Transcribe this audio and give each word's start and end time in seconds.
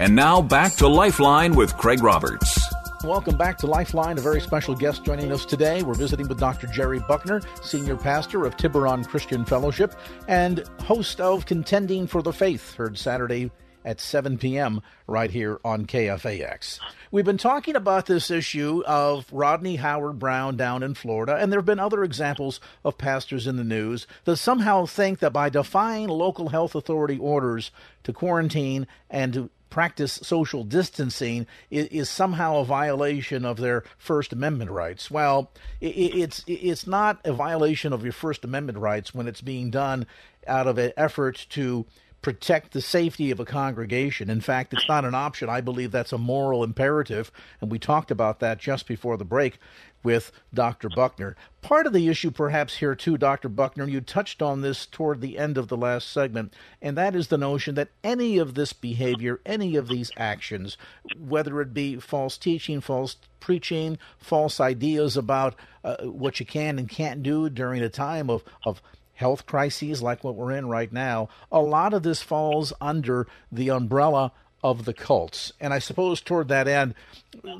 And 0.00 0.16
now 0.16 0.40
back 0.40 0.76
to 0.76 0.88
Lifeline 0.88 1.54
with 1.54 1.76
Craig 1.76 2.02
Roberts. 2.02 2.58
Welcome 3.04 3.36
back 3.36 3.58
to 3.58 3.66
Lifeline. 3.66 4.16
A 4.16 4.22
very 4.22 4.40
special 4.40 4.74
guest 4.74 5.04
joining 5.04 5.30
us 5.30 5.44
today. 5.44 5.82
We're 5.82 5.92
visiting 5.92 6.26
with 6.26 6.40
Dr. 6.40 6.68
Jerry 6.68 7.00
Buckner, 7.00 7.42
senior 7.62 7.98
pastor 7.98 8.46
of 8.46 8.56
Tiburon 8.56 9.04
Christian 9.04 9.44
Fellowship 9.44 9.94
and 10.26 10.64
host 10.84 11.20
of 11.20 11.44
Contending 11.44 12.06
for 12.06 12.22
the 12.22 12.32
Faith, 12.32 12.76
heard 12.76 12.96
Saturday 12.96 13.50
at 13.84 14.00
7 14.00 14.38
p.m. 14.38 14.80
right 15.06 15.30
here 15.30 15.60
on 15.66 15.84
KFAX. 15.84 16.78
We've 17.10 17.26
been 17.26 17.36
talking 17.36 17.76
about 17.76 18.06
this 18.06 18.30
issue 18.30 18.82
of 18.86 19.26
Rodney 19.30 19.76
Howard-Browne 19.76 20.56
down 20.56 20.82
in 20.82 20.94
Florida, 20.94 21.36
and 21.36 21.52
there 21.52 21.58
have 21.58 21.66
been 21.66 21.78
other 21.78 22.04
examples 22.04 22.58
of 22.86 22.96
pastors 22.96 23.46
in 23.46 23.56
the 23.56 23.64
news 23.64 24.06
that 24.24 24.36
somehow 24.36 24.86
think 24.86 25.18
that 25.18 25.34
by 25.34 25.50
defying 25.50 26.08
local 26.08 26.48
health 26.48 26.74
authority 26.74 27.18
orders 27.18 27.70
to 28.04 28.14
quarantine 28.14 28.86
and 29.10 29.34
to 29.34 29.50
practice 29.70 30.20
social 30.22 30.64
distancing 30.64 31.46
is, 31.70 31.86
is, 31.86 32.10
somehow 32.10 32.58
a 32.58 32.64
violation 32.64 33.44
of 33.44 33.56
their 33.56 33.84
First 33.96 34.32
Amendment 34.32 34.70
rights. 34.70 35.10
Well, 35.10 35.52
it, 35.80 35.86
it's 35.86 36.44
it's 36.46 36.86
not 36.86 37.20
a 37.24 37.32
violation 37.32 37.92
of 37.92 38.02
your 38.02 38.12
First 38.12 38.44
Amendment 38.44 38.78
rights 38.78 39.14
when 39.14 39.26
it's 39.26 39.40
being 39.40 39.70
done 39.70 40.06
out 40.46 40.66
of 40.66 40.78
an 40.78 40.92
effort 40.96 41.46
to 41.50 41.86
protect 42.22 42.72
the 42.72 42.82
safety 42.82 43.30
of 43.30 43.40
a 43.40 43.44
congregation. 43.44 44.28
In 44.28 44.40
fact, 44.40 44.74
it's 44.74 44.88
not 44.88 45.04
an 45.04 45.14
option. 45.14 45.48
I 45.48 45.60
believe 45.60 45.90
that's 45.90 46.12
a 46.12 46.18
moral 46.18 46.62
imperative, 46.62 47.32
and 47.60 47.70
we 47.70 47.78
talked 47.78 48.10
about 48.10 48.40
that 48.40 48.58
just 48.58 48.86
before 48.86 49.16
the 49.16 49.24
break 49.24 49.58
with 50.02 50.32
Dr. 50.52 50.88
Buckner. 50.88 51.36
Part 51.60 51.86
of 51.86 51.92
the 51.92 52.08
issue, 52.08 52.30
perhaps, 52.30 52.76
here 52.76 52.94
too, 52.94 53.18
Dr. 53.18 53.48
Buckner, 53.48 53.86
you 53.86 54.00
touched 54.00 54.40
on 54.40 54.62
this 54.62 54.86
toward 54.86 55.20
the 55.20 55.38
end 55.38 55.58
of 55.58 55.68
the 55.68 55.76
last 55.76 56.10
segment, 56.10 56.54
and 56.80 56.96
that 56.96 57.14
is 57.14 57.28
the 57.28 57.38
notion 57.38 57.74
that 57.74 57.90
any 58.02 58.38
of 58.38 58.54
this 58.54 58.72
behavior, 58.72 59.40
any 59.44 59.76
of 59.76 59.88
these 59.88 60.10
actions, 60.16 60.76
whether 61.18 61.60
it 61.60 61.74
be 61.74 61.96
false 61.96 62.38
teaching, 62.38 62.80
false 62.80 63.16
preaching, 63.40 63.98
false 64.18 64.60
ideas 64.60 65.16
about 65.16 65.54
uh, 65.84 65.96
what 66.04 66.40
you 66.40 66.46
can 66.46 66.78
and 66.78 66.88
can't 66.88 67.22
do 67.22 67.48
during 67.50 67.82
a 67.82 67.88
time 67.88 68.30
of, 68.30 68.42
of 68.64 68.82
health 69.20 69.44
crises 69.44 70.02
like 70.02 70.24
what 70.24 70.34
we're 70.34 70.50
in 70.50 70.66
right 70.66 70.90
now, 70.90 71.28
a 71.52 71.60
lot 71.60 71.92
of 71.92 72.02
this 72.02 72.22
falls 72.22 72.72
under 72.80 73.26
the 73.52 73.70
umbrella 73.70 74.32
of 74.62 74.84
the 74.86 74.94
cults. 74.94 75.52
And 75.60 75.72
I 75.72 75.78
suppose 75.78 76.20
toward 76.20 76.48
that 76.48 76.68
end, 76.68 76.94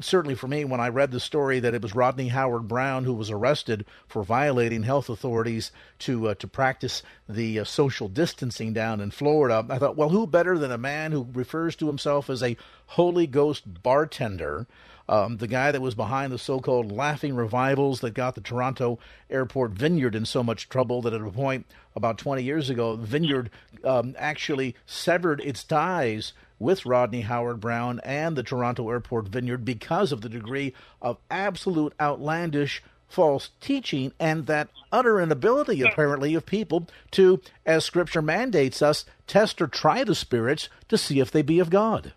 certainly 0.01 0.35
for 0.35 0.49
me, 0.49 0.65
when 0.65 0.81
I 0.81 0.89
read 0.89 1.11
the 1.11 1.21
story 1.21 1.61
that 1.61 1.75
it 1.75 1.83
was 1.83 1.95
Rodney 1.95 2.29
Howard-Browne 2.29 3.05
who 3.05 3.15
was 3.15 3.31
arrested 3.31 3.85
for 4.09 4.23
violating 4.23 4.83
health 4.83 5.09
authorities 5.09 5.71
to 6.01 6.29
uh, 6.29 6.35
to 6.35 6.47
practice 6.47 7.03
the 7.29 7.61
uh, 7.61 7.65
social 7.65 8.09
distancing 8.09 8.73
down 8.73 9.01
in 9.01 9.11
Florida, 9.11 9.65
I 9.69 9.79
thought, 9.79 9.97
well, 9.97 10.11
who 10.11 10.27
better 10.27 10.59
than 10.59 10.73
a 10.73 10.79
man 10.79 11.13
who 11.13 11.29
refers 11.33 11.77
to 11.77 11.87
himself 11.87 12.31
as 12.31 12.43
a 12.43 12.57
Holy 12.87 13.27
Ghost 13.27 13.83
bartender? 13.83 14.67
Um, 15.11 15.39
the 15.39 15.49
guy 15.49 15.73
that 15.73 15.83
was 15.83 15.97
behind 15.97 16.33
the 16.33 16.39
so-called 16.39 16.93
laughing 16.93 17.35
revivals 17.35 17.99
that 17.99 18.15
got 18.15 18.37
the 18.37 18.41
Toronto 18.41 19.01
Airport 19.29 19.73
Vineyard 19.73 20.15
in 20.15 20.25
so 20.25 20.45
much 20.45 20.69
trouble 20.69 21.03
that 21.03 21.13
at 21.13 21.21
a 21.21 21.31
point 21.31 21.67
about 21.97 22.17
20 22.17 22.45
years 22.45 22.71
ago, 22.71 22.95
Vineyard 22.95 23.51
um, 23.83 24.15
actually 24.17 24.77
severed 24.87 25.41
its 25.41 25.65
ties 25.65 26.33
with 26.61 26.87
Rodney 26.87 27.23
Howard-Browne 27.23 28.01
and 28.05 28.37
the 28.37 28.45
Toronto 28.45 28.89
Airport 28.89 29.27
Vineyard 29.27 29.65
because 29.65 30.13
of 30.13 30.21
the 30.21 30.29
degree 30.29 30.75
of 31.03 31.19
absolute 31.29 31.93
outlandish 32.01 32.81
false 33.09 33.51
teaching 33.61 34.13
and 34.21 34.47
that 34.47 34.69
utter 34.93 35.21
inability, 35.21 35.83
apparently, 35.83 36.37
of 36.37 36.47
people 36.47 36.87
to, 37.11 37.41
as 37.67 37.85
Scripture 37.85 38.23
mandates 38.23 38.81
us, 38.81 39.05
test 39.27 39.61
or 39.61 39.67
try 39.67 40.05
the 40.05 40.15
spirits 40.15 40.69
to 40.89 40.97
see 40.97 41.19
if 41.19 41.33
they 41.33 41.43
be 41.43 41.59
of 41.59 41.69
God. 41.69 42.13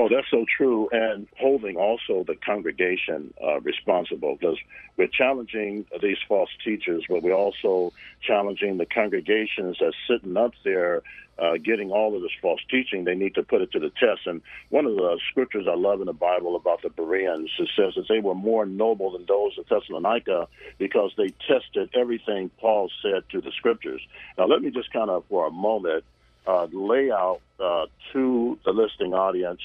Oh, 0.00 0.08
that's 0.08 0.30
so 0.30 0.46
true. 0.56 0.88
And 0.90 1.28
holding 1.38 1.76
also 1.76 2.24
the 2.26 2.34
congregation 2.34 3.34
uh, 3.42 3.60
responsible 3.60 4.36
because 4.40 4.58
we're 4.96 5.06
challenging 5.08 5.84
these 6.00 6.16
false 6.26 6.50
teachers, 6.64 7.04
but 7.08 7.22
we're 7.22 7.34
also 7.34 7.92
challenging 8.22 8.78
the 8.78 8.86
congregations 8.86 9.76
that's 9.80 9.96
sitting 10.08 10.36
up 10.36 10.52
there 10.64 11.02
uh, 11.38 11.56
getting 11.56 11.90
all 11.90 12.14
of 12.14 12.22
this 12.22 12.30
false 12.40 12.60
teaching. 12.70 13.04
They 13.04 13.14
need 13.14 13.34
to 13.34 13.42
put 13.42 13.62
it 13.62 13.72
to 13.72 13.78
the 13.78 13.90
test. 13.90 14.26
And 14.26 14.42
one 14.68 14.86
of 14.86 14.96
the 14.96 15.18
scriptures 15.30 15.66
I 15.68 15.74
love 15.74 16.00
in 16.00 16.06
the 16.06 16.12
Bible 16.12 16.56
about 16.56 16.82
the 16.82 16.90
Bereans, 16.90 17.50
it 17.58 17.68
says 17.76 17.94
that 17.96 18.06
they 18.08 18.20
were 18.20 18.34
more 18.34 18.66
noble 18.66 19.12
than 19.12 19.26
those 19.26 19.56
of 19.58 19.66
Thessalonica 19.68 20.48
because 20.78 21.12
they 21.16 21.28
tested 21.46 21.90
everything 21.94 22.50
Paul 22.60 22.90
said 23.02 23.24
to 23.30 23.40
the 23.40 23.52
scriptures. 23.52 24.00
Now, 24.38 24.46
let 24.46 24.62
me 24.62 24.70
just 24.70 24.92
kind 24.92 25.10
of, 25.10 25.24
for 25.28 25.46
a 25.46 25.50
moment, 25.50 26.04
uh, 26.46 26.66
lay 26.72 27.10
out 27.10 27.40
uh, 27.60 27.86
to 28.12 28.58
the 28.64 28.72
listening 28.72 29.14
audience 29.14 29.60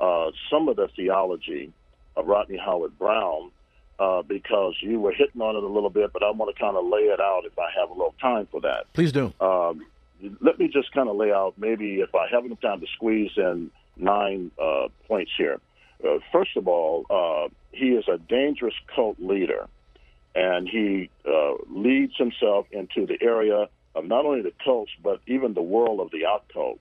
uh, 0.00 0.30
some 0.50 0.68
of 0.68 0.76
the 0.76 0.88
theology 0.96 1.72
of 2.16 2.26
Rodney 2.26 2.56
Howard-Browne 2.56 3.50
uh, 3.98 4.22
because 4.22 4.74
you 4.80 4.98
were 4.98 5.12
hitting 5.12 5.42
on 5.42 5.56
it 5.56 5.62
a 5.62 5.68
little 5.68 5.90
bit, 5.90 6.12
but 6.12 6.22
I 6.22 6.30
want 6.30 6.54
to 6.54 6.60
kind 6.60 6.76
of 6.76 6.86
lay 6.86 7.00
it 7.00 7.20
out 7.20 7.42
if 7.44 7.58
I 7.58 7.70
have 7.78 7.90
a 7.90 7.92
little 7.92 8.14
time 8.20 8.48
for 8.50 8.62
that. 8.62 8.90
Please 8.94 9.12
do. 9.12 9.32
Um, 9.40 9.84
let 10.40 10.58
me 10.58 10.68
just 10.68 10.92
kind 10.92 11.08
of 11.08 11.16
lay 11.16 11.32
out 11.32 11.54
maybe 11.58 12.00
if 12.00 12.14
I 12.14 12.28
have 12.30 12.44
enough 12.44 12.60
time 12.60 12.80
to 12.80 12.86
squeeze 12.94 13.32
in 13.36 13.70
nine 13.96 14.50
uh, 14.60 14.88
points 15.06 15.32
here. 15.36 15.60
Uh, 16.02 16.18
first 16.32 16.56
of 16.56 16.66
all, 16.66 17.50
he 17.72 17.90
is 17.90 18.04
a 18.08 18.16
dangerous 18.16 18.74
cult 18.94 19.18
leader, 19.20 19.68
and 20.34 20.66
he 20.66 21.10
leads 21.68 22.16
himself 22.16 22.66
into 22.72 23.06
the 23.06 23.18
area 23.22 23.68
of 23.94 24.04
not 24.04 24.24
only 24.24 24.42
the 24.42 24.52
cults, 24.64 24.92
but 25.02 25.20
even 25.26 25.54
the 25.54 25.62
world 25.62 26.00
of 26.00 26.10
the 26.10 26.22
occult. 26.22 26.78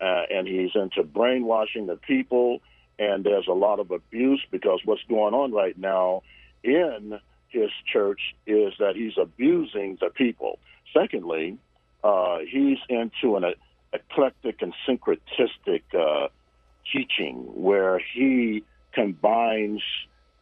Uh, 0.00 0.22
and 0.30 0.46
he's 0.46 0.70
into 0.74 1.02
brainwashing 1.02 1.86
the 1.86 1.96
people, 1.96 2.60
and 2.98 3.24
there's 3.24 3.48
a 3.48 3.52
lot 3.52 3.80
of 3.80 3.90
abuse 3.90 4.40
because 4.50 4.80
what's 4.84 5.02
going 5.08 5.34
on 5.34 5.52
right 5.52 5.76
now 5.76 6.22
in 6.62 7.18
his 7.48 7.70
church 7.92 8.20
is 8.46 8.72
that 8.78 8.94
he's 8.94 9.14
abusing 9.20 9.98
the 10.00 10.10
people. 10.10 10.58
Secondly, 10.92 11.58
uh, 12.04 12.38
he's 12.48 12.78
into 12.88 13.36
an 13.36 13.54
eclectic 13.92 14.62
and 14.62 14.72
syncretistic 14.86 15.82
uh, 15.94 16.28
teaching 16.92 17.36
where 17.54 18.00
he 18.14 18.64
combines 18.92 19.82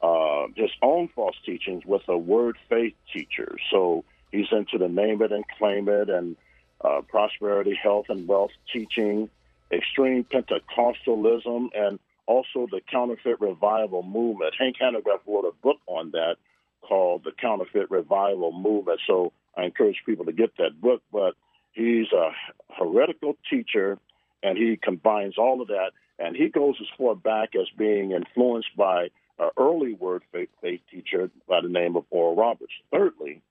uh, 0.02 0.46
his 0.54 0.70
own 0.82 1.08
false 1.14 1.36
teachings 1.44 1.84
with 1.84 2.02
a 2.08 2.16
word 2.16 2.56
faith 2.68 2.94
teacher. 3.12 3.56
So 3.70 4.04
He's 4.32 4.46
into 4.52 4.78
the 4.78 4.88
name 4.88 5.22
it 5.22 5.32
and 5.32 5.44
claim 5.58 5.88
it 5.88 6.08
and 6.08 6.36
uh, 6.80 7.00
prosperity, 7.08 7.78
health, 7.80 8.06
and 8.08 8.28
wealth 8.28 8.50
teaching, 8.72 9.30
extreme 9.72 10.24
Pentecostalism, 10.24 11.68
and 11.74 11.98
also 12.26 12.66
the 12.70 12.80
counterfeit 12.90 13.40
revival 13.40 14.02
movement. 14.02 14.54
Hank 14.58 14.76
Hanegraaff 14.80 15.20
wrote 15.26 15.44
a 15.44 15.62
book 15.62 15.78
on 15.86 16.10
that 16.10 16.36
called 16.82 17.24
The 17.24 17.32
Counterfeit 17.32 17.90
Revival 17.90 18.52
Movement. 18.52 19.00
So 19.06 19.32
I 19.56 19.64
encourage 19.64 20.02
people 20.04 20.24
to 20.26 20.32
get 20.32 20.56
that 20.58 20.80
book. 20.80 21.02
But 21.12 21.34
he's 21.72 22.06
a 22.12 22.30
heretical 22.78 23.36
teacher, 23.48 23.98
and 24.42 24.58
he 24.58 24.76
combines 24.80 25.38
all 25.38 25.60
of 25.60 25.68
that. 25.68 25.92
And 26.18 26.36
he 26.36 26.48
goes 26.48 26.76
as 26.80 26.86
far 26.96 27.14
back 27.14 27.54
as 27.54 27.66
being 27.76 28.12
influenced 28.12 28.74
by 28.76 29.08
an 29.38 29.50
early 29.56 29.94
word 29.94 30.22
faith, 30.32 30.48
faith 30.62 30.80
teacher 30.90 31.30
by 31.48 31.60
the 31.60 31.68
name 31.68 31.96
of 31.96 32.04
Oral 32.10 32.36
Roberts. 32.36 32.72
Thirdly, 32.90 33.42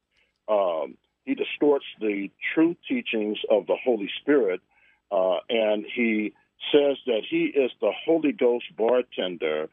um, 0.47 0.97
he 1.25 1.35
distorts 1.35 1.85
the 1.99 2.29
true 2.53 2.75
teachings 2.87 3.39
of 3.49 3.65
the 3.67 3.77
Holy 3.83 4.09
Spirit, 4.21 4.61
uh, 5.11 5.37
and 5.49 5.85
he 5.95 6.33
says 6.71 6.97
that 7.05 7.21
he 7.29 7.45
is 7.45 7.71
the 7.81 7.91
Holy 8.05 8.31
Ghost 8.31 8.65
bartender, 8.77 9.69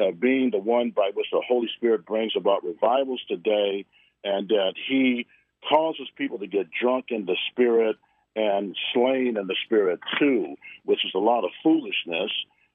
uh, 0.00 0.10
being 0.10 0.50
the 0.50 0.58
one 0.58 0.90
by 0.90 1.10
which 1.14 1.26
the 1.30 1.42
Holy 1.46 1.68
Spirit 1.76 2.06
brings 2.06 2.32
about 2.36 2.64
revivals 2.64 3.20
today, 3.28 3.84
and 4.24 4.48
that 4.48 4.74
he 4.88 5.26
causes 5.68 6.08
people 6.16 6.38
to 6.38 6.46
get 6.46 6.68
drunk 6.70 7.06
in 7.10 7.26
the 7.26 7.36
Spirit 7.50 7.96
and 8.34 8.76
slain 8.92 9.36
in 9.38 9.46
the 9.46 9.56
Spirit 9.64 10.00
too, 10.18 10.56
which 10.84 11.04
is 11.04 11.12
a 11.14 11.18
lot 11.18 11.44
of 11.44 11.50
foolishness. 11.62 12.30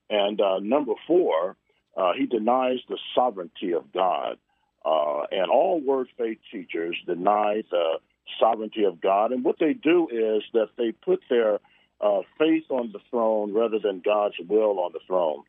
And 0.09 0.41
uh, 0.41 0.59
number 0.59 0.93
four, 1.07 1.55
uh, 1.95 2.13
he 2.17 2.25
denies 2.25 2.79
the 2.89 2.97
sovereignty 3.15 3.73
of 3.73 3.91
God. 3.93 4.38
Uh, 4.83 5.23
and 5.31 5.49
all 5.51 5.79
word 5.79 6.07
faith 6.17 6.39
teachers 6.51 6.97
deny 7.05 7.63
the 7.69 7.99
sovereignty 8.39 8.83
of 8.83 9.01
God. 9.01 9.31
And 9.31 9.43
what 9.43 9.57
they 9.59 9.73
do 9.73 10.07
is 10.11 10.43
that 10.53 10.69
they 10.77 10.91
put 10.91 11.21
their 11.29 11.59
uh, 11.99 12.21
faith 12.37 12.65
on 12.69 12.91
the 12.91 12.99
throne 13.09 13.53
rather 13.53 13.79
than 13.79 14.01
God's 14.03 14.35
will 14.47 14.79
on 14.79 14.91
the 14.93 14.99
throne. 15.05 15.43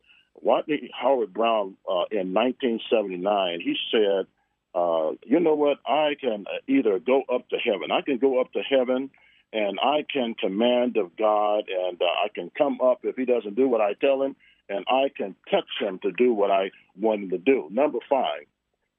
Rodney 0.44 0.90
Howard-Browne 0.98 1.76
uh, 1.88 2.04
in 2.10 2.34
1979, 2.34 3.60
he 3.60 3.76
said, 3.90 4.26
uh, 4.74 5.12
you 5.24 5.38
know 5.40 5.54
what? 5.54 5.78
I 5.86 6.14
can 6.20 6.46
either 6.66 6.98
go 6.98 7.22
up 7.32 7.48
to 7.50 7.56
heaven. 7.58 7.90
I 7.90 8.00
can 8.00 8.18
go 8.18 8.40
up 8.40 8.52
to 8.52 8.62
heaven 8.62 9.10
and 9.52 9.78
I 9.80 10.04
can 10.10 10.34
command 10.34 10.96
of 10.96 11.14
God 11.16 11.64
and 11.68 12.00
uh, 12.00 12.04
I 12.04 12.28
can 12.34 12.50
come 12.56 12.80
up 12.80 13.00
if 13.02 13.16
he 13.16 13.26
doesn't 13.26 13.54
do 13.54 13.68
what 13.68 13.80
I 13.80 13.92
tell 13.94 14.22
him 14.22 14.34
and 14.68 14.84
I 14.88 15.10
can 15.14 15.34
touch 15.50 15.68
him 15.78 15.98
to 16.02 16.12
do 16.12 16.32
what 16.32 16.50
I 16.50 16.70
want 16.98 17.24
him 17.24 17.30
to 17.30 17.38
do. 17.38 17.68
Number 17.70 17.98
five, 18.08 18.46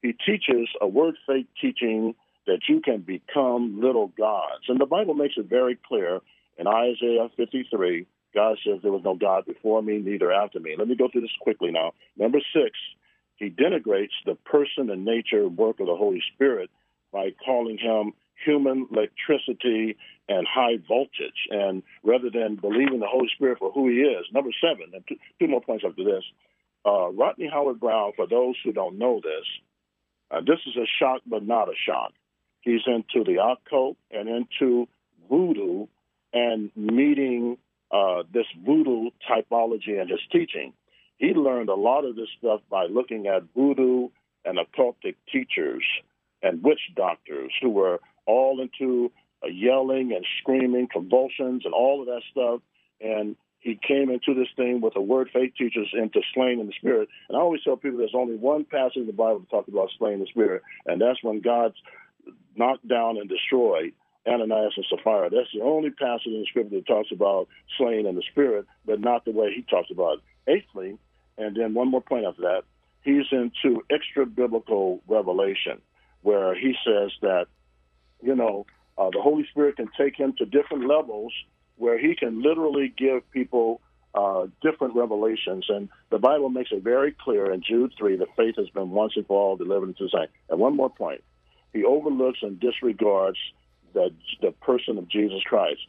he 0.04 0.14
teaches 0.14 0.70
a 0.80 0.88
word 0.88 1.16
faith 1.26 1.48
teaching 1.60 2.14
that 2.46 2.60
you 2.70 2.82
can 2.82 3.00
become 3.02 3.82
little 3.82 4.10
gods. 4.16 4.66
And 4.68 4.80
the 4.80 4.86
Bible 4.86 5.16
makes 5.16 5.36
it 5.38 5.46
very 5.46 5.80
clear 5.88 6.20
in 6.60 6.68
Isaiah 6.68 7.30
53 7.36 8.06
God 8.34 8.58
says 8.66 8.80
there 8.82 8.92
was 8.92 9.04
no 9.04 9.16
God 9.16 9.46
before 9.46 9.82
me, 9.82 10.00
neither 10.00 10.32
after 10.32 10.60
me. 10.60 10.76
Let 10.78 10.88
me 10.88 10.96
go 10.96 11.08
through 11.08 11.22
this 11.22 11.38
quickly 11.42 11.72
now. 11.72 11.94
Number 12.18 12.40
six, 12.54 12.72
he 13.36 13.50
denigrates 13.50 14.16
the 14.26 14.36
person 14.36 14.90
and 14.90 15.06
nature 15.06 15.44
and 15.44 15.58
work 15.58 15.80
of 15.80 15.88
the 15.88 15.96
Holy 15.96 16.22
Spirit 16.34 16.70
by 17.12 17.30
calling 17.46 17.78
him 17.78 18.14
human 18.44 18.88
electricity 18.92 19.96
and 20.28 20.48
high 20.48 20.78
voltage. 20.88 21.48
And 21.52 21.84
rather 22.04 22.30
than 22.30 22.56
believing 22.56 23.00
the 23.00 23.08
Holy 23.08 23.30
Spirit 23.36 23.60
for 23.60 23.72
who 23.72 23.90
he 23.90 23.98
is, 23.98 24.26
number 24.34 24.50
seven, 24.60 24.92
and 24.94 25.04
two, 25.08 25.16
two 25.40 25.48
more 25.48 25.62
points 25.62 25.84
after 25.88 26.04
this, 26.04 26.24
uh, 26.86 27.10
Rodney 27.12 27.50
Howard-Browne, 27.52 28.14
for 28.16 28.28
those 28.28 28.56
who 28.64 28.74
don't 28.74 28.98
know 28.98 29.22
this, 29.24 29.46
uh, 30.34 30.42
this 30.42 30.60
is 30.66 30.76
a 30.76 30.88
shock, 31.00 31.22
but 31.26 31.46
not 31.46 31.70
a 31.70 31.76
shock. 31.88 32.14
He's 32.62 32.82
into 32.88 33.24
the 33.24 33.44
occult 33.44 33.98
and 34.12 34.28
into 34.30 34.88
voodoo 35.30 35.88
and 36.34 36.72
meeting 36.76 37.58
uh, 37.92 38.24
this 38.34 38.46
voodoo 38.66 39.10
typology 39.30 40.02
in 40.02 40.08
his 40.10 40.22
teaching. 40.32 40.74
He 41.18 41.34
learned 41.34 41.70
a 41.70 41.76
lot 41.76 42.06
of 42.06 42.16
this 42.16 42.30
stuff 42.38 42.62
by 42.70 42.86
looking 42.86 43.28
at 43.28 43.44
voodoo 43.56 44.10
and 44.46 44.58
occultic 44.58 45.16
teachers 45.32 45.84
and 46.42 46.64
witch 46.64 46.82
doctors 46.96 47.54
who 47.62 47.70
were 47.70 48.00
all 48.26 48.62
into 48.62 49.12
uh, 49.44 49.48
yelling 49.48 50.14
and 50.14 50.26
screaming, 50.40 50.88
convulsions, 50.92 51.64
and 51.66 51.74
all 51.74 52.02
of 52.02 52.08
that 52.08 52.22
stuff. 52.32 52.62
And 53.00 53.36
he 53.64 53.80
came 53.88 54.10
into 54.10 54.34
this 54.34 54.50
thing 54.58 54.82
with 54.82 54.96
a 54.98 55.02
word 55.02 55.30
faith 55.32 55.54
teachers 55.58 55.90
into 55.94 56.20
slaying 56.34 56.60
in 56.60 56.68
the 56.68 56.74
spirit. 56.74 57.08
And 57.30 57.38
I 57.38 57.42
always 57.42 57.64
tell 57.64 57.78
people 57.78 57.98
there's 57.98 58.14
only 58.14 58.36
one 58.36 58.66
passage 58.66 58.98
in 58.98 59.08
the 59.08 59.14
Bible 59.14 59.40
that 59.40 59.50
talks 59.50 59.70
about 59.70 59.90
slaying 59.98 60.20
the 60.20 60.28
spirit, 60.28 60.62
and 60.86 61.02
that's 61.02 61.24
when 61.24 61.40
God's 61.40 61.76
knocked 62.56 62.88
down 62.88 63.18
and 63.18 63.30
destroyed 63.30 63.94
Ananias 64.28 64.74
and 64.76 64.86
Sapphira. 64.90 65.30
That's 65.30 65.48
the 65.54 65.62
only 65.62 65.92
passage 65.92 66.28
in 66.28 66.42
the 66.42 66.46
scripture 66.50 66.76
that 66.76 66.88
talks 66.88 67.10
about 67.12 67.48
slaying 67.78 68.06
in 68.06 68.16
the 68.16 68.24
spirit, 68.32 68.66
but 68.86 69.00
not 69.00 69.24
the 69.24 69.32
way 69.32 69.54
he 69.56 69.62
talks 69.62 69.90
about 69.92 70.18
it. 70.18 70.52
Eighthly, 70.52 70.98
and 71.38 71.56
then 71.56 71.74
one 71.74 71.90
more 71.90 72.02
point 72.02 72.26
after 72.26 72.42
that, 72.42 72.64
he's 73.02 73.26
into 73.32 73.82
extra 73.90 74.26
biblical 74.26 75.02
revelation, 75.08 75.82
where 76.22 76.54
he 76.54 76.76
says 76.86 77.12
that, 77.22 77.46
you 78.22 78.36
know, 78.36 78.66
uh, 78.98 79.10
the 79.10 79.22
Holy 79.22 79.48
Spirit 79.52 79.78
can 79.78 79.88
take 79.98 80.18
him 80.18 80.34
to 80.38 80.46
different 80.46 80.86
levels 80.86 81.32
where 81.84 82.00
he 82.00 82.16
can 82.16 82.42
literally 82.42 82.94
give 82.98 83.30
people 83.32 83.82
uh, 84.16 84.48
different 84.62 84.96
revelations. 84.96 85.66
And 85.68 85.90
the 86.12 86.18
Bible 86.18 86.48
makes 86.50 86.72
it 86.72 86.82
very 86.82 87.12
clear 87.12 87.52
in 87.52 87.62
Jude 87.62 87.94
3 87.98 88.16
that 88.18 88.30
faith 88.38 88.56
has 88.56 88.70
been 88.70 88.92
once 88.92 89.14
and 89.18 89.28
for 89.28 89.38
all 89.38 89.58
delivered 89.58 89.90
into 89.90 90.08
sight. 90.08 90.30
And 90.50 90.60
one 90.60 90.78
more 90.78 90.90
point 90.90 91.22
he 91.74 91.84
overlooks 91.84 92.40
and 92.42 92.58
disregards 92.58 93.38
the, 93.94 94.12
the 94.42 94.52
person 94.52 94.98
of 94.98 95.10
Jesus 95.10 95.42
Christ. 95.44 95.82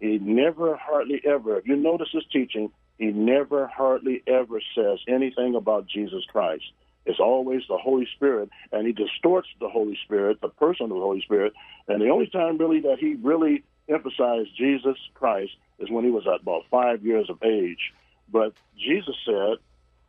He 0.00 0.18
never, 0.18 0.76
hardly 0.76 1.20
ever, 1.24 1.58
if 1.58 1.68
you 1.68 1.76
notice 1.76 2.08
his 2.12 2.24
teaching, 2.32 2.72
he 2.98 3.06
never, 3.06 3.68
hardly 3.68 4.22
ever 4.26 4.60
says 4.74 4.98
anything 5.06 5.54
about 5.54 5.86
Jesus 5.86 6.24
Christ. 6.32 6.64
It's 7.06 7.20
always 7.20 7.62
the 7.68 7.78
Holy 7.78 8.08
Spirit, 8.16 8.48
and 8.72 8.86
he 8.86 8.92
distorts 8.92 9.48
the 9.60 9.68
Holy 9.68 9.98
Spirit, 10.04 10.40
the 10.40 10.48
person 10.48 10.84
of 10.84 10.90
the 10.90 10.96
Holy 10.96 11.20
Spirit. 11.20 11.52
And 11.86 12.02
the 12.02 12.08
only 12.08 12.26
time 12.26 12.58
really 12.58 12.80
that 12.80 12.98
he 12.98 13.14
really 13.22 13.62
emphasized 13.88 14.50
Jesus 14.56 14.96
Christ 15.14 15.52
is 15.78 15.90
when 15.90 16.04
he 16.04 16.10
was 16.10 16.24
about 16.26 16.64
five 16.70 17.04
years 17.04 17.28
of 17.30 17.42
age. 17.42 17.92
But 18.30 18.52
Jesus 18.76 19.16
said, 19.24 19.58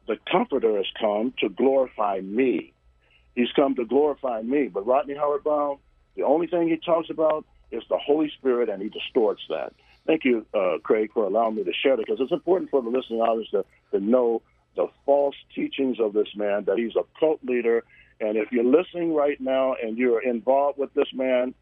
The 0.07 0.17
Comforter 0.29 0.77
has 0.77 0.87
come 0.99 1.33
to 1.39 1.49
glorify 1.49 2.19
me. 2.21 2.73
He's 3.35 3.51
come 3.55 3.75
to 3.75 3.85
glorify 3.85 4.41
me. 4.41 4.67
But 4.67 4.85
Rodney 4.85 5.15
Howard-Browne, 5.15 5.77
the 6.15 6.23
only 6.23 6.47
thing 6.47 6.67
he 6.67 6.77
talks 6.77 7.09
about 7.09 7.45
is 7.71 7.83
the 7.89 7.97
Holy 7.97 8.31
Spirit, 8.37 8.69
and 8.69 8.81
he 8.81 8.89
distorts 8.89 9.41
that. 9.49 9.73
Thank 10.07 10.25
you, 10.25 10.45
uh, 10.53 10.77
Craig, 10.83 11.11
for 11.13 11.25
allowing 11.25 11.55
me 11.55 11.63
to 11.63 11.73
share 11.73 11.95
that 11.95 12.05
because 12.05 12.19
it's 12.19 12.31
important 12.31 12.71
for 12.71 12.81
the 12.81 12.89
listening 12.89 13.21
audience 13.21 13.49
to, 13.51 13.63
to 13.91 13.99
know 13.99 14.41
the 14.75 14.87
false 15.05 15.35
teachings 15.53 15.99
of 15.99 16.13
this 16.13 16.29
man, 16.35 16.65
that 16.65 16.77
he's 16.77 16.95
a 16.95 17.03
cult 17.19 17.39
leader. 17.43 17.83
And 18.19 18.37
if 18.37 18.51
you're 18.51 18.63
listening 18.63 19.13
right 19.13 19.39
now 19.39 19.75
and 19.81 19.97
you're 19.97 20.21
involved 20.21 20.79
with 20.79 20.93
this 20.93 21.07
man, 21.13 21.53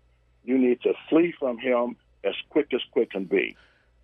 you 0.45 0.57
need 0.57 0.81
to 0.81 0.93
flee 1.09 1.33
from 1.37 1.57
him 1.57 1.97
as 2.23 2.35
quick 2.49 2.73
as 2.73 2.81
quick 2.91 3.11
can 3.11 3.25
be. 3.25 3.55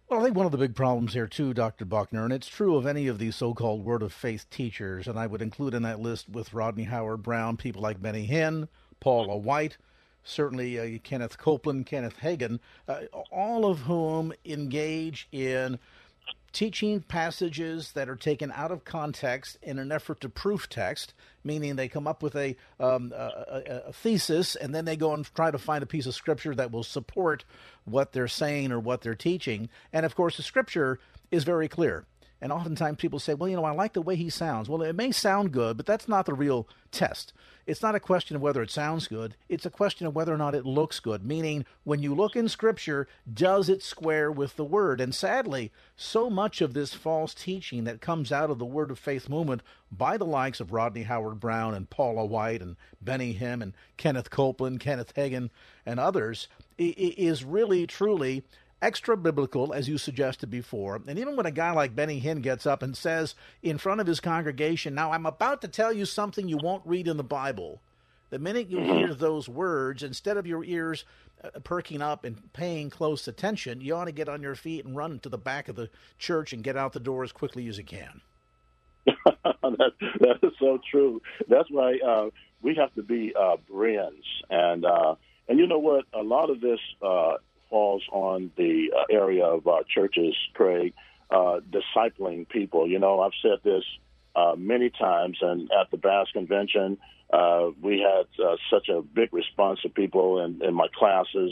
Well, 0.09 0.19
I 0.19 0.23
think 0.23 0.35
one 0.35 0.45
of 0.45 0.51
the 0.51 0.57
big 0.57 0.75
problems 0.75 1.13
here, 1.13 1.27
too, 1.27 1.53
Dr. 1.53 1.85
Buckner, 1.85 2.23
and 2.23 2.33
it's 2.33 2.47
true 2.47 2.75
of 2.75 2.85
any 2.85 3.07
of 3.07 3.19
these 3.19 3.35
so 3.35 3.53
called 3.53 3.83
Word 3.85 4.03
of 4.03 4.13
Faith 4.13 4.49
teachers, 4.49 5.07
and 5.07 5.17
I 5.17 5.27
would 5.27 5.41
include 5.41 5.73
in 5.73 5.83
that 5.83 5.99
list 5.99 6.29
with 6.29 6.53
Rodney 6.53 6.83
Howard-Browne 6.83 7.57
people 7.57 7.81
like 7.81 8.01
Benny 8.01 8.27
Hinn, 8.27 8.67
Paula 8.99 9.37
White, 9.37 9.77
certainly 10.23 10.79
uh, 10.79 10.99
Kenneth 11.03 11.37
Copeland, 11.37 11.85
Kenneth 11.85 12.17
Hagin, 12.21 12.59
uh, 12.87 13.01
all 13.31 13.65
of 13.65 13.79
whom 13.79 14.33
engage 14.45 15.27
in 15.31 15.79
teaching 16.53 17.01
passages 17.01 17.91
that 17.93 18.07
are 18.07 18.15
taken 18.15 18.51
out 18.51 18.71
of 18.71 18.85
context 18.85 19.57
in 19.61 19.79
an 19.79 19.91
effort 19.91 20.21
to 20.21 20.29
proof 20.29 20.69
text, 20.69 21.13
meaning 21.43 21.75
they 21.75 21.87
come 21.87 22.07
up 22.07 22.23
with 22.23 22.35
a, 22.35 22.55
um, 22.79 23.11
a, 23.15 23.83
a, 23.87 23.93
thesis 23.93 24.55
and 24.55 24.73
then 24.73 24.85
they 24.85 24.95
go 24.95 25.13
and 25.13 25.25
try 25.35 25.51
to 25.51 25.57
find 25.57 25.83
a 25.83 25.87
piece 25.87 26.05
of 26.05 26.13
scripture 26.13 26.55
that 26.55 26.71
will 26.71 26.83
support 26.83 27.43
what 27.85 28.13
they're 28.13 28.27
saying 28.27 28.71
or 28.71 28.79
what 28.79 29.01
they're 29.01 29.15
teaching. 29.15 29.67
And 29.91 30.05
of 30.05 30.15
course, 30.15 30.37
the 30.37 30.43
scripture 30.43 30.99
is 31.31 31.43
very 31.43 31.67
clear. 31.67 32.05
And 32.43 32.51
oftentimes 32.51 32.97
people 32.97 33.19
say, 33.19 33.35
well, 33.35 33.47
you 33.47 33.55
know, 33.55 33.63
I 33.63 33.71
like 33.71 33.93
the 33.93 34.01
way 34.01 34.17
he 34.17 34.29
sounds. 34.29 34.67
Well, 34.67 34.81
it 34.81 34.97
may 34.97 35.13
sound 35.13 35.53
good, 35.53 35.77
but 35.77 35.85
that's 35.85 36.09
not 36.09 36.25
the 36.25 36.33
real 36.33 36.67
test. 36.91 37.31
It's 37.65 37.81
not 37.81 37.95
a 37.95 38.01
question 38.01 38.35
of 38.35 38.41
whether 38.41 38.61
it 38.61 38.69
sounds 38.69 39.07
good. 39.07 39.37
It's 39.47 39.65
a 39.65 39.69
question 39.69 40.05
of 40.05 40.13
whether 40.13 40.33
or 40.33 40.37
not 40.37 40.53
it 40.53 40.65
looks 40.65 40.99
good. 40.99 41.25
Meaning, 41.25 41.63
when 41.85 42.03
you 42.03 42.13
look 42.13 42.35
in 42.35 42.49
Scripture, 42.49 43.07
does 43.33 43.69
it 43.69 43.81
square 43.81 44.29
with 44.29 44.57
the 44.57 44.65
Word? 44.65 44.99
And 44.99 45.15
sadly, 45.15 45.71
so 45.95 46.29
much 46.29 46.59
of 46.59 46.73
this 46.73 46.93
false 46.93 47.33
teaching 47.33 47.85
that 47.85 48.01
comes 48.01 48.29
out 48.29 48.49
of 48.49 48.59
the 48.59 48.65
Word 48.65 48.91
of 48.91 48.99
Faith 48.99 49.29
movement 49.29 49.61
by 49.89 50.17
the 50.17 50.25
likes 50.25 50.59
of 50.59 50.73
Rodney 50.73 51.03
Howard-Browne 51.03 51.73
and 51.73 51.89
Paula 51.89 52.25
White 52.25 52.61
and 52.61 52.75
Benny 53.01 53.35
Hinn 53.35 53.61
and 53.63 53.71
Kenneth 53.95 54.29
Copeland, 54.29 54.81
Kenneth 54.81 55.15
Hagin, 55.15 55.49
and 55.85 55.97
others 55.97 56.49
is 56.77 57.45
really, 57.45 57.87
truly 57.87 58.43
extra 58.83 59.15
biblical, 59.15 59.73
as 59.73 59.87
you 59.87 59.97
suggested 59.97 60.51
before. 60.51 61.01
And 61.07 61.17
even 61.17 61.35
when 61.35 61.45
a 61.45 61.51
guy 61.51 61.71
like 61.71 61.95
Benny 61.95 62.21
Hinn 62.21 62.41
gets 62.41 62.67
up 62.67 62.83
and 62.83 62.95
says 62.95 63.33
in 63.63 63.77
front 63.77 64.01
of 64.01 64.07
his 64.07 64.19
congregation, 64.19 64.93
Now 64.93 65.11
I'm 65.11 65.25
about 65.25 65.61
to 65.61 65.67
tell 65.67 65.93
you 65.93 66.05
something 66.05 66.47
you 66.47 66.57
won't 66.61 66.85
read 66.85 67.07
in 67.07 67.17
the 67.17 67.23
Bible, 67.23 67.79
the 68.29 68.39
minute 68.39 68.69
you 68.69 68.79
hear 68.79 69.13
those 69.13 69.47
words, 69.47 70.03
instead 70.03 70.37
of 70.37 70.45
your 70.45 70.63
ears 70.63 71.05
uh, 71.43 71.59
perking 71.63 72.01
up 72.01 72.25
and 72.25 72.51
paying 72.51 72.89
close 72.89 73.27
attention, 73.27 73.79
you 73.79 73.95
ought 73.95 74.05
to 74.05 74.11
get 74.11 74.27
on 74.27 74.41
your 74.41 74.55
feet 74.55 74.85
and 74.85 74.97
run 74.97 75.19
to 75.19 75.29
the 75.29 75.37
back 75.37 75.69
of 75.69 75.75
the 75.75 75.89
church 76.19 76.51
and 76.51 76.63
get 76.63 76.75
out 76.75 76.93
the 76.93 76.99
door 76.99 77.23
as 77.23 77.31
quickly 77.31 77.67
as 77.67 77.77
you 77.77 77.83
can. 77.83 78.21
that, 79.05 79.91
that 80.19 80.39
is 80.43 80.53
so 80.59 80.79
true. 80.89 81.21
That's 81.47 81.69
why 81.69 81.99
uh, 82.05 82.29
we 82.61 82.75
have 82.75 82.93
to 82.95 83.03
be 83.03 83.33
uh, 83.39 83.57
Bereans, 83.69 84.25
and 84.49 84.85
uh, 84.85 85.15
and 85.47 85.59
you 85.59 85.67
know 85.67 85.79
what? 85.79 86.05
A 86.13 86.23
lot 86.23 86.49
of 86.49 86.61
this 86.61 86.79
uh, 87.01 87.35
falls 87.73 88.03
on 88.11 88.51
the 88.55 88.91
uh, 88.95 89.05
area 89.09 89.43
of 89.43 89.65
uh, 89.65 89.79
churches, 89.91 90.35
Craig, 90.53 90.93
uh, 91.31 91.59
discipling 91.71 92.47
people. 92.47 92.87
You 92.87 92.99
know, 92.99 93.19
I've 93.19 93.31
said 93.41 93.61
this 93.63 93.83
uh, 94.35 94.53
many 94.55 94.91
times, 94.91 95.39
and 95.41 95.71
at 95.71 95.89
the 95.89 95.97
Bass 95.97 96.27
Convention, 96.33 96.99
uh, 97.33 97.71
we 97.81 97.99
had 97.99 98.27
uh, 98.45 98.57
such 98.71 98.89
a 98.89 99.01
big 99.01 99.33
response 99.33 99.79
of 99.85 99.95
people 99.95 100.45
in, 100.45 100.61
in 100.63 100.75
my 100.75 100.85
classes. 100.95 101.51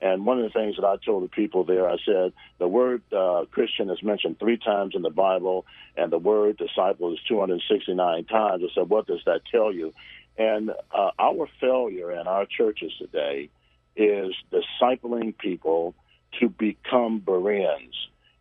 And 0.00 0.24
one 0.24 0.38
of 0.38 0.44
the 0.44 0.58
things 0.58 0.76
that 0.76 0.86
I 0.86 0.96
told 1.04 1.22
the 1.24 1.28
people 1.28 1.64
there, 1.64 1.86
I 1.86 1.98
said, 2.06 2.32
the 2.58 2.68
word 2.68 3.02
uh, 3.12 3.44
Christian 3.50 3.90
is 3.90 4.02
mentioned 4.02 4.38
three 4.38 4.56
times 4.56 4.94
in 4.94 5.02
the 5.02 5.10
Bible, 5.10 5.66
and 5.98 6.10
the 6.10 6.18
word 6.18 6.56
disciple 6.56 7.12
is 7.12 7.18
269 7.28 8.24
times. 8.24 8.62
I 8.64 8.74
said, 8.74 8.88
what 8.88 9.06
does 9.06 9.20
that 9.26 9.42
tell 9.52 9.70
you? 9.70 9.92
And 10.38 10.70
uh, 10.70 11.10
our 11.18 11.46
failure 11.60 12.10
in 12.10 12.26
our 12.26 12.46
churches 12.46 12.92
today 12.98 13.50
is 13.98 14.32
discipling 14.52 15.36
people 15.36 15.94
to 16.40 16.48
become 16.48 17.18
Bereans. 17.18 17.94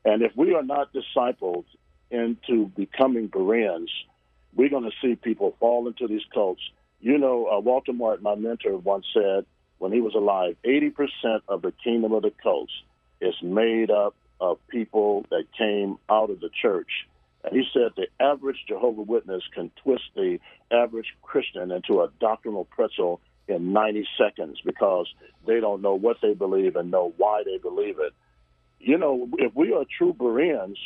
And 0.05 0.21
if 0.21 0.31
we 0.37 0.53
are 0.53 0.63
not 0.63 0.91
discipled 0.93 1.65
into 2.11 2.67
becoming 2.67 3.27
Bereans, 3.27 3.89
we're 4.55 4.69
going 4.69 4.89
to 4.89 4.95
see 5.01 5.15
people 5.15 5.55
fall 5.59 5.87
into 5.87 6.07
these 6.07 6.21
cults. 6.33 6.61
You 7.01 7.17
know, 7.17 7.47
uh, 7.47 7.59
Walter 7.59 7.93
Martin, 7.93 8.23
my 8.23 8.35
mentor, 8.35 8.77
once 8.77 9.05
said 9.13 9.45
when 9.79 9.91
he 9.91 9.99
was 9.99 10.15
alive, 10.15 10.55
80% 10.63 11.41
of 11.47 11.61
the 11.61 11.73
kingdom 11.83 12.13
of 12.13 12.21
the 12.21 12.31
cults 12.41 12.71
is 13.19 13.35
made 13.41 13.91
up 13.91 14.15
of 14.39 14.59
people 14.67 15.25
that 15.31 15.45
came 15.57 15.97
out 16.09 16.29
of 16.29 16.39
the 16.39 16.49
church. 16.61 17.07
And 17.43 17.55
he 17.55 17.63
said 17.73 17.91
the 17.95 18.07
average 18.23 18.65
Jehovah 18.67 19.01
Witness 19.01 19.43
can 19.53 19.71
twist 19.83 20.03
the 20.15 20.39
average 20.71 21.13
Christian 21.21 21.71
into 21.71 22.01
a 22.01 22.09
doctrinal 22.19 22.65
pretzel 22.65 23.21
in 23.47 23.73
90 23.73 24.07
seconds 24.17 24.59
because 24.65 25.07
they 25.45 25.59
don't 25.59 25.81
know 25.81 25.95
what 25.95 26.17
they 26.21 26.33
believe 26.33 26.75
and 26.75 26.91
know 26.91 27.13
why 27.17 27.43
they 27.45 27.57
believe 27.57 27.99
it. 27.99 28.13
You 28.79 28.97
know, 28.97 29.29
if 29.37 29.55
we 29.55 29.73
are 29.73 29.85
true 29.97 30.13
Bereans, 30.13 30.77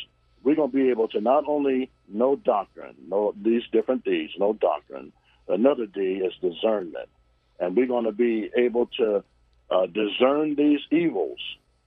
we're 0.42 0.56
going 0.56 0.70
to 0.70 0.76
be 0.76 0.90
able 0.90 1.08
to 1.08 1.20
not 1.20 1.44
only 1.46 1.90
know 2.08 2.36
doctrine, 2.36 2.94
know 3.08 3.34
these 3.40 3.62
different 3.72 4.04
D's, 4.04 4.30
know 4.38 4.52
doctrine. 4.52 5.12
Another 5.48 5.86
D 5.86 6.22
is 6.24 6.32
discernment. 6.40 7.08
And 7.60 7.76
we're 7.76 7.86
going 7.86 8.06
to 8.06 8.12
be 8.12 8.50
able 8.56 8.86
to 8.98 9.22
uh, 9.70 9.86
discern 9.86 10.56
these 10.56 10.80
evils. 10.90 11.38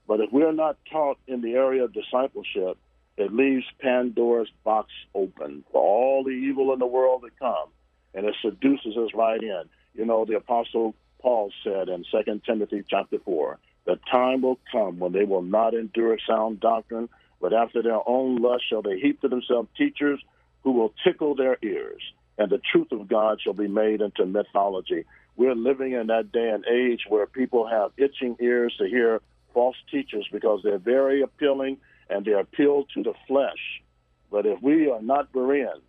But 0.06 0.20
if 0.20 0.32
we're 0.32 0.52
not 0.52 0.78
taught 0.90 1.18
in 1.26 1.40
the 1.40 1.54
area 1.54 1.84
of 1.84 1.92
discipleship, 1.92 2.78
it 3.16 3.32
leaves 3.32 3.64
Pandora's 3.80 4.50
box 4.64 4.90
open 5.14 5.64
for 5.72 5.82
all 5.82 6.22
the 6.24 6.30
evil 6.30 6.72
in 6.72 6.78
the 6.78 6.86
world 6.86 7.22
to 7.22 7.30
come. 7.38 7.68
And 8.14 8.26
it 8.26 8.34
seduces 8.42 8.96
us 8.96 9.10
right 9.14 9.42
in. 9.42 9.62
You 9.96 10.04
know, 10.04 10.24
the 10.26 10.36
Apostle 10.36 10.94
Paul 11.20 11.50
said 11.64 11.88
in 11.88 12.04
2 12.10 12.40
Timothy 12.44 12.84
chapter 12.88 13.18
4, 13.24 13.58
the 13.86 13.98
time 14.10 14.42
will 14.42 14.58
come 14.70 14.98
when 14.98 15.12
they 15.12 15.24
will 15.24 15.42
not 15.42 15.72
endure 15.72 16.18
sound 16.28 16.60
doctrine, 16.60 17.08
but 17.40 17.54
after 17.54 17.82
their 17.82 18.06
own 18.06 18.36
lust 18.36 18.64
shall 18.68 18.82
they 18.82 18.98
heap 18.98 19.20
to 19.22 19.28
themselves 19.28 19.68
teachers 19.76 20.20
who 20.64 20.72
will 20.72 20.92
tickle 21.02 21.34
their 21.34 21.56
ears, 21.62 22.02
and 22.36 22.50
the 22.50 22.60
truth 22.72 22.92
of 22.92 23.08
God 23.08 23.40
shall 23.40 23.54
be 23.54 23.68
made 23.68 24.02
into 24.02 24.26
mythology. 24.26 25.04
We're 25.36 25.54
living 25.54 25.92
in 25.92 26.08
that 26.08 26.32
day 26.32 26.50
and 26.50 26.64
age 26.66 27.04
where 27.08 27.26
people 27.26 27.66
have 27.66 27.92
itching 27.96 28.36
ears 28.40 28.74
to 28.78 28.86
hear 28.86 29.20
false 29.54 29.76
teachers 29.90 30.26
because 30.30 30.60
they're 30.62 30.78
very 30.78 31.22
appealing 31.22 31.78
and 32.10 32.24
they 32.24 32.32
appeal 32.32 32.84
to 32.94 33.02
the 33.02 33.14
flesh. 33.26 33.82
But 34.30 34.44
if 34.44 34.60
we 34.60 34.90
are 34.90 35.00
not 35.00 35.32
Bereans, 35.32 35.82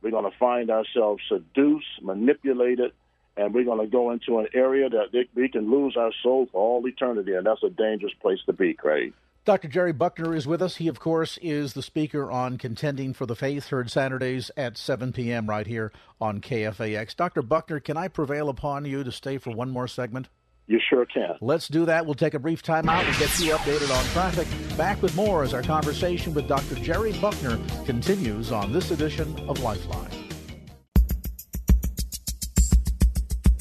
we're 0.00 0.10
going 0.10 0.30
to 0.30 0.38
find 0.38 0.70
ourselves 0.70 1.22
seduced, 1.28 2.02
manipulated, 2.02 2.92
and 3.36 3.52
we're 3.52 3.64
going 3.64 3.80
to 3.80 3.86
go 3.86 4.10
into 4.10 4.38
an 4.38 4.48
area 4.54 4.88
that 4.88 5.26
we 5.34 5.48
can 5.48 5.70
lose 5.70 5.96
our 5.96 6.12
soul 6.22 6.48
for 6.50 6.60
all 6.60 6.86
eternity, 6.86 7.34
and 7.34 7.46
that's 7.46 7.62
a 7.62 7.70
dangerous 7.70 8.14
place 8.20 8.38
to 8.46 8.52
be, 8.52 8.74
Craig. 8.74 9.12
Dr. 9.44 9.68
Jerry 9.68 9.92
Buckner 9.92 10.34
is 10.34 10.44
with 10.44 10.60
us. 10.60 10.76
He, 10.76 10.88
of 10.88 10.98
course, 10.98 11.38
is 11.40 11.74
the 11.74 11.82
speaker 11.82 12.32
on 12.32 12.58
Contending 12.58 13.12
for 13.12 13.26
the 13.26 13.36
Faith, 13.36 13.68
heard 13.68 13.88
Saturdays 13.90 14.50
at 14.56 14.76
7 14.76 15.12
p.m. 15.12 15.48
right 15.48 15.68
here 15.68 15.92
on 16.20 16.40
KFAX. 16.40 17.14
Dr. 17.14 17.42
Buckner, 17.42 17.78
can 17.78 17.96
I 17.96 18.08
prevail 18.08 18.48
upon 18.48 18.84
you 18.86 19.04
to 19.04 19.12
stay 19.12 19.38
for 19.38 19.52
one 19.52 19.70
more 19.70 19.86
segment? 19.86 20.28
You 20.66 20.80
sure 20.90 21.06
can. 21.06 21.36
Let's 21.40 21.68
do 21.68 21.86
that. 21.86 22.06
We'll 22.06 22.16
take 22.16 22.34
a 22.34 22.40
brief 22.40 22.60
time 22.60 22.88
out. 22.88 23.04
We'll 23.04 23.18
get 23.20 23.38
you 23.38 23.52
updated 23.52 23.96
on 23.96 24.04
traffic. 24.06 24.48
Back 24.76 25.00
with 25.00 25.14
more 25.14 25.44
as 25.44 25.54
our 25.54 25.62
conversation 25.62 26.34
with 26.34 26.48
Dr. 26.48 26.74
Jerry 26.74 27.12
Buckner 27.12 27.60
continues 27.84 28.50
on 28.50 28.72
this 28.72 28.90
edition 28.90 29.38
of 29.48 29.60
Lifeline. 29.60 30.25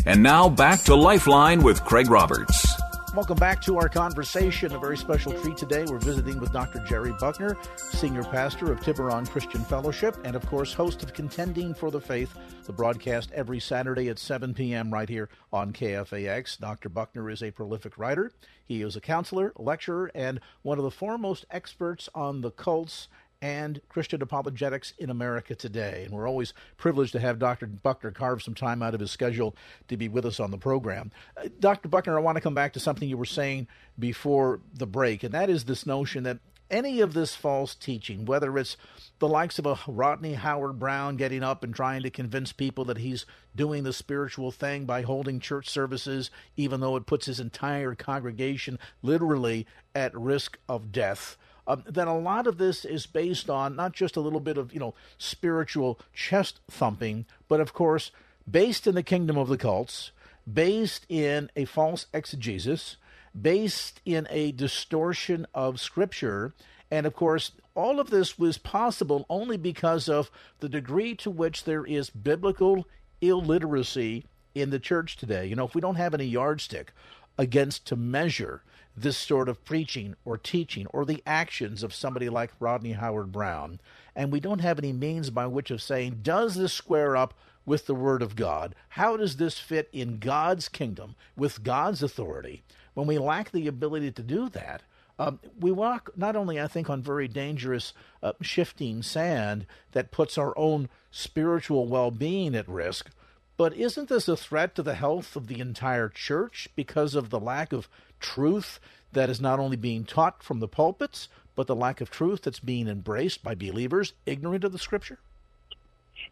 And 0.08 0.22
now 0.22 0.50
back 0.50 0.82
to 0.84 0.96
Lifeline 0.96 1.64
with 1.64 1.84
Craig 1.84 2.12
Roberts. 2.12 2.80
Welcome 3.16 3.38
back 3.38 3.60
to 3.64 3.78
our 3.78 3.90
conversation. 3.90 4.76
A 4.76 4.80
very 4.80 4.98
special 4.98 5.32
treat 5.42 5.58
today. 5.58 5.84
We're 5.86 5.98
visiting 5.98 6.40
with 6.40 6.52
Dr. 6.52 6.80
Jerry 6.86 7.14
Buckner, 7.20 7.58
Senior 7.76 8.24
Pastor 8.24 8.72
of 8.72 8.82
Tiburon 8.82 9.26
Christian 9.26 9.64
Fellowship, 9.64 10.16
and 10.24 10.36
of 10.36 10.46
course, 10.46 10.74
host 10.74 11.02
of 11.02 11.14
Contending 11.14 11.74
for 11.74 11.90
the 11.90 12.02
Faith, 12.02 12.38
the 12.66 12.74
broadcast 12.74 13.32
every 13.32 13.60
Saturday 13.60 14.10
at 14.10 14.20
7 14.20 14.54
p.m. 14.54 14.94
right 14.94 15.10
here 15.10 15.30
on 15.52 15.74
KFAX. 15.74 16.60
Dr. 16.60 16.90
Buckner 16.90 17.30
is 17.32 17.42
a 17.42 17.50
prolific 17.50 17.98
writer. 17.98 18.32
He 18.66 18.82
is 18.82 18.96
a 18.96 19.02
counselor, 19.02 19.54
lecturer, 19.56 20.12
and 20.14 20.40
one 20.62 20.78
of 20.78 20.84
the 20.84 20.92
foremost 20.92 21.46
experts 21.50 22.10
on 22.14 22.42
the 22.42 22.52
cults 22.52 23.08
and 23.42 23.82
Christian 23.89 24.22
apologetics 24.22 24.94
in 24.98 25.10
America 25.10 25.56
today. 25.56 26.04
And 26.06 26.13
we're 26.13 26.27
always 26.27 26.54
privileged 26.77 27.12
to 27.13 27.20
have 27.20 27.39
Dr. 27.39 27.68
Buckner 27.68 28.12
carve 28.12 28.42
some 28.42 28.56
time 28.56 28.82
out 28.82 28.94
of 28.94 29.00
his 29.00 29.12
schedule 29.12 29.56
to 29.88 29.98
be 29.98 30.08
with 30.08 30.25
us 30.25 30.39
on 30.39 30.51
the 30.51 30.58
program. 30.58 31.12
Uh, 31.38 31.50
Dr. 31.60 31.88
Buckner, 31.89 32.18
I 32.18 32.22
want 32.22 32.38
to 32.38 32.42
come 32.42 32.56
back 32.56 32.74
to 32.74 32.80
something 32.80 33.08
you 33.08 33.18
were 33.18 33.25
saying 33.25 33.68
before 33.98 34.62
the 34.74 34.88
break, 34.88 35.24
and 35.24 35.34
that 35.34 35.50
is 35.50 35.65
this 35.65 35.86
notion 35.86 36.24
that 36.24 36.39
any 36.70 37.00
of 37.00 37.13
this 37.13 37.36
false 37.36 37.75
teaching, 37.75 38.25
whether 38.25 38.58
it's 38.58 38.75
the 39.20 39.27
likes 39.27 39.60
of 39.60 39.65
a 39.65 39.77
Rodney 39.88 40.34
Howard-Browne 40.34 41.15
getting 41.15 41.44
up 41.44 41.63
and 41.63 41.75
trying 41.75 42.01
to 42.04 42.10
convince 42.10 42.51
people 42.51 42.86
that 42.86 42.98
he's 42.98 43.25
doing 43.56 43.84
the 43.84 43.94
spiritual 43.94 44.51
thing 44.51 44.86
by 44.86 45.04
holding 45.04 45.39
church 45.39 45.70
services, 45.70 46.32
even 46.58 46.80
though 46.80 46.96
it 46.96 47.06
puts 47.06 47.27
his 47.27 47.39
entire 47.39 47.94
congregation 47.94 48.80
literally 49.01 49.68
at 49.94 50.18
risk 50.18 50.58
of 50.68 50.92
death 50.92 51.38
um, 51.67 51.84
that 51.88 52.07
a 52.07 52.13
lot 52.13 52.48
of 52.48 52.57
this 52.57 52.86
is 52.86 53.05
based 53.05 53.50
on 53.50 53.75
not 53.75 53.93
just 53.93 54.15
a 54.15 54.22
little 54.22 54.39
bit 54.39 54.57
of 54.57 54.74
you 54.74 54.79
know 54.79 54.93
spiritual 55.17 56.00
chest 56.13 56.60
thumping, 56.69 57.25
but 57.48 57.60
of 57.60 57.74
course 57.74 58.12
based 58.50 58.86
in 58.88 58.95
the 58.95 59.03
kingdom 59.03 59.38
of 59.38 59.48
the 59.48 59.57
cults, 59.57 60.12
based 60.51 61.05
in 61.10 61.50
a 61.55 61.65
false 61.65 62.05
exegesis, 62.13 62.98
based 63.39 64.01
in 64.05 64.27
a 64.29 64.51
distortion 64.51 65.48
of 65.53 65.79
scripture, 65.79 66.53
and 66.91 67.05
of 67.05 67.15
course 67.15 67.51
all 67.74 68.00
of 68.00 68.10
this 68.10 68.39
was 68.39 68.57
possible 68.57 69.25
only 69.29 69.57
because 69.57 70.07
of 70.07 70.31
the 70.60 70.69
degree 70.69 71.13
to 71.15 71.29
which 71.29 71.65
there 71.65 71.86
is 71.86 72.10
biblical 72.10 72.88
illiteracy 73.22 74.25
in 74.53 74.69
the 74.69 74.79
church 74.79 75.17
today. 75.17 75.45
You 75.45 75.55
know, 75.55 75.65
if 75.65 75.75
we 75.75 75.81
don't 75.81 75.95
have 75.95 76.13
any 76.13 76.25
yardstick 76.25 76.93
against 77.38 77.86
to 77.88 77.95
measure 77.95 78.62
this 78.98 79.18
sort 79.18 79.50
of 79.50 79.64
preaching 79.66 80.16
or 80.24 80.38
teaching 80.38 80.88
or 80.88 81.06
the 81.06 81.22
actions 81.25 81.84
of 81.84 81.94
somebody 81.94 82.30
like 82.30 82.52
Rodney 82.60 82.94
Howard-Browne, 82.94 83.80
and 84.16 84.32
we 84.32 84.40
don't 84.40 84.62
have 84.62 84.80
any 84.80 84.94
means 84.94 85.30
by 85.30 85.48
which 85.48 85.72
of 85.72 85.82
saying, 85.82 86.20
does 86.22 86.56
this 86.56 86.74
square 86.74 87.18
up 87.18 87.34
with 87.66 87.88
the 87.88 87.96
Word 87.96 88.22
of 88.22 88.36
God? 88.36 88.75
How 88.90 89.18
does 89.18 89.38
this 89.38 89.60
fit 89.60 89.90
in 89.92 90.20
God's 90.20 90.70
kingdom 90.70 91.16
with 91.36 91.64
God's 91.64 92.02
authority? 92.02 92.64
When 92.94 93.08
we 93.08 93.18
lack 93.18 93.52
the 93.52 93.68
ability 93.68 94.12
to 94.12 94.24
do 94.24 94.50
that, 94.50 94.84
um, 95.18 95.40
we 95.60 95.72
walk 95.72 96.12
not 96.16 96.36
only, 96.36 96.60
I 96.60 96.68
think, 96.68 96.90
on 96.90 97.02
very 97.02 97.28
dangerous 97.28 97.94
uh, 98.22 98.34
shifting 98.42 99.02
sand 99.02 99.66
that 99.94 100.12
puts 100.12 100.38
our 100.38 100.58
own 100.58 100.90
spiritual 101.12 101.88
well 101.88 102.12
being 102.12 102.56
at 102.56 102.68
risk, 102.68 103.10
but 103.58 103.74
isn't 103.74 104.10
this 104.10 104.28
a 104.28 104.36
threat 104.36 104.75
to 104.75 104.84
the 104.84 104.96
health 104.96 105.36
of 105.36 105.48
the 105.48 105.60
entire 105.60 106.10
church 106.10 106.68
because 106.75 107.16
of 107.16 107.30
the 107.30 107.40
lack 107.40 107.72
of 107.72 107.88
truth 108.19 108.79
that 109.13 109.29
is 109.29 109.41
not 109.41 109.60
only 109.60 109.77
being 109.77 110.03
taught 110.03 110.43
from 110.43 110.60
the 110.60 110.67
pulpits, 110.67 111.29
but 111.55 111.67
the 111.67 111.75
lack 111.75 112.01
of 112.01 112.10
truth 112.10 112.43
that's 112.43 112.60
being 112.60 112.88
embraced 112.88 113.43
by 113.43 113.55
believers 113.55 114.13
ignorant 114.25 114.63
of 114.63 114.72
the 114.72 114.77
scripture? 114.77 115.19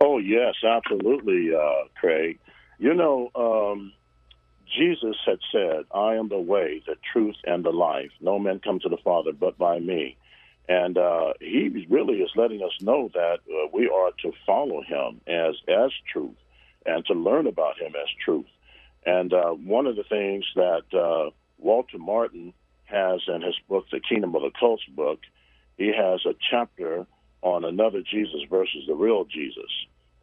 Oh, 0.01 0.17
yes, 0.17 0.55
absolutely, 0.63 1.55
uh, 1.55 1.87
Craig. 1.95 2.39
You 2.77 2.93
know, 2.93 3.29
um, 3.35 3.93
Jesus 4.75 5.15
had 5.25 5.39
said, 5.51 5.85
I 5.93 6.15
am 6.15 6.29
the 6.29 6.39
way, 6.39 6.81
the 6.85 6.95
truth, 7.11 7.35
and 7.45 7.63
the 7.63 7.71
life. 7.71 8.11
No 8.19 8.39
man 8.39 8.59
come 8.59 8.79
to 8.79 8.89
the 8.89 8.97
Father 8.97 9.31
but 9.31 9.57
by 9.57 9.79
me. 9.79 10.17
And 10.67 10.97
uh, 10.97 11.33
he 11.39 11.85
really 11.89 12.19
is 12.19 12.31
letting 12.35 12.63
us 12.63 12.71
know 12.81 13.09
that 13.13 13.39
uh, 13.49 13.67
we 13.73 13.89
are 13.89 14.11
to 14.23 14.31
follow 14.45 14.81
him 14.81 15.19
as 15.27 15.55
as 15.67 15.91
truth 16.11 16.37
and 16.85 17.05
to 17.05 17.13
learn 17.13 17.47
about 17.47 17.77
him 17.77 17.93
as 18.01 18.07
truth. 18.23 18.47
And 19.05 19.33
uh, 19.33 19.51
one 19.51 19.87
of 19.87 19.97
the 19.97 20.03
things 20.03 20.45
that 20.55 20.83
uh, 20.93 21.31
Walter 21.63 21.98
Martin 21.98 22.53
has 22.86 23.22
in 23.27 23.41
his 23.41 23.55
book, 23.67 23.86
The 23.91 24.00
Kingdom 24.00 24.36
of 24.36 24.41
the 24.41 24.51
Cults 24.60 24.84
book, 24.89 25.20
he 25.77 25.88
has 25.88 26.25
a 26.25 26.36
chapter 26.51 27.08
on 27.41 27.65
another 27.65 28.01
Jesus 28.01 28.41
versus 28.50 28.84
the 28.88 28.93
real 28.93 29.25
Jesus. 29.25 29.72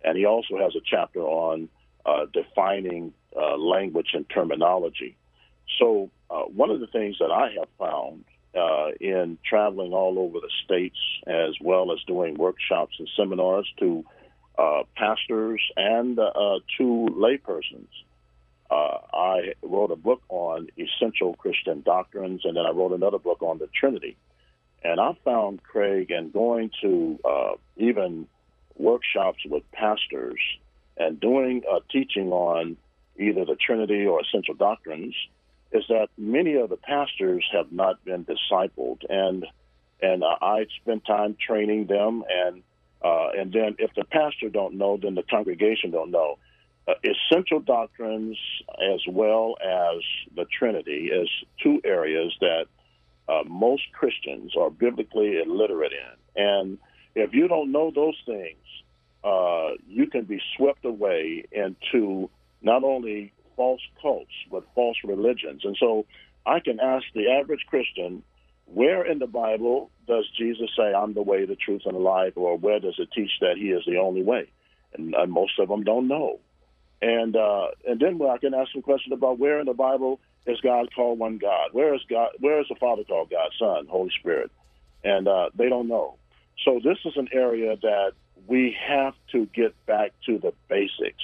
And 0.05 0.17
he 0.17 0.25
also 0.25 0.57
has 0.59 0.75
a 0.75 0.81
chapter 0.85 1.21
on 1.21 1.69
uh, 2.07 2.27
defining 2.33 3.13
uh, 3.37 3.57
language 3.57 4.11
and 4.15 4.29
terminology. 4.29 5.17
So, 5.79 6.11
uh, 6.31 6.43
one 6.43 6.71
of 6.71 6.81
the 6.81 6.87
things 6.87 7.17
that 7.19 7.31
I 7.31 7.53
have 7.59 7.69
found 7.79 8.25
uh, 8.57 8.93
in 9.01 9.39
traveling 9.45 9.93
all 9.93 10.19
over 10.19 10.41
the 10.41 10.51
states, 10.65 10.99
as 11.27 11.55
well 11.61 11.93
as 11.93 11.99
doing 12.07 12.35
workshops 12.35 12.95
and 12.99 13.09
seminars 13.17 13.71
to 13.79 14.05
uh, 14.59 14.83
pastors 14.97 15.63
and 15.77 16.19
uh, 16.19 16.59
to 16.79 17.09
laypersons, 17.13 17.89
uh, 18.71 18.99
I 19.13 19.55
wrote 19.63 19.91
a 19.91 19.97
book 19.97 20.23
on 20.29 20.69
essential 20.79 21.35
Christian 21.35 21.83
doctrines, 21.83 22.43
and 22.45 22.57
then 22.57 22.65
I 22.65 22.71
wrote 22.71 22.93
another 22.93 23.19
book 23.19 23.43
on 23.43 23.59
the 23.59 23.69
Trinity. 23.69 24.17
And 24.83 25.01
I 25.01 25.17
found 25.25 25.63
Craig, 25.63 26.11
and 26.11 26.33
going 26.33 26.71
to 26.81 27.19
uh, 27.25 27.53
even 27.77 28.29
workshops 28.77 29.41
with 29.45 29.71
pastors 29.73 30.41
and 30.97 31.21
doing 31.21 31.63
a 31.71 31.81
teaching 31.91 32.31
on 32.31 32.77
either 33.19 33.45
the 33.45 33.57
Trinity 33.57 34.07
or 34.07 34.21
essential 34.21 34.55
doctrines, 34.55 35.15
is 35.73 35.85
that 35.89 36.09
many 36.17 36.55
of 36.55 36.71
the 36.71 36.77
pastors 36.77 37.45
have 37.53 37.73
not 37.73 38.05
been 38.05 38.25
discipled, 38.25 39.03
and 39.09 39.47
and 40.03 40.23
uh, 40.25 40.37
I 40.41 40.67
spent 40.81 41.05
time 41.05 41.37
training 41.45 41.87
them, 41.87 42.25
and 42.29 42.63
uh, 43.03 43.29
and 43.37 43.53
then 43.53 43.77
if 43.79 43.91
the 43.95 44.05
pastor 44.05 44.49
don't 44.49 44.75
know, 44.75 44.97
then 44.97 45.15
the 45.15 45.23
congregation 45.25 45.91
don't 45.91 46.11
know 46.11 46.39
uh, 46.91 46.95
essential 47.05 47.61
doctrines 47.61 48.39
as 48.95 49.01
well 49.09 49.57
as 49.63 50.03
the 50.35 50.45
Trinity 50.59 51.11
is 51.13 51.29
two 51.63 51.81
areas 51.85 52.35
that 52.41 52.67
uh, 53.29 53.43
most 53.47 53.83
Christians 53.93 54.53
are 54.59 54.71
biblically 54.71 55.41
illiterate 55.41 55.93
in. 55.93 56.43
And 56.43 56.79
if 57.15 57.33
you 57.33 57.49
don't 57.49 57.73
know 57.73 57.93
those 57.95 58.17
things, 58.27 58.57
uh, 59.23 59.71
you 59.87 60.07
can 60.07 60.25
be 60.25 60.41
swept 60.57 60.85
away 60.85 61.45
into 61.53 62.31
not 62.63 62.83
only 62.85 63.33
false 63.57 63.83
cults, 64.01 64.33
but 64.51 64.65
false 64.75 64.97
religions. 65.05 65.63
And 65.65 65.77
so 65.79 66.07
I 66.47 66.61
can 66.61 66.81
ask 66.81 67.05
the 67.15 67.31
average 67.31 67.67
Christian, 67.69 68.23
where 68.67 69.05
in 69.05 69.19
the 69.19 69.27
Bible 69.27 69.91
does 70.07 70.27
Jesus 70.39 70.71
say, 70.77 70.95
I'm 70.95 71.15
the 71.15 71.23
way, 71.23 71.45
the 71.45 71.57
truth, 71.57 71.83
and 71.85 71.95
the 71.95 72.01
life, 72.01 72.33
or 72.37 72.57
where 72.57 72.81
does 72.81 72.95
it 72.99 73.11
teach 73.15 73.31
that 73.41 73.57
he 73.57 73.71
is 73.71 73.83
the 73.87 73.99
only 73.99 74.23
way? 74.23 74.51
And, 74.95 75.15
and 75.15 75.31
most 75.31 75.59
of 75.59 75.69
them 75.69 75.85
don't 75.85 76.09
know. 76.09 76.41
And 77.03 77.35
uh, 77.35 77.69
and 77.87 77.99
then 77.99 78.21
I 78.23 78.39
can 78.39 78.55
ask 78.55 78.73
some 78.73 78.83
questions 78.83 79.13
about 79.13 79.39
where 79.39 79.61
in 79.61 79.67
the 79.67 79.75
Bible 79.75 80.21
is 80.47 80.61
God 80.61 80.89
called 80.95 81.19
one 81.19 81.39
God? 81.39 81.71
Where 81.73 81.95
is 81.95 82.03
God? 82.09 82.31
Where 82.39 82.61
is 82.61 82.67
the 82.69 82.75
Father 82.77 83.05
called 83.05 83.31
God, 83.31 83.51
Son, 83.59 83.87
Holy 83.89 84.11
Spirit? 84.19 84.51
And 85.03 85.27
uh, 85.27 85.51
they 85.55 85.69
don't 85.69 85.89
know. 85.89 86.17
So 86.65 86.81
this 86.83 86.99
is 87.05 87.15
an 87.17 87.29
area 87.33 87.77
that 87.77 88.13
we 88.47 88.77
have 88.87 89.15
to 89.33 89.47
get 89.47 89.75
back 89.87 90.13
to 90.27 90.39
the 90.39 90.53
basics. 90.69 91.23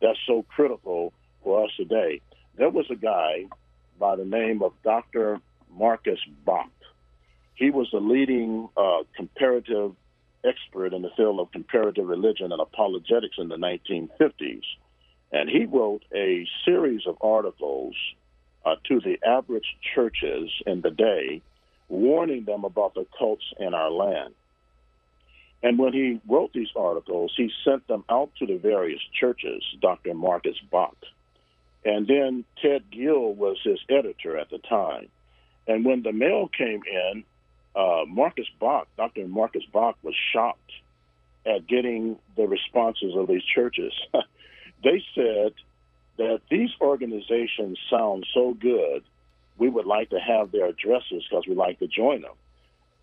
That's 0.00 0.18
so 0.26 0.44
critical 0.48 1.12
for 1.42 1.64
us 1.64 1.70
today. 1.76 2.20
There 2.56 2.70
was 2.70 2.86
a 2.90 2.94
guy 2.94 3.46
by 3.98 4.16
the 4.16 4.24
name 4.24 4.62
of 4.62 4.72
Dr. 4.82 5.40
Marcus 5.70 6.20
Bach. 6.44 6.70
He 7.54 7.70
was 7.70 7.88
the 7.92 8.00
leading 8.00 8.68
uh, 8.76 9.02
comparative 9.16 9.94
expert 10.44 10.94
in 10.94 11.02
the 11.02 11.10
field 11.16 11.40
of 11.40 11.50
comparative 11.50 12.06
religion 12.06 12.52
and 12.52 12.60
apologetics 12.60 13.36
in 13.38 13.48
the 13.48 13.56
1950s. 13.56 14.62
And 15.32 15.48
he 15.48 15.66
wrote 15.66 16.02
a 16.14 16.46
series 16.64 17.06
of 17.06 17.16
articles 17.20 17.94
uh, 18.64 18.76
to 18.88 19.00
the 19.00 19.18
average 19.26 19.76
churches 19.94 20.50
in 20.66 20.80
the 20.80 20.90
day, 20.90 21.42
warning 21.88 22.44
them 22.44 22.64
about 22.64 22.94
the 22.94 23.06
cults 23.18 23.44
in 23.58 23.74
our 23.74 23.90
land. 23.90 24.34
And 25.62 25.78
when 25.78 25.92
he 25.92 26.20
wrote 26.28 26.52
these 26.52 26.68
articles, 26.76 27.32
he 27.36 27.50
sent 27.64 27.86
them 27.88 28.04
out 28.08 28.30
to 28.38 28.46
the 28.46 28.56
various 28.56 29.00
churches, 29.18 29.62
Dr. 29.80 30.14
Marcus 30.14 30.56
Bach. 30.70 30.96
And 31.84 32.06
then 32.06 32.44
Ted 32.62 32.84
Gill 32.90 33.34
was 33.34 33.58
his 33.64 33.78
editor 33.88 34.38
at 34.38 34.50
the 34.50 34.58
time. 34.58 35.08
And 35.66 35.84
when 35.84 36.02
the 36.02 36.12
mail 36.12 36.48
came 36.48 36.82
in, 36.90 37.24
uh, 37.74 38.04
Marcus 38.06 38.46
Bach, 38.60 38.88
Dr. 38.96 39.26
Marcus 39.26 39.64
Bach, 39.72 39.96
was 40.02 40.14
shocked 40.32 40.72
at 41.44 41.66
getting 41.66 42.18
the 42.36 42.46
responses 42.46 43.14
of 43.16 43.28
these 43.28 43.44
churches. 43.44 43.92
they 44.82 45.02
said 45.14 45.54
that 46.16 46.40
these 46.50 46.70
organizations 46.80 47.78
sound 47.90 48.26
so 48.34 48.54
good, 48.54 49.02
we 49.56 49.68
would 49.68 49.86
like 49.86 50.10
to 50.10 50.18
have 50.18 50.52
their 50.52 50.66
addresses 50.66 51.24
because 51.28 51.46
we'd 51.46 51.56
like 51.56 51.78
to 51.80 51.86
join 51.86 52.22
them. 52.22 52.34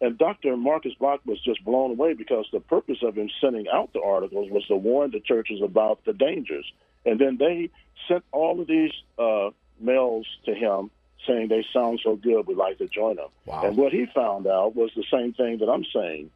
And 0.01 0.17
Dr. 0.17 0.57
Marcus 0.57 0.93
Bach 0.99 1.21
was 1.25 1.39
just 1.41 1.63
blown 1.63 1.91
away 1.91 2.13
because 2.13 2.45
the 2.51 2.59
purpose 2.59 2.97
of 3.01 3.17
him 3.17 3.29
sending 3.39 3.67
out 3.73 3.93
the 3.93 4.01
articles 4.01 4.51
was 4.51 4.65
to 4.67 4.75
warn 4.75 5.11
the 5.11 5.21
churches 5.21 5.61
about 5.61 6.03
the 6.05 6.13
dangers. 6.13 6.69
And 7.05 7.19
then 7.19 7.37
they 7.37 7.69
sent 8.07 8.23
all 8.31 8.59
of 8.59 8.67
these 8.67 8.91
uh, 9.17 9.51
mails 9.79 10.27
to 10.45 10.53
him 10.53 10.91
saying 11.25 11.47
they 11.47 11.65
sound 11.73 12.01
so 12.03 12.15
good, 12.15 12.45
we'd 12.47 12.57
like 12.57 12.77
to 12.77 12.87
join 12.87 13.15
them. 13.15 13.29
Wow. 13.45 13.65
And 13.65 13.77
what 13.77 13.93
he 13.93 14.05
found 14.13 14.47
out 14.47 14.75
was 14.75 14.91
the 14.95 15.05
same 15.11 15.33
thing 15.33 15.59
that 15.59 15.69
I'm 15.69 15.85
saying. 15.93 16.29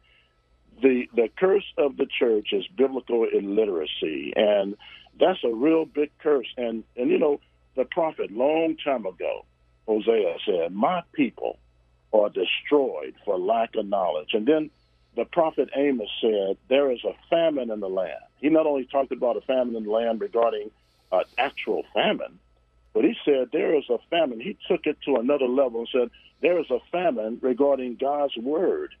The 0.82 1.08
the 1.14 1.28
curse 1.36 1.66
of 1.76 1.98
the 1.98 2.06
church 2.06 2.48
is 2.52 2.66
biblical 2.68 3.24
illiteracy, 3.30 4.32
and 4.34 4.76
that's 5.18 5.42
a 5.44 5.52
real 5.52 5.84
big 5.84 6.10
curse. 6.18 6.46
And 6.56 6.84
and 6.96 7.10
you 7.10 7.18
know, 7.18 7.40
the 7.76 7.84
prophet 7.84 8.30
long 8.30 8.76
time 8.82 9.06
ago, 9.06 9.44
Hosea 9.86 10.36
said, 10.46 10.72
"My 10.72 11.02
people 11.12 11.58
are 12.12 12.28
destroyed 12.28 13.14
for 13.24 13.38
lack 13.38 13.74
of 13.76 13.86
knowledge." 13.86 14.34
And 14.34 14.46
then 14.46 14.70
the 15.16 15.24
prophet 15.24 15.70
Amos 15.74 16.10
said, 16.20 16.56
"There 16.68 16.90
is 16.90 17.04
a 17.04 17.14
famine 17.28 17.70
in 17.70 17.80
the 17.80 17.88
land." 17.88 18.22
He 18.40 18.48
not 18.48 18.66
only 18.66 18.84
talked 18.84 19.12
about 19.12 19.36
a 19.36 19.40
famine 19.42 19.76
in 19.76 19.84
the 19.84 19.90
land 19.90 20.20
regarding 20.20 20.70
uh, 21.12 21.24
actual 21.38 21.84
famine, 21.92 22.38
but 22.92 23.04
he 23.04 23.16
said 23.24 23.50
there 23.52 23.76
is 23.76 23.88
a 23.88 23.98
famine. 24.10 24.40
He 24.40 24.56
took 24.68 24.86
it 24.86 24.98
to 25.04 25.16
another 25.16 25.46
level 25.46 25.80
and 25.80 25.88
said 25.92 26.10
there 26.40 26.58
is 26.58 26.70
a 26.70 26.80
famine 26.90 27.38
regarding 27.40 27.96
God's 27.96 28.36
word. 28.36 28.94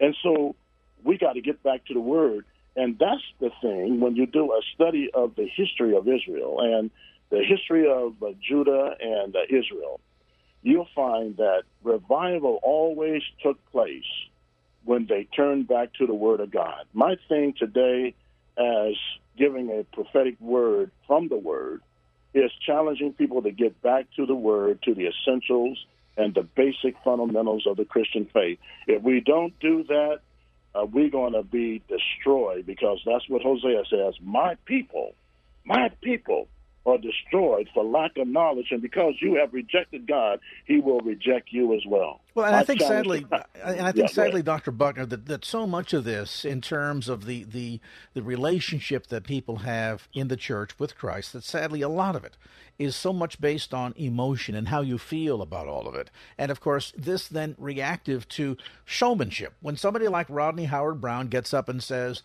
And 0.00 0.16
so 0.22 0.56
we 1.04 1.18
got 1.18 1.34
to 1.34 1.40
get 1.40 1.62
back 1.62 1.84
to 1.86 1.94
the 1.94 2.00
word. 2.00 2.44
And 2.76 2.98
that's 2.98 3.22
the 3.40 3.50
thing 3.60 4.00
when 4.00 4.16
you 4.16 4.26
do 4.26 4.52
a 4.52 4.60
study 4.74 5.10
of 5.12 5.34
the 5.34 5.48
history 5.48 5.96
of 5.96 6.06
Israel 6.06 6.60
and 6.60 6.90
the 7.30 7.42
history 7.44 7.90
of 7.90 8.22
uh, 8.22 8.32
Judah 8.40 8.94
and 9.00 9.34
uh, 9.34 9.40
Israel, 9.48 10.00
you'll 10.62 10.88
find 10.94 11.36
that 11.36 11.62
revival 11.82 12.60
always 12.62 13.22
took 13.42 13.58
place 13.70 14.04
when 14.84 15.06
they 15.06 15.24
turned 15.24 15.68
back 15.68 15.92
to 15.94 16.06
the 16.06 16.14
Word 16.14 16.40
of 16.40 16.50
God. 16.50 16.84
My 16.92 17.16
thing 17.28 17.54
today, 17.58 18.14
as 18.56 18.94
giving 19.36 19.70
a 19.70 19.84
prophetic 19.94 20.40
word 20.40 20.90
from 21.06 21.28
the 21.28 21.36
Word, 21.36 21.82
is 22.34 22.50
challenging 22.64 23.12
people 23.12 23.42
to 23.42 23.50
get 23.50 23.80
back 23.82 24.06
to 24.16 24.26
the 24.26 24.34
Word, 24.34 24.80
to 24.82 24.94
the 24.94 25.08
essentials 25.08 25.84
and 26.16 26.34
the 26.34 26.42
basic 26.42 26.96
fundamentals 27.04 27.66
of 27.66 27.76
the 27.76 27.84
Christian 27.84 28.28
faith. 28.32 28.58
If 28.86 29.02
we 29.02 29.20
don't 29.20 29.58
do 29.60 29.84
that, 29.84 30.20
uh, 30.74 30.84
we're 30.84 31.10
going 31.10 31.32
to 31.32 31.42
be 31.42 31.82
destroyed 31.88 32.66
because 32.66 33.00
that's 33.06 33.28
what 33.28 33.42
Hosea 33.42 33.84
says. 33.90 34.14
My 34.22 34.56
people, 34.64 35.14
my 35.64 35.90
people 36.02 36.48
are 36.88 36.98
destroyed 36.98 37.68
for 37.74 37.84
lack 37.84 38.16
of 38.16 38.28
knowledge, 38.28 38.68
and 38.70 38.82
because 38.82 39.14
you 39.20 39.36
have 39.36 39.52
rejected 39.52 40.06
God, 40.06 40.40
He 40.66 40.80
will 40.80 41.00
reject 41.00 41.52
you 41.52 41.74
as 41.74 41.82
well. 41.86 42.20
Well, 42.34 42.46
and 42.46 42.54
My 42.54 42.60
I 42.60 42.64
think 42.64 42.80
sadly, 42.80 43.26
and 43.62 43.80
I 43.80 43.92
think 43.92 44.08
Yeah, 44.08 44.14
sadly. 44.14 44.42
Dr. 44.42 44.70
Buckner, 44.70 45.06
that, 45.06 45.26
that 45.26 45.44
so 45.44 45.66
much 45.66 45.92
of 45.92 46.04
this, 46.04 46.44
in 46.44 46.60
terms 46.60 47.08
of 47.08 47.26
the, 47.26 47.44
the 47.44 47.80
the 48.14 48.22
relationship 48.22 49.08
that 49.08 49.24
people 49.24 49.56
have 49.58 50.08
in 50.12 50.28
the 50.28 50.36
church 50.36 50.78
with 50.78 50.96
Christ, 50.96 51.32
that 51.32 51.44
sadly 51.44 51.82
a 51.82 51.88
lot 51.88 52.16
of 52.16 52.24
it 52.24 52.36
is 52.78 52.94
so 52.94 53.12
much 53.12 53.40
based 53.40 53.74
on 53.74 53.92
emotion 53.96 54.54
and 54.54 54.68
how 54.68 54.80
you 54.80 54.98
feel 54.98 55.42
about 55.42 55.66
all 55.66 55.88
of 55.88 55.94
it. 55.94 56.10
And 56.36 56.50
of 56.50 56.60
course, 56.60 56.92
this 56.96 57.26
then 57.26 57.56
reactive 57.58 58.28
to 58.30 58.56
showmanship. 58.84 59.54
When 59.60 59.76
somebody 59.76 60.06
like 60.06 60.26
Rodney 60.30 60.66
Howard-Browne 60.66 61.26
gets 61.26 61.52
up 61.52 61.68
and 61.68 61.82
says, 61.82 62.22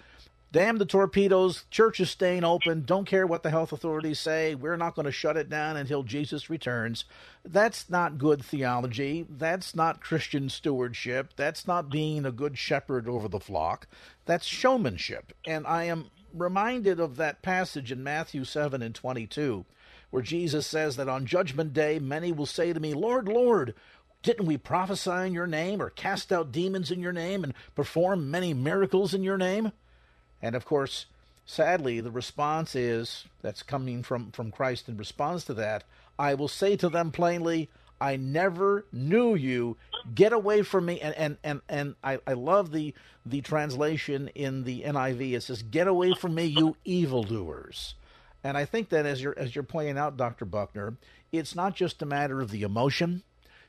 Damn 0.53 0.77
the 0.77 0.85
torpedoes. 0.85 1.65
Church 1.71 1.99
is 1.99 2.11
staying 2.11 2.43
open. 2.43 2.83
Don't 2.85 3.07
care 3.07 3.25
what 3.25 3.41
the 3.41 3.49
health 3.49 3.73
authorities 3.73 4.19
say. 4.19 4.53
We're 4.53 4.77
not 4.77 4.93
going 4.93 5.07
to 5.07 5.11
shut 5.11 5.35
it 5.35 5.49
down 5.49 5.77
until 5.77 6.03
Jesus 6.03 6.47
returns. 6.47 7.05
That's 7.43 7.89
not 7.89 8.19
good 8.19 8.45
theology. 8.45 9.25
That's 9.27 9.73
not 9.73 9.99
Christian 9.99 10.49
stewardship. 10.49 11.33
That's 11.35 11.65
not 11.65 11.89
being 11.89 12.23
a 12.23 12.31
good 12.31 12.55
shepherd 12.55 13.09
over 13.09 13.27
the 13.27 13.39
flock. 13.39 13.87
That's 14.25 14.45
showmanship. 14.45 15.33
And 15.43 15.65
I 15.65 15.85
am 15.85 16.11
reminded 16.31 16.99
of 16.99 17.15
that 17.15 17.41
passage 17.41 17.91
in 17.91 18.03
Matthew 18.03 18.43
7 18.43 18.83
and 18.83 18.93
22, 18.93 19.65
where 20.11 20.21
Jesus 20.21 20.67
says 20.67 20.97
that 20.97 21.09
on 21.09 21.25
Judgment 21.25 21.73
Day, 21.73 21.97
many 21.97 22.31
will 22.31 22.45
say 22.45 22.71
to 22.73 22.79
me, 22.79 22.93
Lord, 22.93 23.27
Lord, 23.27 23.73
didn't 24.21 24.45
we 24.45 24.57
prophesy 24.57 25.25
in 25.25 25.33
your 25.33 25.47
name 25.47 25.81
or 25.81 25.89
cast 25.89 26.31
out 26.31 26.51
demons 26.51 26.91
in 26.91 26.99
your 26.99 27.11
name 27.11 27.43
and 27.43 27.55
perform 27.73 28.29
many 28.29 28.53
miracles 28.53 29.15
in 29.15 29.23
your 29.23 29.39
name? 29.39 29.71
And 30.43 30.56
of 30.56 30.65
course, 30.65 31.08
sadly, 31.45 32.01
the 32.01 32.12
response 32.12 32.75
is 32.75 33.25
that's 33.41 33.63
coming 33.63 34.03
from, 34.03 34.29
from 34.32 34.51
Christ 34.51 34.88
in 34.88 34.97
response 34.97 35.45
to 35.45 35.56
that 35.56 35.86
I 36.17 36.36
will 36.36 36.47
say 36.47 36.75
to 36.77 36.89
them 36.89 37.12
plainly, 37.12 37.69
I 37.99 38.17
never 38.17 38.86
knew 38.91 39.36
you. 39.36 39.77
Get 40.13 40.34
away 40.34 40.62
from 40.62 40.86
me. 40.86 40.99
And 40.99 41.15
and, 41.15 41.38
and, 41.43 41.62
and 41.69 41.95
I, 42.03 42.19
I 42.27 42.34
love 42.34 42.71
the 42.71 42.93
the 43.25 43.41
translation 43.41 44.29
in 44.36 44.63
the 44.63 44.82
NIV. 44.82 45.34
It 45.34 45.43
says, 45.43 45.63
Get 45.63 45.88
away 45.88 46.13
from 46.13 46.36
me, 46.36 46.45
you 46.45 46.75
evildoers. 46.84 47.95
And 48.43 48.58
I 48.58 48.65
think 48.65 48.89
that 48.89 49.06
as 49.06 49.21
you're 49.21 49.38
as 49.38 49.56
you're 49.56 49.63
pointing 49.63 49.97
out, 49.97 50.17
Dr. 50.17 50.45
Buckner, 50.45 50.97
it's 51.32 51.56
not 51.56 51.75
just 51.75 52.01
a 52.01 52.06
matter 52.06 52.41
of 52.41 52.51
the 52.51 52.63
emotion. 52.63 53.23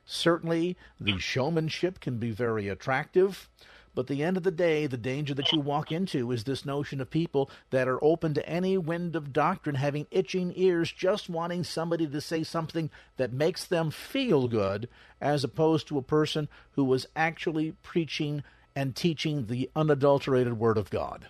Certainly 0.05 0.77
the 1.01 1.19
showmanship 1.19 2.01
can 2.01 2.19
be 2.19 2.31
very 2.31 2.69
attractive. 2.69 3.49
But 3.95 4.09
the 4.09 4.23
end 4.23 4.37
of 4.37 4.43
the 4.43 4.51
day, 4.51 4.87
the 4.87 4.97
danger 4.97 5.35
that 5.35 5.53
you 5.53 5.61
walk 5.61 5.93
into 5.93 6.33
is 6.33 6.45
this 6.45 6.65
notion 6.65 7.01
of 7.01 7.11
people 7.11 7.51
that 7.71 7.89
are 7.89 8.03
open 8.03 8.35
to 8.35 8.49
any 8.49 8.77
wind 8.77 9.15
of 9.15 9.33
doctrine, 9.33 9.77
having 9.77 10.07
itching 10.11 10.53
ears, 10.57 10.91
just 10.91 11.29
wanting 11.29 11.65
somebody 11.65 12.07
to 12.07 12.21
say 12.21 12.43
something 12.43 12.91
that 13.17 13.33
makes 13.33 13.65
them 13.65 13.91
feel 13.91 14.49
good, 14.49 14.89
as 15.21 15.45
opposed 15.45 15.87
to 15.89 15.99
a 15.99 16.03
person 16.03 16.49
who 16.73 16.85
was 16.85 17.07
actually 17.15 17.73
preaching 17.83 18.43
and 18.75 18.97
teaching 18.97 19.47
the 19.47 19.71
unadulterated 19.77 20.59
Word 20.59 20.77
of 20.77 20.91
God. 20.91 21.27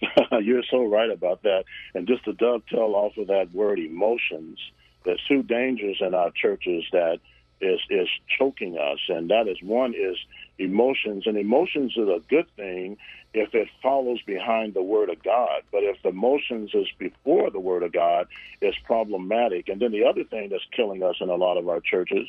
You're 0.40 0.64
so 0.70 0.84
right 0.84 1.10
about 1.10 1.42
that. 1.42 1.64
And 1.94 2.06
just 2.06 2.24
to 2.24 2.32
dovetail 2.32 2.94
off 2.94 3.16
of 3.18 3.28
that 3.28 3.52
word 3.52 3.78
emotions, 3.78 4.58
there's 5.04 5.20
two 5.28 5.42
dangers 5.42 5.98
in 6.00 6.14
our 6.14 6.30
churches 6.30 6.84
that 6.92 7.18
is 7.60 7.80
is 7.90 8.08
choking 8.38 8.76
us, 8.76 8.98
and 9.08 9.30
that 9.30 9.46
is 9.46 9.58
one 9.62 9.94
is 9.94 10.16
emotions, 10.58 11.26
and 11.26 11.36
emotions 11.36 11.92
is 11.96 12.08
a 12.08 12.20
good 12.28 12.46
thing 12.56 12.96
if 13.34 13.54
it 13.54 13.68
follows 13.82 14.20
behind 14.26 14.74
the 14.74 14.82
word 14.82 15.08
of 15.08 15.22
God. 15.22 15.62
But 15.70 15.82
if 15.84 16.02
the 16.02 16.10
emotions 16.10 16.70
is 16.74 16.86
before 16.98 17.50
the 17.50 17.60
word 17.60 17.82
of 17.82 17.92
God, 17.92 18.26
it's 18.60 18.76
problematic. 18.84 19.68
And 19.68 19.80
then 19.80 19.92
the 19.92 20.04
other 20.04 20.24
thing 20.24 20.50
that's 20.50 20.64
killing 20.76 21.02
us 21.02 21.16
in 21.20 21.28
a 21.28 21.34
lot 21.34 21.56
of 21.56 21.68
our 21.68 21.80
churches 21.80 22.28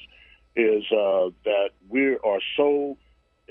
is 0.56 0.84
uh, 0.92 1.30
that 1.46 1.70
we 1.90 2.16
are 2.16 2.40
so 2.56 2.98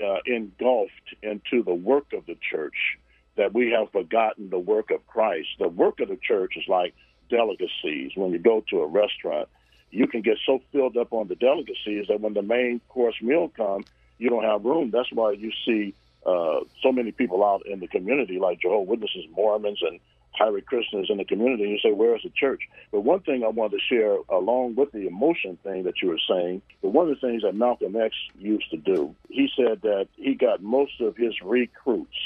uh, 0.03 0.17
engulfed 0.25 1.15
into 1.21 1.63
the 1.63 1.73
work 1.73 2.13
of 2.13 2.25
the 2.25 2.37
church 2.51 2.97
that 3.35 3.53
we 3.53 3.71
have 3.71 3.91
forgotten 3.91 4.49
the 4.49 4.59
work 4.59 4.91
of 4.91 5.05
Christ. 5.07 5.49
The 5.59 5.67
work 5.67 5.99
of 5.99 6.09
the 6.09 6.17
church 6.17 6.53
is 6.55 6.63
like 6.67 6.93
delicacies. 7.29 8.11
When 8.15 8.31
you 8.31 8.39
go 8.39 8.63
to 8.69 8.81
a 8.81 8.87
restaurant, 8.87 9.49
you 9.91 10.07
can 10.07 10.21
get 10.21 10.37
so 10.45 10.59
filled 10.71 10.97
up 10.97 11.13
on 11.13 11.27
the 11.27 11.35
delicacies 11.35 12.07
that 12.09 12.19
when 12.19 12.33
the 12.33 12.41
main 12.41 12.81
course 12.89 13.15
meal 13.21 13.49
comes, 13.49 13.85
you 14.17 14.29
don't 14.29 14.43
have 14.43 14.63
room. 14.63 14.91
That's 14.91 15.11
why 15.11 15.31
you 15.31 15.51
see 15.65 15.93
uh, 16.25 16.61
so 16.81 16.91
many 16.91 17.11
people 17.11 17.43
out 17.43 17.65
in 17.65 17.79
the 17.79 17.87
community, 17.87 18.39
like 18.39 18.61
Jehovah's 18.61 18.89
Witnesses, 18.89 19.25
Mormons, 19.35 19.79
and 19.81 19.99
Hare 20.31 20.59
Krishnas 20.61 21.09
in 21.09 21.17
the 21.17 21.25
community. 21.25 21.63
You 21.63 21.79
say, 21.83 21.91
where 21.91 22.15
is 22.15 22.23
the 22.23 22.29
church? 22.29 22.61
But 22.91 23.01
one 23.01 23.19
thing 23.21 23.43
I 23.43 23.49
wanted 23.49 23.77
to 23.77 23.95
share, 23.95 24.17
along 24.29 24.75
with 24.75 24.91
the 24.91 25.07
emotion 25.07 25.57
thing 25.63 25.83
that 25.83 26.01
you 26.01 26.09
were 26.09 26.19
saying, 26.29 26.61
but 26.81 26.89
one 26.89 27.09
of 27.09 27.19
the 27.19 27.27
things 27.27 27.43
that 27.43 27.55
Malcolm 27.55 27.95
X 27.95 28.15
used 28.37 28.69
to 28.71 28.77
do, 28.77 29.15
he 29.29 29.49
said 29.55 29.81
that 29.81 30.07
he 30.15 30.33
got 30.35 30.61
most 30.61 30.99
of 31.01 31.15
his 31.17 31.33
recruits 31.43 32.17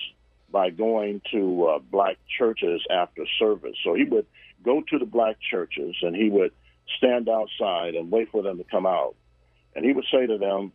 by 0.50 0.70
going 0.70 1.22
to 1.32 1.66
uh, 1.66 1.80
black 1.80 2.18
churches 2.38 2.82
after 2.90 3.26
service. 3.40 3.76
So 3.84 3.94
he 3.94 4.06
would 4.06 4.26
go 4.64 4.82
to 4.90 4.98
the 4.98 5.06
black 5.06 5.38
churches 5.42 5.96
and 6.02 6.16
he 6.16 6.30
would 6.30 6.52
stand 6.98 7.28
outside 7.28 7.96
and 7.96 8.10
wait 8.10 8.32
for 8.32 8.42
them 8.42 8.58
to 8.58 8.64
come 8.64 8.86
out. 8.86 9.16
And 9.76 9.84
he 9.84 9.92
would 9.92 10.06
say 10.12 10.26
to 10.26 10.38
them, 10.38 10.72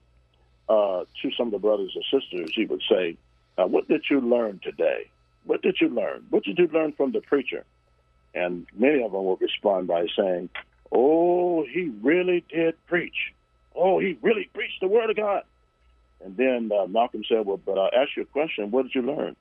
uh, 0.72 1.04
to 1.22 1.30
some 1.36 1.48
of 1.48 1.52
the 1.52 1.58
brothers 1.58 1.94
and 1.94 2.04
sisters, 2.10 2.50
he 2.54 2.64
would 2.64 2.82
say, 2.90 3.16
What 3.56 3.88
did 3.88 4.04
you 4.10 4.20
learn 4.20 4.60
today? 4.62 5.10
What 5.44 5.62
did 5.62 5.76
you 5.80 5.88
learn? 5.88 6.26
What 6.30 6.44
did 6.44 6.58
you 6.58 6.68
learn 6.72 6.92
from 6.92 7.12
the 7.12 7.20
preacher? 7.20 7.64
And 8.34 8.66
many 8.74 9.02
of 9.02 9.12
them 9.12 9.24
would 9.24 9.40
respond 9.40 9.88
by 9.88 10.06
saying, 10.16 10.48
Oh, 10.90 11.64
he 11.64 11.90
really 12.02 12.44
did 12.48 12.74
preach. 12.86 13.32
Oh, 13.74 13.98
he 13.98 14.18
really 14.22 14.48
preached 14.54 14.80
the 14.80 14.88
word 14.88 15.10
of 15.10 15.16
God. 15.16 15.42
And 16.24 16.36
then 16.36 16.70
uh, 16.72 16.86
Malcolm 16.86 17.24
said, 17.28 17.44
Well, 17.44 17.60
but 17.64 17.78
I 17.78 18.02
asked 18.02 18.16
you 18.16 18.22
a 18.22 18.26
question. 18.26 18.70
What 18.70 18.84
did 18.84 18.94
you 18.94 19.02
learn? 19.02 19.36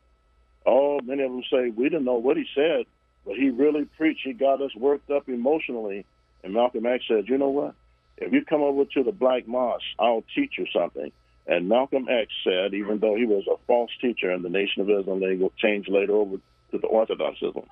Oh, 0.66 1.00
many 1.04 1.24
of 1.24 1.32
them 1.32 1.44
say, 1.52 1.70
We 1.70 1.86
didn't 1.90 2.06
know 2.06 2.16
what 2.16 2.38
he 2.38 2.46
said, 2.56 2.86
but 3.26 3.36
he 3.36 3.50
really 3.50 3.86
preached. 3.86 4.22
He 4.24 4.34
got 4.34 4.62
us 4.62 4.76
worked 4.76 5.10
up 5.12 5.30
emotionally. 5.30 6.06
And 6.44 6.54
Malcolm 6.54 6.86
X 6.86 7.04
said, 7.08 7.28
You 7.28 7.38
know 7.38 7.50
what? 7.50 7.76
If 8.18 8.34
you 8.34 8.44
come 8.46 8.62
over 8.62 8.86
to 8.86 9.04
the 9.04 9.12
black 9.12 9.48
mosque, 9.48 9.84
I'll 10.00 10.24
teach 10.36 10.54
you 10.58 10.66
something. 10.74 11.12
And 11.48 11.68
Malcolm 11.68 12.08
X 12.10 12.32
said, 12.44 12.74
even 12.74 13.00
though 13.00 13.16
he 13.16 13.26
was 13.26 13.46
a 13.48 13.58
false 13.68 13.92
teacher 14.00 14.32
in 14.32 14.42
the 14.42 14.50
Nation 14.50 14.82
of 14.82 14.90
Islam, 14.90 15.20
they 15.20 15.40
changed 15.58 15.90
later 15.90 16.14
over 16.14 16.38
to 16.72 16.78
the 16.78 16.88
Orthodoxism. 16.88 17.64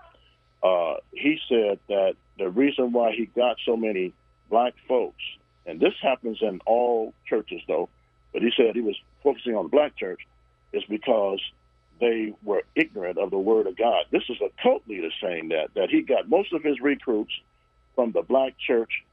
Uh, 0.62 0.96
he 1.12 1.40
said 1.48 1.80
that 1.88 2.16
the 2.38 2.50
reason 2.50 2.92
why 2.92 3.12
he 3.12 3.26
got 3.26 3.58
so 3.66 3.78
many 3.78 4.14
black 4.50 4.74
folks, 4.88 5.22
and 5.66 5.80
this 5.80 5.94
happens 6.02 6.40
in 6.42 6.60
all 6.66 7.14
churches 7.28 7.62
though, 7.68 7.90
but 8.34 8.42
he 8.42 8.52
said 8.58 8.76
he 8.76 8.82
was 8.82 8.98
focusing 9.24 9.56
on 9.56 9.66
the 9.66 9.70
black 9.70 9.96
church, 9.96 10.20
is 10.74 10.84
because 10.90 11.40
they 12.00 12.34
were 12.44 12.64
ignorant 12.76 13.18
of 13.18 13.32
the 13.32 13.38
word 13.38 13.68
of 13.68 13.78
God. 13.78 14.06
This 14.12 14.24
is 14.30 14.38
a 14.42 14.50
cult 14.62 14.84
leader 14.88 15.10
saying 15.22 15.50
that, 15.50 15.74
that 15.76 15.90
he 15.90 16.02
got 16.02 16.30
most 16.30 16.54
of 16.54 16.64
his 16.64 16.80
recruits 16.82 17.32
from 17.96 18.12
the 18.12 18.22
black 18.22 18.56
church 18.58 19.04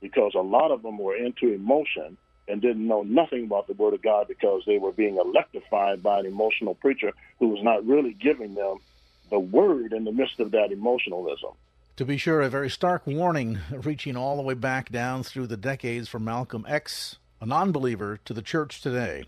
because 0.00 0.32
a 0.34 0.40
lot 0.40 0.70
of 0.70 0.82
them 0.82 0.98
were 0.98 1.16
into 1.16 1.52
emotion 1.52 2.16
and 2.48 2.62
didn't 2.62 2.86
know 2.86 3.02
nothing 3.02 3.44
about 3.44 3.66
the 3.66 3.74
Word 3.74 3.94
of 3.94 4.02
God 4.02 4.28
because 4.28 4.62
they 4.66 4.78
were 4.78 4.92
being 4.92 5.16
electrified 5.16 6.02
by 6.02 6.20
an 6.20 6.26
emotional 6.26 6.74
preacher 6.74 7.12
who 7.38 7.48
was 7.48 7.62
not 7.62 7.86
really 7.86 8.12
giving 8.12 8.54
them 8.54 8.78
the 9.30 9.38
Word 9.38 9.92
in 9.92 10.04
the 10.04 10.12
midst 10.12 10.40
of 10.40 10.52
that 10.52 10.70
emotionalism. 10.70 11.50
To 11.96 12.04
be 12.04 12.18
sure, 12.18 12.42
a 12.42 12.48
very 12.48 12.68
stark 12.68 13.06
warning 13.06 13.58
reaching 13.70 14.16
all 14.16 14.36
the 14.36 14.42
way 14.42 14.54
back 14.54 14.90
down 14.90 15.22
through 15.22 15.46
the 15.46 15.56
decades 15.56 16.08
from 16.08 16.24
Malcolm 16.24 16.64
X, 16.68 17.16
a 17.40 17.46
non 17.46 17.72
believer, 17.72 18.18
to 18.26 18.34
the 18.34 18.42
church 18.42 18.82
today. 18.82 19.24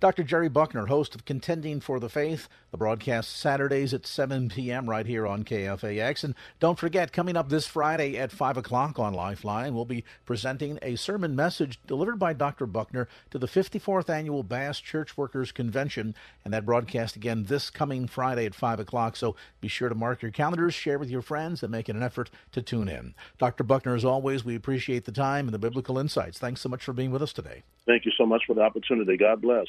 Dr. 0.00 0.22
Jerry 0.22 0.48
Buckner, 0.48 0.86
host 0.86 1.16
of 1.16 1.24
Contending 1.24 1.80
for 1.80 1.98
the 1.98 2.08
Faith, 2.08 2.48
the 2.70 2.76
broadcast 2.76 3.36
Saturdays 3.36 3.92
at 3.92 4.06
7 4.06 4.48
p.m. 4.48 4.88
right 4.88 5.04
here 5.04 5.26
on 5.26 5.42
KFAX. 5.42 6.22
And 6.22 6.36
don't 6.60 6.78
forget, 6.78 7.12
coming 7.12 7.36
up 7.36 7.48
this 7.48 7.66
Friday 7.66 8.16
at 8.16 8.30
5 8.30 8.58
o'clock 8.58 9.00
on 9.00 9.12
Lifeline, 9.12 9.74
we'll 9.74 9.84
be 9.84 10.04
presenting 10.24 10.78
a 10.82 10.94
sermon 10.94 11.34
message 11.34 11.80
delivered 11.88 12.16
by 12.16 12.32
Dr. 12.32 12.64
Buckner 12.64 13.08
to 13.32 13.38
the 13.38 13.48
54th 13.48 14.08
Annual 14.08 14.44
Bass 14.44 14.78
Church 14.78 15.16
Workers 15.16 15.50
Convention. 15.50 16.14
And 16.44 16.54
that 16.54 16.64
broadcast 16.64 17.16
again 17.16 17.46
this 17.48 17.68
coming 17.68 18.06
Friday 18.06 18.46
at 18.46 18.54
5 18.54 18.78
o'clock. 18.78 19.16
So 19.16 19.34
be 19.60 19.66
sure 19.66 19.88
to 19.88 19.96
mark 19.96 20.22
your 20.22 20.30
calendars, 20.30 20.74
share 20.74 21.00
with 21.00 21.10
your 21.10 21.22
friends, 21.22 21.64
and 21.64 21.72
make 21.72 21.88
an 21.88 22.04
effort 22.04 22.30
to 22.52 22.62
tune 22.62 22.88
in. 22.88 23.16
Dr. 23.38 23.64
Buckner, 23.64 23.96
as 23.96 24.04
always, 24.04 24.44
we 24.44 24.54
appreciate 24.54 25.06
the 25.06 25.12
time 25.12 25.48
and 25.48 25.54
the 25.54 25.58
biblical 25.58 25.98
insights. 25.98 26.38
Thanks 26.38 26.60
so 26.60 26.68
much 26.68 26.84
for 26.84 26.92
being 26.92 27.10
with 27.10 27.22
us 27.22 27.32
today. 27.32 27.64
Thank 27.84 28.04
you 28.04 28.12
so 28.16 28.26
much 28.26 28.42
for 28.46 28.54
the 28.54 28.60
opportunity. 28.60 29.16
God 29.16 29.40
bless. 29.40 29.66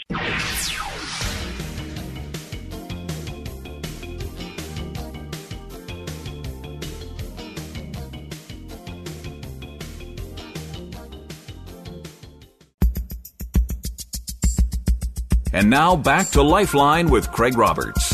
And 15.52 15.70
now 15.70 15.96
back 15.96 16.30
to 16.32 16.42
Lifeline 16.42 17.10
with 17.10 17.32
Craig 17.32 17.58
Roberts. 17.58 18.10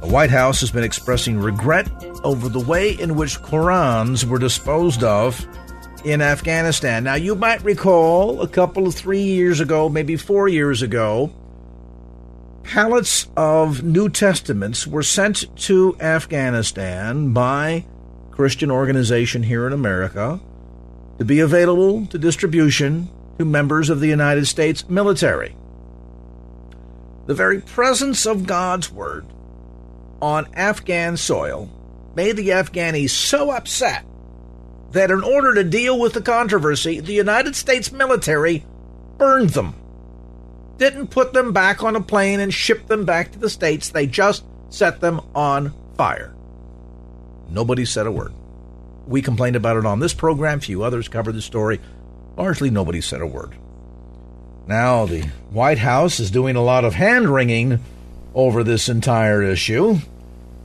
The 0.00 0.08
White 0.08 0.30
House 0.30 0.60
has 0.60 0.70
been 0.70 0.84
expressing 0.84 1.38
regret 1.38 1.88
over 2.24 2.48
the 2.48 2.60
way 2.60 2.92
in 2.92 3.16
which 3.16 3.38
Qurans 3.40 4.24
were 4.24 4.38
disposed 4.38 5.04
of 5.04 5.46
in 6.04 6.20
Afghanistan. 6.20 7.04
Now, 7.04 7.14
you 7.14 7.34
might 7.34 7.64
recall 7.64 8.42
a 8.42 8.48
couple 8.48 8.86
of 8.86 8.94
three 8.94 9.22
years 9.22 9.60
ago, 9.60 9.88
maybe 9.88 10.16
four 10.16 10.48
years 10.48 10.82
ago, 10.82 11.32
pallets 12.62 13.26
of 13.36 13.82
New 13.82 14.08
Testaments 14.08 14.86
were 14.86 15.02
sent 15.02 15.56
to 15.62 15.96
Afghanistan 16.00 17.32
by 17.32 17.84
Christian 18.30 18.70
organization 18.70 19.42
here 19.42 19.66
in 19.66 19.72
America 19.72 20.40
to 21.18 21.24
be 21.24 21.40
available 21.40 22.06
to 22.06 22.18
distribution 22.18 23.08
to 23.38 23.44
members 23.44 23.88
of 23.88 24.00
the 24.00 24.08
United 24.08 24.46
States 24.46 24.88
military. 24.88 25.56
The 27.26 27.34
very 27.34 27.60
presence 27.60 28.26
of 28.26 28.46
God's 28.46 28.92
Word 28.92 29.24
on 30.20 30.48
Afghan 30.54 31.16
soil 31.16 31.70
made 32.14 32.36
the 32.36 32.50
Afghanis 32.50 33.10
so 33.10 33.50
upset 33.50 34.04
that 34.94 35.10
in 35.10 35.22
order 35.22 35.54
to 35.54 35.64
deal 35.64 35.98
with 35.98 36.12
the 36.12 36.22
controversy, 36.22 37.00
the 37.00 37.12
United 37.12 37.54
States 37.54 37.92
military 37.92 38.64
burned 39.18 39.50
them. 39.50 39.74
Didn't 40.78 41.08
put 41.08 41.32
them 41.32 41.52
back 41.52 41.82
on 41.82 41.96
a 41.96 42.00
plane 42.00 42.40
and 42.40 42.54
ship 42.54 42.86
them 42.86 43.04
back 43.04 43.32
to 43.32 43.38
the 43.38 43.50
States, 43.50 43.88
they 43.88 44.06
just 44.06 44.44
set 44.70 45.00
them 45.00 45.20
on 45.34 45.72
fire. 45.96 46.32
Nobody 47.50 47.84
said 47.84 48.06
a 48.06 48.12
word. 48.12 48.32
We 49.06 49.20
complained 49.20 49.56
about 49.56 49.76
it 49.76 49.84
on 49.84 49.98
this 49.98 50.14
program, 50.14 50.60
few 50.60 50.82
others 50.82 51.08
covered 51.08 51.34
the 51.34 51.42
story. 51.42 51.80
Largely 52.36 52.70
nobody 52.70 53.00
said 53.00 53.20
a 53.20 53.26
word. 53.26 53.54
Now, 54.66 55.06
the 55.06 55.22
White 55.50 55.78
House 55.78 56.20
is 56.20 56.30
doing 56.30 56.56
a 56.56 56.62
lot 56.62 56.84
of 56.84 56.94
hand 56.94 57.28
wringing 57.28 57.80
over 58.32 58.64
this 58.64 58.88
entire 58.88 59.42
issue 59.42 59.98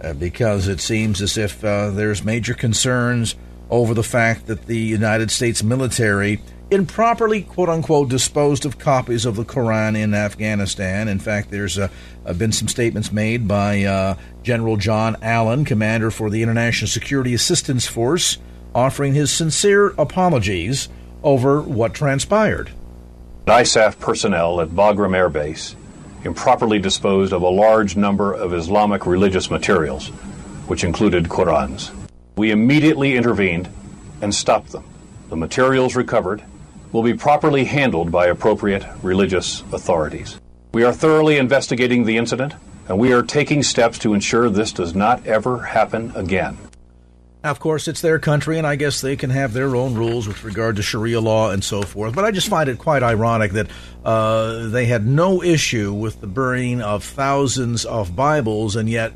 uh, 0.02 0.13
because 0.13 0.68
it 0.68 0.80
seems 0.80 1.22
as 1.22 1.38
if 1.38 1.63
uh, 1.63 1.89
there's 1.89 2.24
major 2.24 2.54
concerns 2.54 3.36
over 3.69 3.93
the 3.93 4.03
fact 4.03 4.47
that 4.47 4.65
the 4.65 4.77
United 4.77 5.32
States 5.32 5.63
military 5.63 6.39
improperly, 6.71 7.41
quote 7.41 7.69
unquote, 7.69 8.10
disposed 8.10 8.65
of 8.65 8.77
copies 8.77 9.25
of 9.25 9.36
the 9.36 9.45
Quran 9.45 9.97
in 9.97 10.13
Afghanistan. 10.13 11.08
In 11.08 11.19
fact, 11.19 11.51
there's 11.51 11.77
uh, 11.77 11.89
been 12.38 12.51
some 12.51 12.67
statements 12.67 13.12
made 13.12 13.47
by 13.47 13.84
uh, 13.84 14.15
General 14.43 14.77
John 14.77 15.17
Allen, 15.21 15.65
commander 15.65 16.12
for 16.12 16.29
the 16.29 16.43
International 16.43 16.88
Security 16.88 17.34
Assistance 17.34 17.88
Force, 17.88 18.38
offering 18.73 19.13
his 19.13 19.32
sincere 19.32 19.89
apologies 19.97 20.89
over 21.23 21.62
what 21.62 21.93
transpired. 21.93 22.71
ISAF 23.45 23.99
personnel 23.99 24.62
at 24.62 24.69
Bagram 24.69 25.15
Air 25.15 25.29
Base 25.29 25.75
improperly 26.23 26.79
disposed 26.79 27.34
of 27.34 27.41
a 27.41 27.49
large 27.49 27.95
number 27.95 28.34
of 28.34 28.53
Islamic 28.53 29.05
religious 29.05 29.49
materials, 29.49 30.10
which 30.67 30.84
included 30.84 31.25
Qurans. 31.25 31.98
We 32.39 32.52
immediately 32.52 33.17
intervened 33.17 33.67
and 34.21 34.34
stopped 34.34 34.71
them. 34.71 34.86
The 35.28 35.36
materials 35.36 35.97
recovered 35.97 36.41
will 36.93 37.04
be 37.04 37.13
properly 37.13 37.65
handled 37.65 38.13
by 38.13 38.28
appropriate 38.28 38.86
religious 39.04 39.60
authorities. 39.73 40.39
We 40.71 40.86
are 40.86 40.93
thoroughly 40.93 41.36
investigating 41.36 42.06
the 42.06 42.15
incident, 42.15 42.54
and 42.88 42.97
we 42.97 43.12
are 43.12 43.23
taking 43.23 43.62
steps 43.62 43.99
to 43.99 44.13
ensure 44.13 44.49
this 44.49 44.71
does 44.71 44.95
not 44.95 45.28
ever 45.28 45.63
happen 45.63 46.13
again. 46.15 46.58
Now, 47.43 47.52
of 47.52 47.60
course, 47.60 47.89
it's 47.89 47.99
their 47.99 48.19
country, 48.19 48.58
and 48.58 48.65
I 48.65 48.78
guess 48.78 49.02
they 49.02 49.17
can 49.17 49.32
have 49.32 49.52
their 49.52 49.75
own 49.75 49.95
rules 49.95 50.25
with 50.25 50.41
regard 50.45 50.78
to 50.78 50.82
Sharia 50.82 51.19
law 51.19 51.52
and 51.52 51.62
so 51.62 51.82
forth. 51.82 52.15
But 52.15 52.23
I 52.23 52.32
just 52.32 52.47
find 52.47 52.69
it 52.69 52.80
quite 52.80 53.04
ironic 53.04 53.52
that 53.52 53.67
uh, 54.06 54.67
they 54.67 54.86
had 54.86 55.06
no 55.06 55.43
issue 55.43 55.91
with 55.91 56.21
the 56.21 56.28
burning 56.28 56.82
of 56.82 57.04
thousands 57.04 57.84
of 57.84 58.15
Bibles, 58.15 58.78
and 58.78 58.89
yet 58.89 59.12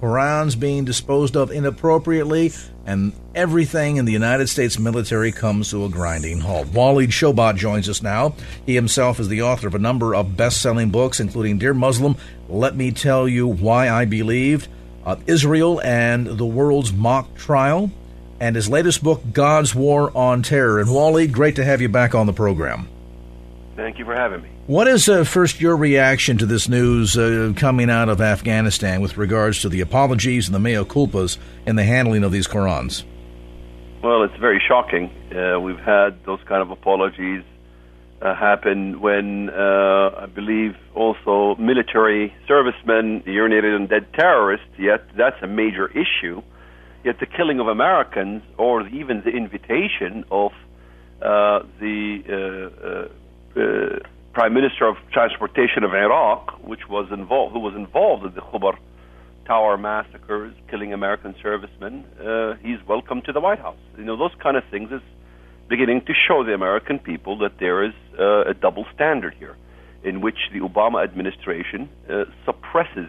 Qurans 0.00 0.58
being 0.58 0.84
disposed 0.84 1.36
of 1.36 1.50
inappropriately, 1.50 2.52
and 2.84 3.12
everything 3.34 3.96
in 3.96 4.04
the 4.04 4.12
United 4.12 4.48
States 4.48 4.78
military 4.78 5.32
comes 5.32 5.70
to 5.70 5.84
a 5.84 5.88
grinding 5.88 6.40
halt. 6.40 6.68
Walid 6.68 7.10
Shoebat 7.10 7.56
joins 7.56 7.88
us 7.88 8.02
now. 8.02 8.34
He 8.66 8.74
himself 8.74 9.18
is 9.18 9.28
the 9.28 9.42
author 9.42 9.66
of 9.66 9.74
a 9.74 9.78
number 9.78 10.14
of 10.14 10.36
best 10.36 10.60
selling 10.60 10.90
books, 10.90 11.18
including 11.18 11.58
Dear 11.58 11.74
Muslim, 11.74 12.16
Let 12.48 12.76
Me 12.76 12.92
Tell 12.92 13.26
You 13.26 13.46
Why 13.46 13.88
I 13.88 14.04
Believed, 14.04 14.68
uh, 15.04 15.16
Israel 15.26 15.80
and 15.82 16.26
the 16.26 16.46
World's 16.46 16.92
Mock 16.92 17.34
Trial, 17.36 17.90
and 18.38 18.54
his 18.54 18.68
latest 18.68 19.02
book, 19.02 19.22
God's 19.32 19.74
War 19.74 20.14
on 20.14 20.42
Terror. 20.42 20.78
And 20.78 20.92
Walid, 20.92 21.32
great 21.32 21.56
to 21.56 21.64
have 21.64 21.80
you 21.80 21.88
back 21.88 22.14
on 22.14 22.26
the 22.26 22.34
program. 22.34 22.88
Thank 23.76 23.98
you 23.98 24.04
for 24.04 24.14
having 24.14 24.42
me. 24.42 24.48
What 24.66 24.88
is 24.88 25.08
uh, 25.08 25.22
first 25.22 25.60
your 25.60 25.76
reaction 25.76 26.38
to 26.38 26.46
this 26.46 26.68
news 26.68 27.16
uh, 27.16 27.52
coming 27.54 27.88
out 27.88 28.08
of 28.08 28.20
Afghanistan 28.20 29.00
with 29.00 29.16
regards 29.16 29.60
to 29.60 29.68
the 29.68 29.80
apologies 29.80 30.48
and 30.48 30.54
the 30.56 30.58
mea 30.58 30.84
culpas 30.84 31.38
in 31.68 31.76
the 31.76 31.84
handling 31.84 32.24
of 32.24 32.32
these 32.32 32.48
Qurans? 32.48 33.04
Well, 34.02 34.24
it's 34.24 34.36
very 34.40 34.60
shocking. 34.66 35.12
Uh, 35.30 35.60
we've 35.60 35.78
had 35.78 36.24
those 36.24 36.40
kind 36.46 36.62
of 36.62 36.72
apologies 36.72 37.44
uh, 38.20 38.34
happen 38.34 39.00
when 39.00 39.50
uh, 39.50 40.22
I 40.22 40.26
believe 40.26 40.74
also 40.96 41.54
military 41.60 42.34
servicemen 42.48 43.22
urinated 43.22 43.72
on 43.72 43.86
dead 43.86 44.12
terrorists. 44.14 44.66
Yet 44.76 45.04
that's 45.16 45.40
a 45.42 45.46
major 45.46 45.86
issue. 45.92 46.42
Yet 47.04 47.20
the 47.20 47.26
killing 47.26 47.60
of 47.60 47.68
Americans, 47.68 48.42
or 48.58 48.84
even 48.88 49.22
the 49.22 49.30
invitation 49.30 50.24
of 50.28 50.50
uh, 51.22 51.60
the 51.78 53.20
Prime 54.36 54.52
Minister 54.52 54.86
of 54.86 54.96
Transportation 55.12 55.82
of 55.82 55.94
Iraq, 55.94 56.62
which 56.62 56.90
was 56.90 57.10
involved, 57.10 57.54
who 57.54 57.58
was 57.58 57.74
involved 57.74 58.26
in 58.26 58.34
the 58.34 58.42
Khobar 58.42 58.76
Tower 59.46 59.78
massacres, 59.78 60.52
killing 60.68 60.92
American 60.92 61.34
servicemen, 61.42 62.04
uh, 62.20 62.52
he's 62.60 62.76
welcome 62.86 63.22
to 63.22 63.32
the 63.32 63.40
White 63.40 63.60
House. 63.60 63.78
You 63.96 64.04
know, 64.04 64.14
those 64.14 64.34
kind 64.42 64.58
of 64.58 64.64
things 64.70 64.92
is 64.92 65.00
beginning 65.70 66.02
to 66.02 66.12
show 66.12 66.44
the 66.44 66.52
American 66.52 66.98
people 66.98 67.38
that 67.38 67.52
there 67.58 67.82
is 67.82 67.94
uh, 68.18 68.44
a 68.44 68.52
double 68.52 68.84
standard 68.94 69.32
here, 69.38 69.56
in 70.04 70.20
which 70.20 70.50
the 70.52 70.60
Obama 70.60 71.02
administration 71.02 71.88
uh, 72.10 72.24
suppresses 72.44 73.08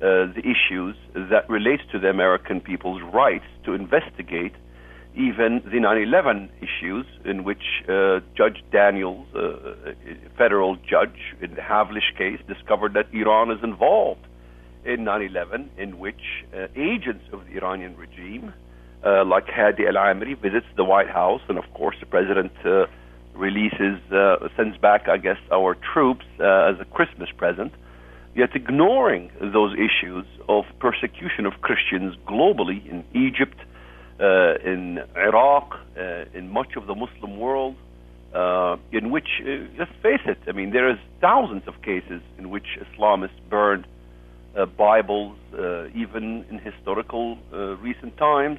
uh, 0.00 0.30
the 0.36 0.44
issues 0.44 0.94
that 1.12 1.50
relate 1.50 1.80
to 1.90 1.98
the 1.98 2.08
American 2.08 2.60
people's 2.60 3.02
rights 3.12 3.46
to 3.64 3.72
investigate 3.72 4.54
even 5.14 5.62
the 5.64 5.78
9/11 5.78 6.48
issues, 6.60 7.06
in 7.24 7.44
which 7.44 7.82
uh, 7.88 8.20
Judge 8.34 8.64
Daniels, 8.72 9.26
uh, 9.34 9.92
federal 10.38 10.76
judge 10.76 11.34
in 11.40 11.54
the 11.54 11.60
Havlish 11.60 12.16
case, 12.16 12.40
discovered 12.48 12.94
that 12.94 13.06
Iran 13.12 13.50
is 13.50 13.62
involved 13.62 14.26
in 14.84 15.04
9/11, 15.04 15.68
in 15.76 15.98
which 15.98 16.44
uh, 16.54 16.68
agents 16.76 17.24
of 17.32 17.46
the 17.46 17.56
Iranian 17.58 17.94
regime, 17.96 18.54
uh, 19.04 19.24
like 19.24 19.48
Hadi 19.48 19.86
Al 19.86 19.94
Amri, 19.94 20.34
visits 20.36 20.66
the 20.76 20.84
White 20.84 21.10
House, 21.10 21.42
and 21.48 21.58
of 21.58 21.72
course 21.74 21.96
the 22.00 22.06
president 22.06 22.52
uh, 22.64 22.86
releases, 23.34 23.98
uh, 24.12 24.48
sends 24.56 24.76
back, 24.78 25.08
I 25.08 25.18
guess, 25.18 25.38
our 25.50 25.74
troops 25.92 26.24
as 26.38 26.80
a 26.80 26.86
Christmas 26.90 27.30
present. 27.36 27.72
Yet 28.34 28.50
ignoring 28.54 29.30
those 29.40 29.74
issues 29.74 30.24
of 30.48 30.64
persecution 30.78 31.44
of 31.44 31.60
Christians 31.60 32.16
globally 32.26 32.80
in 32.90 33.04
Egypt, 33.12 33.58
uh, 33.60 33.71
in 34.22 35.02
Iraq, 35.16 35.78
uh, 35.96 36.24
in 36.34 36.48
much 36.50 36.76
of 36.76 36.86
the 36.86 36.94
Muslim 36.94 37.38
world, 37.38 37.76
uh, 38.34 38.76
in 38.92 39.10
which, 39.10 39.28
uh, 39.42 39.66
let's 39.78 39.92
face 40.02 40.20
it, 40.24 40.38
I 40.46 40.52
mean, 40.52 40.70
there 40.70 40.88
is 40.88 40.98
thousands 41.20 41.64
of 41.66 41.82
cases 41.82 42.22
in 42.38 42.50
which 42.50 42.78
Islamists 42.80 43.40
burned 43.50 43.86
uh, 44.56 44.66
Bibles, 44.66 45.36
uh, 45.58 45.86
even 45.94 46.44
in 46.50 46.58
historical 46.58 47.38
recent 47.80 48.16
times, 48.16 48.58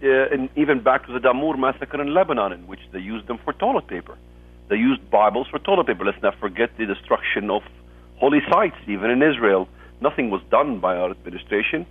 and 0.00 0.48
even 0.56 0.82
back 0.82 1.06
to 1.06 1.12
the 1.12 1.20
Damour 1.20 1.56
massacre 1.56 2.00
in 2.00 2.14
Lebanon, 2.14 2.52
in 2.52 2.66
which 2.66 2.80
they 2.92 3.00
used 3.00 3.26
them 3.26 3.38
for 3.44 3.52
toilet 3.52 3.86
paper. 3.86 4.16
They 4.68 4.76
used 4.76 5.10
Bibles 5.10 5.48
for 5.48 5.58
toilet 5.58 5.86
paper. 5.86 6.04
Let's 6.04 6.22
not 6.22 6.38
forget 6.38 6.70
the 6.76 6.86
destruction 6.86 7.50
of 7.50 7.62
holy 8.16 8.40
sites, 8.50 8.76
even 8.86 9.10
in 9.10 9.22
Israel. 9.22 9.68
Nothing 10.00 10.30
was 10.30 10.42
done 10.50 10.78
by 10.78 10.96
our 10.96 11.10
administration 11.10 11.86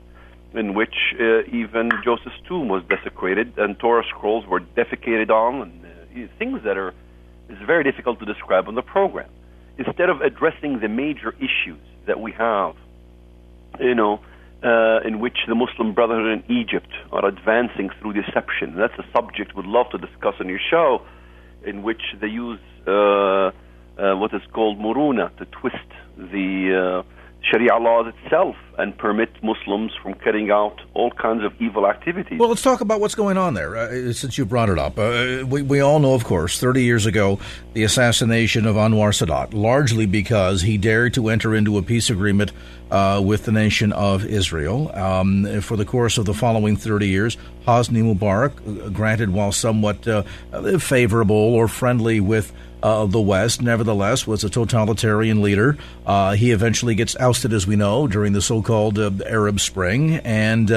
in 0.58 0.74
which 0.74 0.96
uh, 1.20 1.44
even 1.52 1.92
Joseph's 2.04 2.40
tomb 2.48 2.68
was 2.68 2.84
desecrated 2.90 3.58
and 3.58 3.78
Torah 3.80 4.04
scrolls 4.10 4.46
were 4.46 4.60
defecated 4.60 5.30
on, 5.30 5.62
and 5.62 5.86
uh, 5.86 6.28
things 6.38 6.64
that 6.64 6.78
are 6.78 6.94
is 7.50 7.58
very 7.66 7.84
difficult 7.84 8.20
to 8.20 8.26
describe 8.26 8.68
on 8.68 8.76
the 8.76 8.82
program. 8.82 9.30
Instead 9.78 10.10
of 10.10 10.22
addressing 10.22 10.80
the 10.80 10.88
major 10.88 11.34
issues 11.38 11.80
that 12.08 12.20
we 12.20 12.32
have, 12.32 12.76
you 13.80 13.96
know, 13.96 14.20
uh, 14.64 15.00
in 15.06 15.20
which 15.20 15.38
the 15.48 15.56
Muslim 15.56 15.94
Brotherhood 15.94 16.44
in 16.50 16.56
Egypt 16.58 16.92
are 17.12 17.26
advancing 17.26 17.90
through 18.00 18.14
deception. 18.14 18.76
That's 18.76 18.98
a 18.98 19.06
subject 19.14 19.56
we'd 19.56 19.68
love 19.68 19.90
to 19.92 20.00
discuss 20.00 20.34
on 20.40 20.50
your 20.50 20.60
show, 20.72 21.04
in 21.64 21.84
which 21.84 22.02
they 22.20 22.28
use 22.28 22.60
uh, 22.88 22.92
uh, 22.92 23.52
what 24.16 24.34
is 24.34 24.42
called 24.54 24.80
muruna 24.80 25.36
to 25.38 25.46
twist 25.46 25.76
the 26.18 27.04
uh, 27.06 27.17
Sharia 27.42 27.78
laws 27.78 28.14
itself 28.24 28.56
and 28.78 28.96
permit 28.98 29.30
Muslims 29.42 29.92
from 30.02 30.14
carrying 30.16 30.52
out 30.52 30.82
all 30.94 31.12
kinds 31.12 31.44
of 31.44 31.54
evil 31.60 31.88
activities. 31.88 32.40
Well, 32.40 32.50
let's 32.50 32.62
talk 32.62 32.82
about 32.82 33.00
what's 33.00 33.16
going 33.16 33.38
on 33.38 33.54
there, 33.54 33.76
uh, 33.76 34.14
since 34.14 34.38
you 34.38 34.46
brought 34.46 34.70
it 34.70 34.78
up. 34.78 35.00
Uh, 35.00 35.46
we, 35.48 35.62
we 35.62 35.80
all 35.80 36.00
know, 36.00 36.14
of 36.14 36.24
course, 36.24 36.60
30 36.60 36.84
years 36.84 37.06
ago, 37.06 37.40
the 37.74 37.84
assassination 37.84 38.66
of 38.66 38.76
Anwar 38.76 39.12
Sadat, 39.12 39.54
largely 39.54 40.06
because 40.06 40.62
he 40.62 40.78
dared 40.78 41.14
to 41.16 41.30
enter 41.30 41.56
into 41.56 41.78
a 41.78 41.82
peace 41.82 42.10
agreement 42.10 42.52
uh, 42.92 43.22
with 43.24 43.46
the 43.46 43.52
nation 43.52 43.92
of 43.94 44.26
Israel. 44.26 44.92
Um, 44.96 45.62
for 45.62 45.76
the 45.76 45.86
course 45.86 46.18
of 46.18 46.26
the 46.26 46.34
following 46.34 46.78
30 46.78 47.08
years, 47.08 47.38
Hosni 47.66 48.04
Mubarak, 48.04 48.86
uh, 48.86 48.90
granted 48.90 49.32
while 49.32 49.52
somewhat 49.52 50.08
uh, 50.08 50.24
favorable 50.80 51.36
or 51.36 51.68
friendly 51.68 52.20
with 52.20 52.52
uh, 52.84 53.06
the 53.06 53.22
West, 53.22 53.62
nevertheless, 53.62 54.28
was 54.28 54.44
a 54.44 54.50
totalitarian 54.50 55.42
leader. 55.42 55.78
Uh, 56.06 56.34
he 56.34 56.52
eventually 56.52 56.96
gets 56.96 57.16
ousted, 57.20 57.54
as 57.54 57.68
we 57.68 57.76
know, 57.76 58.08
during 58.08 58.34
the 58.34 58.42
so 58.42 58.62
called 58.62 59.00
uh, 59.00 59.12
Arab 59.26 59.60
Spring. 59.60 60.16
And 60.18 60.70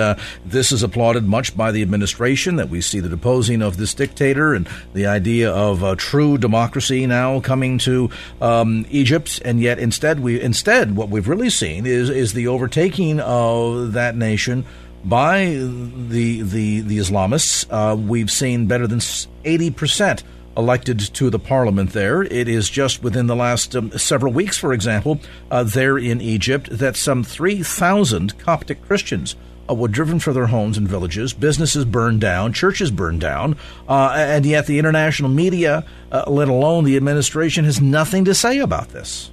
this 0.44 0.72
is 0.72 0.82
applauded 0.82 1.24
much 1.24 1.56
by 1.56 1.72
the 1.72 1.82
administration 1.82 2.56
that 2.56 2.68
we 2.68 2.80
see 2.80 3.00
the 3.00 3.08
deposing 3.08 3.62
of 3.62 3.76
this 3.76 3.94
dictator 3.94 4.54
and 4.54 4.68
the 4.94 5.06
idea 5.06 5.50
of 5.50 5.82
a 5.82 5.96
true 5.96 6.38
democracy 6.38 7.06
now 7.06 7.40
coming 7.40 7.78
to 7.78 8.10
um, 8.40 8.86
Egypt. 8.90 9.40
And 9.44 9.60
yet, 9.60 9.78
instead, 9.78 10.20
we 10.20 10.40
instead 10.40 10.96
what 10.96 11.08
we've 11.08 11.28
really 11.28 11.50
seen 11.50 11.86
is, 11.86 12.10
is 12.10 12.32
the 12.32 12.48
overtaking 12.48 13.20
of 13.20 13.92
that 13.92 14.16
nation 14.16 14.64
by 15.04 15.44
the 15.46 16.42
the 16.42 16.80
the 16.80 16.98
Islamists. 16.98 17.66
Uh, 17.70 17.96
we've 17.96 18.30
seen 18.30 18.66
better 18.66 18.86
than 18.86 19.00
eighty 19.44 19.70
percent 19.70 20.22
elected 20.60 21.00
to 21.00 21.30
the 21.30 21.38
parliament 21.38 21.90
there. 21.90 22.22
It 22.22 22.46
is 22.46 22.70
just 22.70 23.02
within 23.02 23.26
the 23.26 23.34
last 23.34 23.74
um, 23.74 23.90
several 23.98 24.32
weeks, 24.32 24.56
for 24.58 24.72
example, 24.72 25.18
uh, 25.50 25.64
there 25.64 25.98
in 25.98 26.20
Egypt, 26.20 26.68
that 26.70 26.96
some 26.96 27.24
3,000 27.24 28.38
Coptic 28.38 28.86
Christians 28.86 29.34
uh, 29.68 29.74
were 29.74 29.88
driven 29.88 30.20
from 30.20 30.34
their 30.34 30.46
homes 30.46 30.76
and 30.76 30.86
villages, 30.86 31.32
businesses 31.32 31.84
burned 31.84 32.20
down, 32.20 32.52
churches 32.52 32.90
burned 32.90 33.20
down, 33.20 33.56
uh, 33.88 34.12
and 34.14 34.44
yet 34.44 34.66
the 34.66 34.78
international 34.78 35.30
media, 35.30 35.84
uh, 36.12 36.24
let 36.28 36.48
alone 36.48 36.84
the 36.84 36.96
administration, 36.96 37.64
has 37.64 37.80
nothing 37.80 38.24
to 38.26 38.34
say 38.34 38.58
about 38.58 38.90
this. 38.90 39.30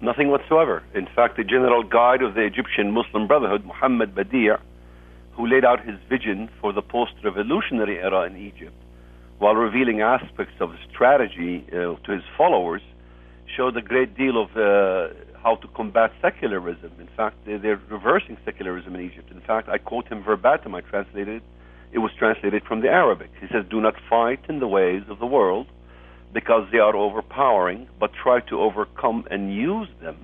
Nothing 0.00 0.30
whatsoever. 0.30 0.82
In 0.94 1.06
fact, 1.14 1.36
the 1.36 1.44
general 1.44 1.82
guide 1.82 2.22
of 2.22 2.34
the 2.34 2.42
Egyptian 2.42 2.92
Muslim 2.92 3.26
Brotherhood, 3.26 3.66
Muhammad 3.66 4.14
Badi', 4.14 4.56
who 5.32 5.46
laid 5.46 5.64
out 5.64 5.84
his 5.84 5.98
vision 6.08 6.48
for 6.60 6.72
the 6.72 6.82
post 6.82 7.12
revolutionary 7.22 7.98
era 7.98 8.22
in 8.22 8.36
Egypt, 8.36 8.72
while 9.40 9.54
revealing 9.54 10.02
aspects 10.02 10.52
of 10.60 10.68
strategy 10.92 11.64
uh, 11.68 11.96
to 12.04 12.12
his 12.12 12.22
followers, 12.36 12.82
showed 13.56 13.74
a 13.74 13.80
great 13.80 14.14
deal 14.14 14.36
of 14.40 14.50
uh, 14.50 15.14
how 15.42 15.56
to 15.56 15.66
combat 15.68 16.12
secularism. 16.20 16.92
In 17.00 17.08
fact, 17.16 17.36
they're 17.46 17.80
reversing 17.88 18.36
secularism 18.44 18.94
in 18.94 19.00
Egypt. 19.00 19.30
In 19.30 19.40
fact, 19.40 19.66
I 19.68 19.78
quote 19.78 20.06
him 20.08 20.22
verbatim. 20.22 20.74
I 20.74 20.82
translated 20.82 21.36
it. 21.36 21.42
It 21.90 22.00
was 22.00 22.12
translated 22.18 22.62
from 22.68 22.82
the 22.82 22.88
Arabic. 22.88 23.30
He 23.40 23.46
says, 23.48 23.64
"Do 23.70 23.80
not 23.80 23.94
fight 24.10 24.42
in 24.50 24.60
the 24.60 24.68
ways 24.68 25.04
of 25.08 25.18
the 25.18 25.26
world, 25.26 25.66
because 26.34 26.64
they 26.70 26.78
are 26.78 26.94
overpowering, 26.94 27.88
but 27.98 28.10
try 28.12 28.40
to 28.50 28.60
overcome 28.60 29.26
and 29.30 29.42
use 29.54 29.88
them, 30.02 30.16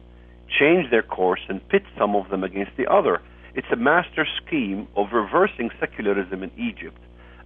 change 0.60 0.90
their 0.90 1.02
course, 1.02 1.44
and 1.48 1.66
pit 1.70 1.84
some 1.98 2.14
of 2.14 2.28
them 2.28 2.44
against 2.44 2.76
the 2.76 2.86
other." 2.98 3.22
It's 3.54 3.72
a 3.72 3.76
master 3.76 4.26
scheme 4.40 4.86
of 4.94 5.14
reversing 5.14 5.70
secularism 5.80 6.42
in 6.42 6.50
Egypt 6.58 7.00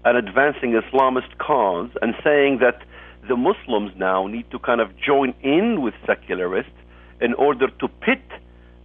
an 0.04 0.16
advancing 0.16 0.72
Islamist 0.72 1.36
cause 1.38 1.90
and 2.00 2.14
saying 2.24 2.58
that 2.60 2.82
the 3.28 3.36
Muslims 3.36 3.92
now 3.96 4.26
need 4.26 4.50
to 4.50 4.58
kind 4.58 4.80
of 4.80 4.96
join 4.96 5.34
in 5.42 5.82
with 5.82 5.94
secularists 6.06 6.72
in 7.20 7.34
order 7.34 7.68
to 7.68 7.88
pit 7.88 8.22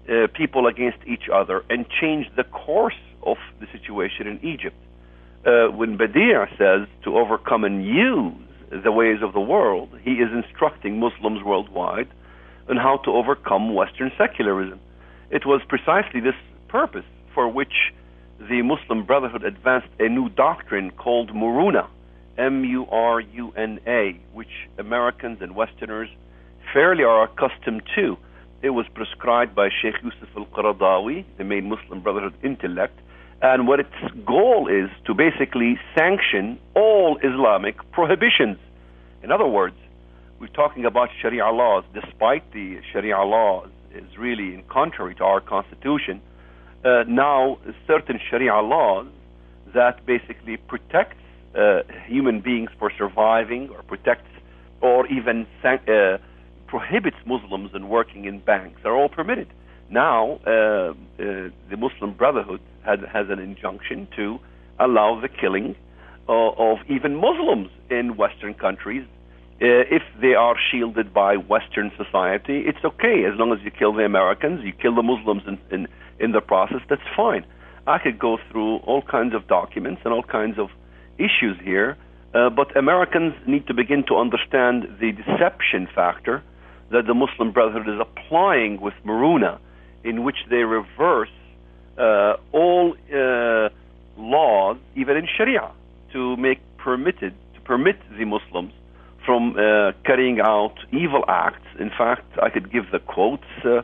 uh, 0.10 0.28
people 0.34 0.68
against 0.68 0.98
each 1.08 1.30
other 1.34 1.64
and 1.70 1.86
change 1.90 2.28
the 2.36 2.44
course 2.44 3.00
of 3.24 3.38
the 3.60 3.68
situation 3.72 4.28
in 4.28 4.46
Egypt. 4.46 4.76
Uh, 5.46 5.68
when 5.68 5.96
Badi' 5.98 6.34
says 6.58 6.88
to 7.04 7.18
overcome 7.18 7.64
and 7.64 7.86
use 7.86 8.34
the 8.84 8.92
ways 8.92 9.20
of 9.22 9.34
the 9.34 9.40
world, 9.40 9.90
he 10.04 10.14
is 10.14 10.30
instructing 10.34 11.00
Muslims 11.00 11.44
worldwide 11.44 12.10
on 12.68 12.78
how 12.78 12.98
to 12.98 13.12
overcome 13.12 13.74
Western 13.74 14.12
secularism. 14.18 14.80
It 15.30 15.46
was 15.46 15.62
precisely 15.68 16.20
this 16.20 16.36
purpose 16.68 17.06
for 17.34 17.48
which 17.48 17.94
the 18.40 18.62
Muslim 18.62 19.06
Brotherhood 19.06 19.44
advanced 19.44 19.88
a 20.00 20.10
new 20.10 20.30
doctrine 20.30 20.92
called 20.92 21.30
Muruna, 21.30 21.88
M 22.38 22.66
U 22.66 22.86
R 22.88 23.22
U 23.22 23.54
N 23.56 23.80
A, 23.88 24.20
which 24.34 24.68
Americans 24.78 25.42
and 25.42 25.56
Westerners 25.56 26.10
fairly 26.74 27.04
are 27.04 27.24
accustomed 27.24 27.84
to. 27.96 28.18
It 28.62 28.72
was 28.72 28.86
prescribed 28.94 29.56
by 29.56 29.70
Sheikh 29.70 29.96
Yusuf 30.04 30.30
al 30.36 30.46
Qaradawi, 30.48 31.24
the 31.38 31.44
main 31.44 31.70
Muslim 31.70 32.02
Brotherhood 32.02 32.34
intellect, 32.44 33.00
and 33.42 33.68
what 33.68 33.80
its 33.80 33.96
goal 34.26 34.68
is 34.68 34.90
to 35.06 35.14
basically 35.14 35.80
sanction 35.96 36.60
all 36.74 37.18
Islamic 37.24 37.76
prohibitions. 37.92 38.58
In 39.24 39.32
other 39.32 39.48
words, 39.48 39.76
we're 40.40 40.48
talking 40.48 40.86
about 40.86 41.10
Sharia 41.22 41.50
laws, 41.50 41.86
despite 41.94 42.52
the 42.52 42.82
Sharia 42.92 43.20
laws 43.22 43.70
is 43.94 44.18
really 44.18 44.54
in 44.54 44.64
contrary 44.64 45.16
to 45.16 45.24
our 45.24 45.40
constitution. 45.40 46.22
Uh, 46.86 47.04
now, 47.08 47.58
certain 47.88 48.20
Sharia 48.30 48.62
laws 48.62 49.08
that 49.74 50.06
basically 50.06 50.56
protects 50.56 51.18
uh, 51.58 51.82
human 52.06 52.42
beings 52.42 52.70
for 52.78 52.92
surviving, 52.96 53.70
or 53.70 53.82
protects, 53.82 54.30
or 54.82 55.08
even 55.08 55.48
uh, 55.64 56.18
prohibits 56.68 57.18
Muslims 57.26 57.72
in 57.74 57.90
working 57.90 58.26
in 58.26 58.40
banks 58.40 58.82
are 58.86 58.96
all 58.96 59.10
permitted. 59.10 59.48
Now, 59.90 60.40
uh, 60.46 60.52
uh, 60.52 60.94
the 61.18 61.78
Muslim 61.78 62.14
Brotherhood 62.14 62.62
has 62.84 63.00
an 63.30 63.40
injunction 63.40 64.08
to 64.16 64.38
allow 64.80 65.20
the 65.20 65.30
killing 65.30 65.76
uh, 66.30 66.50
of 66.52 66.78
even 66.88 67.16
Muslims 67.16 67.70
in 67.90 68.16
Western 68.16 68.54
countries 68.54 69.08
if 69.58 70.04
they 70.22 70.34
are 70.34 70.56
shielded 70.70 71.14
by 71.14 71.38
Western 71.38 71.90
society, 71.96 72.64
it's 72.66 72.84
okay 72.84 73.24
as 73.24 73.40
long 73.40 73.54
as 73.54 73.60
you 73.64 73.72
kill 73.72 73.94
the 73.94 74.04
Americans, 74.04 74.62
you 74.66 74.74
kill 74.74 74.94
the 74.94 75.02
Muslims 75.02 75.44
in, 75.48 75.58
in, 75.72 75.88
in 76.20 76.32
the 76.32 76.42
process, 76.42 76.82
that's 76.90 77.02
fine. 77.16 77.46
I 77.88 78.00
could 78.00 78.18
go 78.18 78.38
through 78.52 78.78
all 78.78 79.02
kinds 79.02 79.36
of 79.36 79.48
documents 79.48 80.02
and 80.06 80.14
all 80.14 80.24
kinds 80.24 80.58
of 80.58 80.70
issues 81.18 81.58
here, 81.64 81.98
uh, 82.34 82.50
but 82.50 82.76
Americans 82.76 83.34
need 83.48 83.68
to 83.68 83.74
begin 83.74 84.04
to 84.08 84.16
understand 84.16 84.98
the 85.00 85.12
deception 85.12 85.88
factor 85.94 86.44
that 86.92 87.08
the 87.08 87.14
Muslim 87.14 87.52
Brotherhood 87.52 87.88
is 87.88 88.00
applying 88.00 88.82
with 88.82 88.94
Muruna, 89.06 89.60
in 90.04 90.24
which 90.24 90.38
they 90.50 90.64
reverse 90.64 91.30
uh, 91.98 92.36
all 92.52 92.96
uh, 93.14 93.70
laws, 94.18 94.78
even 94.96 95.18
in 95.18 95.28
Sharia, 95.38 95.72
to 96.14 96.38
make 96.38 96.60
permitted 96.78 97.34
to 97.56 97.62
permit 97.62 97.98
the 98.18 98.26
Muslims 98.26 98.74
from 99.26 99.56
uh, 99.58 99.92
carrying 100.06 100.40
out 100.40 100.76
evil 100.92 101.24
acts. 101.28 101.68
In 101.80 101.90
fact, 101.90 102.26
I 102.42 102.50
could 102.50 102.72
give 102.72 102.92
the 102.92 103.00
quotes 103.00 103.44
uh, 103.64 103.82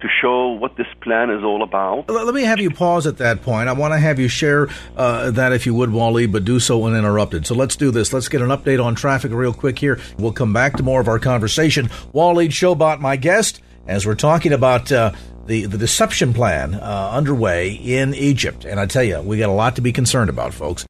to 0.00 0.08
show 0.20 0.48
what 0.48 0.76
this 0.76 0.86
plan 1.02 1.30
is 1.30 1.42
all 1.44 1.62
about. 1.62 2.08
Let 2.08 2.34
me 2.34 2.42
have 2.42 2.60
you 2.60 2.70
pause 2.70 3.06
at 3.06 3.18
that 3.18 3.42
point. 3.42 3.68
I 3.68 3.72
want 3.72 3.92
to 3.92 3.98
have 3.98 4.18
you 4.18 4.28
share 4.28 4.68
uh, 4.96 5.30
that, 5.32 5.52
if 5.52 5.66
you 5.66 5.74
would, 5.74 5.92
Wally, 5.92 6.26
but 6.26 6.44
do 6.44 6.60
so 6.60 6.84
uninterrupted. 6.84 7.46
So 7.46 7.54
let's 7.54 7.76
do 7.76 7.90
this. 7.90 8.12
Let's 8.12 8.28
get 8.28 8.42
an 8.42 8.48
update 8.48 8.82
on 8.82 8.94
traffic 8.94 9.32
real 9.32 9.52
quick 9.52 9.78
here. 9.78 10.00
We'll 10.18 10.32
come 10.32 10.52
back 10.52 10.76
to 10.76 10.82
more 10.82 11.00
of 11.00 11.08
our 11.08 11.18
conversation. 11.18 11.90
Wally 12.12 12.48
Shoebat, 12.48 13.00
my 13.00 13.16
guest, 13.16 13.60
as 13.86 14.06
we're 14.06 14.14
talking 14.14 14.52
about. 14.52 14.90
Uh, 14.90 15.12
the, 15.46 15.64
the 15.64 15.78
deception 15.78 16.32
plan 16.32 16.74
uh, 16.74 17.10
underway 17.12 17.72
in 17.72 18.14
Egypt. 18.14 18.64
And 18.64 18.78
I 18.78 18.86
tell 18.86 19.02
you, 19.02 19.20
we 19.20 19.38
got 19.38 19.48
a 19.48 19.52
lot 19.52 19.74
to 19.76 19.82
be 19.82 19.90
concerned 19.90 20.30
about, 20.30 20.54
folks. 20.54 20.86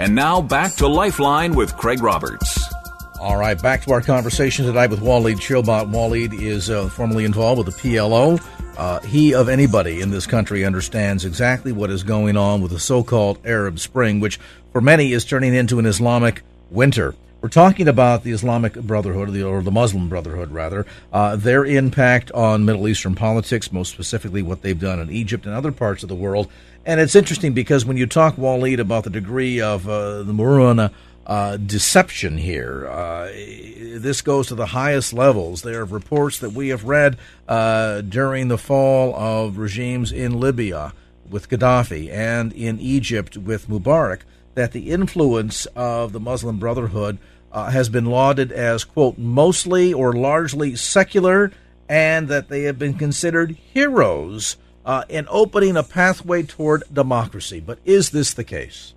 And 0.00 0.14
now 0.14 0.40
back 0.40 0.74
to 0.76 0.86
Lifeline 0.86 1.56
with 1.56 1.76
Craig 1.76 2.00
Roberts. 2.00 2.72
All 3.20 3.36
right, 3.36 3.60
back 3.60 3.82
to 3.82 3.92
our 3.92 4.00
conversation 4.00 4.64
tonight 4.64 4.90
with 4.90 5.00
Walid 5.00 5.38
Shoebat. 5.38 5.90
Walid 5.90 6.34
is 6.34 6.70
uh, 6.70 6.88
formally 6.88 7.24
involved 7.24 7.66
with 7.66 7.74
the 7.74 7.82
PLO. 7.82 8.40
Uh, 8.76 9.00
he, 9.00 9.34
of 9.34 9.48
anybody 9.48 10.00
in 10.00 10.10
this 10.10 10.24
country, 10.24 10.64
understands 10.64 11.24
exactly 11.24 11.72
what 11.72 11.90
is 11.90 12.04
going 12.04 12.36
on 12.36 12.62
with 12.62 12.70
the 12.70 12.78
so 12.78 13.02
called 13.02 13.44
Arab 13.44 13.80
Spring, 13.80 14.20
which 14.20 14.38
for 14.70 14.80
many 14.80 15.12
is 15.12 15.24
turning 15.24 15.52
into 15.52 15.80
an 15.80 15.86
Islamic 15.86 16.42
winter. 16.70 17.16
We're 17.40 17.48
talking 17.48 17.88
about 17.88 18.22
the 18.22 18.30
Islamic 18.30 18.74
Brotherhood, 18.74 19.36
or 19.42 19.62
the 19.62 19.70
Muslim 19.72 20.08
Brotherhood, 20.08 20.52
rather, 20.52 20.86
uh, 21.12 21.34
their 21.34 21.64
impact 21.64 22.30
on 22.32 22.64
Middle 22.64 22.86
Eastern 22.86 23.16
politics, 23.16 23.72
most 23.72 23.90
specifically 23.90 24.42
what 24.42 24.62
they've 24.62 24.78
done 24.78 25.00
in 25.00 25.10
Egypt 25.10 25.44
and 25.44 25.54
other 25.54 25.72
parts 25.72 26.04
of 26.04 26.08
the 26.08 26.14
world, 26.14 26.48
and 26.88 27.00
it's 27.00 27.14
interesting 27.14 27.52
because 27.52 27.84
when 27.84 27.98
you 27.98 28.06
talk, 28.06 28.38
Walid, 28.38 28.80
about 28.80 29.04
the 29.04 29.10
degree 29.10 29.60
of 29.60 29.86
uh, 29.86 30.22
the 30.22 30.32
Muruna 30.32 30.90
uh, 31.26 31.58
deception 31.58 32.38
here, 32.38 32.88
uh, 32.88 33.26
this 33.26 34.22
goes 34.22 34.46
to 34.46 34.54
the 34.54 34.64
highest 34.64 35.12
levels. 35.12 35.60
There 35.60 35.82
are 35.82 35.84
reports 35.84 36.38
that 36.38 36.54
we 36.54 36.70
have 36.70 36.84
read 36.84 37.18
uh, 37.46 38.00
during 38.00 38.48
the 38.48 38.56
fall 38.56 39.14
of 39.14 39.58
regimes 39.58 40.12
in 40.12 40.40
Libya 40.40 40.94
with 41.28 41.50
Gaddafi 41.50 42.10
and 42.10 42.54
in 42.54 42.80
Egypt 42.80 43.36
with 43.36 43.68
Mubarak 43.68 44.20
that 44.54 44.72
the 44.72 44.90
influence 44.90 45.66
of 45.76 46.12
the 46.12 46.20
Muslim 46.20 46.58
Brotherhood 46.58 47.18
uh, 47.52 47.68
has 47.68 47.90
been 47.90 48.06
lauded 48.06 48.50
as, 48.50 48.84
quote, 48.84 49.18
mostly 49.18 49.92
or 49.92 50.14
largely 50.14 50.74
secular, 50.74 51.52
and 51.86 52.28
that 52.28 52.48
they 52.48 52.62
have 52.62 52.78
been 52.78 52.94
considered 52.94 53.58
heroes 53.74 54.56
uh, 54.88 55.04
in 55.10 55.26
opening 55.28 55.76
a 55.76 55.82
pathway 55.82 56.42
toward 56.42 56.82
democracy. 56.90 57.60
But 57.60 57.78
is 57.84 58.10
this 58.10 58.32
the 58.32 58.42
case? 58.42 58.94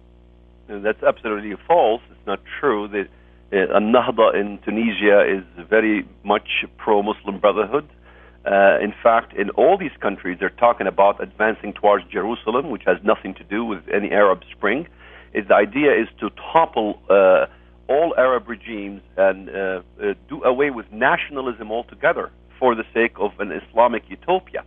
That's 0.68 1.04
absolutely 1.04 1.54
false. 1.68 2.02
It's 2.10 2.26
not 2.26 2.40
true. 2.60 2.88
The 2.88 3.02
uh, 3.52 3.78
Nahda 3.80 4.34
in 4.34 4.58
Tunisia 4.60 5.20
is 5.30 5.44
very 5.68 6.08
much 6.24 6.48
pro-Muslim 6.78 7.40
Brotherhood. 7.40 7.90
Uh, 8.46 8.80
in 8.80 8.94
fact, 9.04 9.36
in 9.36 9.50
all 9.52 9.78
these 9.78 9.92
countries, 10.00 10.38
they're 10.40 10.50
talking 10.50 10.88
about 10.88 11.22
advancing 11.22 11.74
towards 11.74 12.06
Jerusalem, 12.10 12.70
which 12.70 12.84
has 12.86 12.98
nothing 13.04 13.34
to 13.36 13.44
do 13.44 13.66
with 13.66 13.82
any 13.94 14.12
Arab 14.12 14.44
Spring. 14.50 14.88
The 15.34 15.54
idea 15.54 15.92
is 15.92 16.08
to 16.22 16.30
topple 16.54 17.02
uh, 17.10 17.48
all 17.90 18.16
Arab 18.18 18.48
regimes 18.48 19.02
and 19.18 19.50
uh, 19.50 19.82
uh, 20.02 20.14
do 20.30 20.42
away 20.46 20.70
with 20.70 20.90
nationalism 20.94 21.70
altogether 21.70 22.32
for 22.58 22.76
the 22.76 22.86
sake 22.94 23.16
of 23.20 23.38
an 23.40 23.52
Islamic 23.52 24.10
utopia 24.10 24.64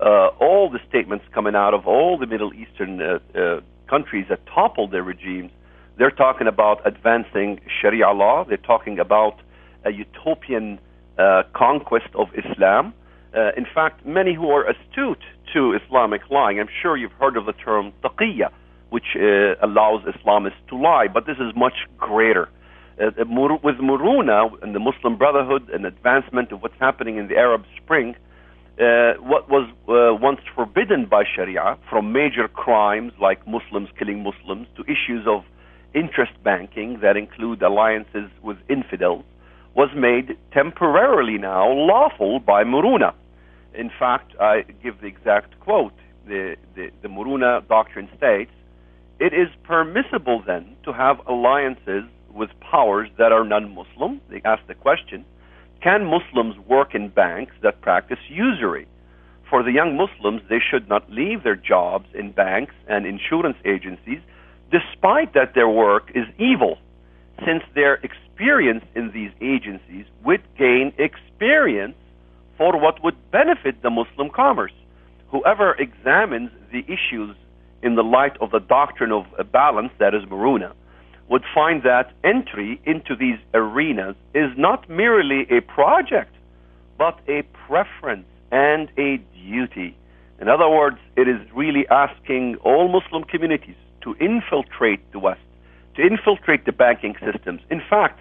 uh, 0.00 0.28
all 0.40 0.70
the 0.70 0.80
statements 0.88 1.24
coming 1.32 1.54
out 1.54 1.74
of 1.74 1.86
all 1.86 2.18
the 2.18 2.26
Middle 2.26 2.52
Eastern 2.54 3.00
uh, 3.00 3.18
uh, 3.34 3.60
countries 3.88 4.26
that 4.28 4.40
toppled 4.46 4.90
their 4.90 5.02
regimes, 5.02 5.50
they're 5.96 6.10
talking 6.10 6.46
about 6.46 6.86
advancing 6.86 7.60
Sharia 7.80 8.10
law. 8.10 8.44
They're 8.44 8.56
talking 8.56 8.98
about 8.98 9.38
a 9.84 9.90
utopian 9.90 10.80
uh, 11.18 11.44
conquest 11.54 12.08
of 12.14 12.28
Islam. 12.34 12.94
Uh, 13.36 13.50
in 13.56 13.66
fact, 13.72 14.04
many 14.04 14.34
who 14.34 14.50
are 14.50 14.64
astute 14.68 15.22
to 15.52 15.78
Islamic 15.84 16.22
lying, 16.30 16.58
I'm 16.58 16.68
sure 16.82 16.96
you've 16.96 17.12
heard 17.12 17.36
of 17.36 17.46
the 17.46 17.52
term 17.52 17.92
taqiyya, 18.02 18.50
which 18.90 19.16
uh, 19.16 19.54
allows 19.62 20.02
Islamists 20.04 20.62
to 20.68 20.76
lie, 20.76 21.06
but 21.12 21.26
this 21.26 21.36
is 21.38 21.54
much 21.54 21.74
greater. 21.98 22.48
with 22.98 23.78
Muruna 23.78 24.62
and 24.62 24.74
the 24.74 24.80
Muslim 24.80 25.16
Brotherhood 25.16 25.68
and 25.70 25.84
advancement 25.86 26.50
of 26.52 26.62
what's 26.62 26.78
happening 26.80 27.16
in 27.18 27.28
the 27.28 27.36
Arab 27.36 27.64
Spring, 27.76 28.16
uh, 28.80 29.14
what 29.20 29.48
was 29.48 29.68
uh, 29.88 30.14
once 30.20 30.40
forbidden 30.54 31.06
by 31.06 31.24
Sharia, 31.24 31.78
from 31.88 32.12
major 32.12 32.48
crimes 32.48 33.12
like 33.20 33.46
Muslims 33.46 33.88
killing 33.98 34.22
Muslims 34.22 34.66
to 34.76 34.82
issues 34.82 35.26
of 35.26 35.44
interest 35.94 36.32
banking 36.42 36.98
that 37.00 37.16
include 37.16 37.62
alliances 37.62 38.28
with 38.42 38.56
infidels, 38.68 39.24
was 39.76 39.90
made 39.96 40.36
temporarily 40.52 41.38
now 41.38 41.70
lawful 41.72 42.40
by 42.40 42.64
Muruna. 42.64 43.14
In 43.74 43.90
fact, 43.96 44.34
I 44.40 44.64
give 44.82 45.00
the 45.00 45.06
exact 45.06 45.58
quote. 45.60 45.94
The, 46.26 46.56
the, 46.74 46.90
the 47.02 47.08
Muruna 47.08 47.66
doctrine 47.68 48.08
states, 48.16 48.52
it 49.20 49.32
is 49.32 49.48
permissible 49.62 50.42
then 50.44 50.76
to 50.84 50.92
have 50.92 51.20
alliances 51.26 52.04
with 52.32 52.50
powers 52.60 53.08
that 53.18 53.30
are 53.30 53.44
non-Muslim. 53.44 54.20
They 54.30 54.40
ask 54.44 54.66
the 54.66 54.74
question, 54.74 55.24
can 55.82 56.06
Muslims 56.06 56.56
work 56.66 56.94
in 56.94 57.08
banks 57.08 57.52
that 57.62 57.80
practice 57.80 58.18
usury? 58.28 58.86
For 59.50 59.62
the 59.62 59.72
young 59.72 59.96
Muslims, 59.96 60.42
they 60.48 60.58
should 60.58 60.88
not 60.88 61.10
leave 61.10 61.42
their 61.42 61.56
jobs 61.56 62.06
in 62.14 62.32
banks 62.32 62.74
and 62.88 63.06
insurance 63.06 63.58
agencies, 63.64 64.20
despite 64.70 65.34
that 65.34 65.54
their 65.54 65.68
work 65.68 66.10
is 66.14 66.24
evil, 66.38 66.78
since 67.44 67.62
their 67.74 67.94
experience 67.94 68.84
in 68.94 69.10
these 69.12 69.30
agencies 69.40 70.06
would 70.24 70.42
gain 70.58 70.92
experience 70.98 71.96
for 72.56 72.78
what 72.80 73.02
would 73.04 73.16
benefit 73.30 73.82
the 73.82 73.90
Muslim 73.90 74.30
commerce. 74.30 74.72
Whoever 75.28 75.74
examines 75.74 76.50
the 76.72 76.84
issues 76.86 77.36
in 77.82 77.96
the 77.96 78.02
light 78.02 78.36
of 78.40 78.50
the 78.50 78.60
doctrine 78.60 79.12
of 79.12 79.26
balance, 79.52 79.92
that 79.98 80.14
is 80.14 80.22
Muruna, 80.24 80.72
would 81.28 81.44
find 81.54 81.82
that 81.82 82.12
entry 82.22 82.80
into 82.84 83.16
these 83.16 83.38
arenas 83.54 84.16
is 84.34 84.50
not 84.56 84.88
merely 84.88 85.46
a 85.50 85.60
project, 85.60 86.34
but 86.98 87.18
a 87.28 87.42
preference 87.66 88.26
and 88.52 88.88
a 88.98 89.16
duty. 89.34 89.96
In 90.40 90.48
other 90.48 90.68
words, 90.68 90.98
it 91.16 91.28
is 91.28 91.40
really 91.54 91.86
asking 91.88 92.56
all 92.62 92.88
Muslim 92.88 93.24
communities 93.24 93.76
to 94.02 94.14
infiltrate 94.20 95.00
the 95.12 95.18
West, 95.18 95.40
to 95.96 96.02
infiltrate 96.02 96.66
the 96.66 96.72
banking 96.72 97.14
systems. 97.24 97.62
In 97.70 97.80
fact, 97.88 98.20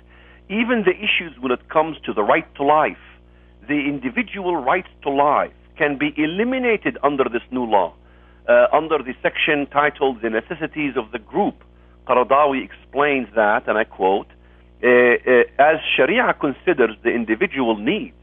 even 0.49 0.83
the 0.85 0.95
issues 0.95 1.37
when 1.39 1.51
it 1.51 1.69
comes 1.69 1.97
to 2.05 2.13
the 2.13 2.23
right 2.23 2.47
to 2.55 2.63
life, 2.63 2.97
the 3.67 3.87
individual 3.87 4.55
right 4.55 4.85
to 5.03 5.09
life, 5.09 5.53
can 5.77 5.97
be 5.97 6.13
eliminated 6.17 6.97
under 7.03 7.23
this 7.25 7.41
new 7.51 7.65
law. 7.65 7.93
Uh, 8.47 8.67
under 8.73 8.97
the 8.97 9.13
section 9.21 9.65
titled 9.67 10.21
The 10.21 10.29
Necessities 10.29 10.95
of 10.97 11.11
the 11.11 11.19
Group, 11.19 11.63
Qaradawi 12.07 12.63
explains 12.63 13.27
that, 13.35 13.67
and 13.67 13.77
I 13.77 13.85
quote, 13.85 14.27
uh, 14.83 14.87
uh, 14.87 15.43
as 15.59 15.79
Sharia 15.95 16.33
considers 16.39 16.95
the 17.03 17.09
individual 17.09 17.77
needs, 17.77 18.15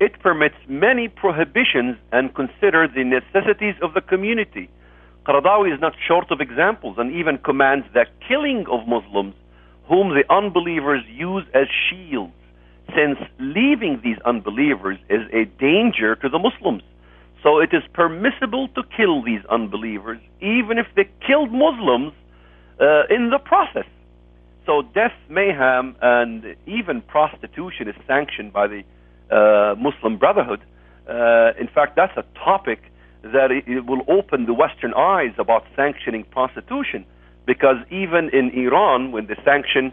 it 0.00 0.18
permits 0.20 0.56
many 0.68 1.08
prohibitions 1.08 1.96
and 2.10 2.34
considers 2.34 2.90
the 2.94 3.04
necessities 3.04 3.76
of 3.82 3.94
the 3.94 4.00
community. 4.00 4.68
Qaradawi 5.26 5.72
is 5.72 5.80
not 5.80 5.92
short 6.08 6.30
of 6.30 6.40
examples 6.40 6.96
and 6.98 7.12
even 7.12 7.38
commands 7.38 7.86
the 7.92 8.06
killing 8.26 8.64
of 8.70 8.88
Muslims 8.88 9.34
whom 9.90 10.14
the 10.14 10.24
unbelievers 10.32 11.02
use 11.08 11.44
as 11.52 11.66
shields, 11.88 12.32
since 12.94 13.18
leaving 13.40 14.00
these 14.02 14.18
unbelievers 14.24 14.96
is 15.08 15.22
a 15.32 15.44
danger 15.58 16.14
to 16.14 16.28
the 16.28 16.38
Muslims. 16.38 16.82
So 17.42 17.58
it 17.58 17.70
is 17.72 17.82
permissible 17.92 18.68
to 18.68 18.82
kill 18.96 19.22
these 19.22 19.44
unbelievers, 19.50 20.20
even 20.40 20.78
if 20.78 20.86
they 20.94 21.08
killed 21.26 21.50
Muslims 21.52 22.12
uh, 22.80 23.02
in 23.10 23.30
the 23.30 23.38
process. 23.38 23.86
So 24.66 24.82
death, 24.82 25.12
mayhem, 25.28 25.96
and 26.00 26.56
even 26.66 27.02
prostitution 27.02 27.88
is 27.88 27.94
sanctioned 28.06 28.52
by 28.52 28.66
the 28.68 28.82
uh, 29.30 29.74
Muslim 29.76 30.18
Brotherhood. 30.18 30.60
Uh, 31.08 31.52
in 31.58 31.68
fact, 31.68 31.96
that's 31.96 32.16
a 32.16 32.24
topic 32.38 32.80
that 33.22 33.50
it, 33.50 33.86
will 33.86 34.02
open 34.08 34.46
the 34.46 34.54
Western 34.54 34.94
eyes 34.94 35.32
about 35.38 35.64
sanctioning 35.76 36.24
prostitution, 36.24 37.04
because 37.46 37.76
even 37.90 38.30
in 38.32 38.50
Iran, 38.50 39.12
when 39.12 39.26
they 39.26 39.36
sanction 39.44 39.92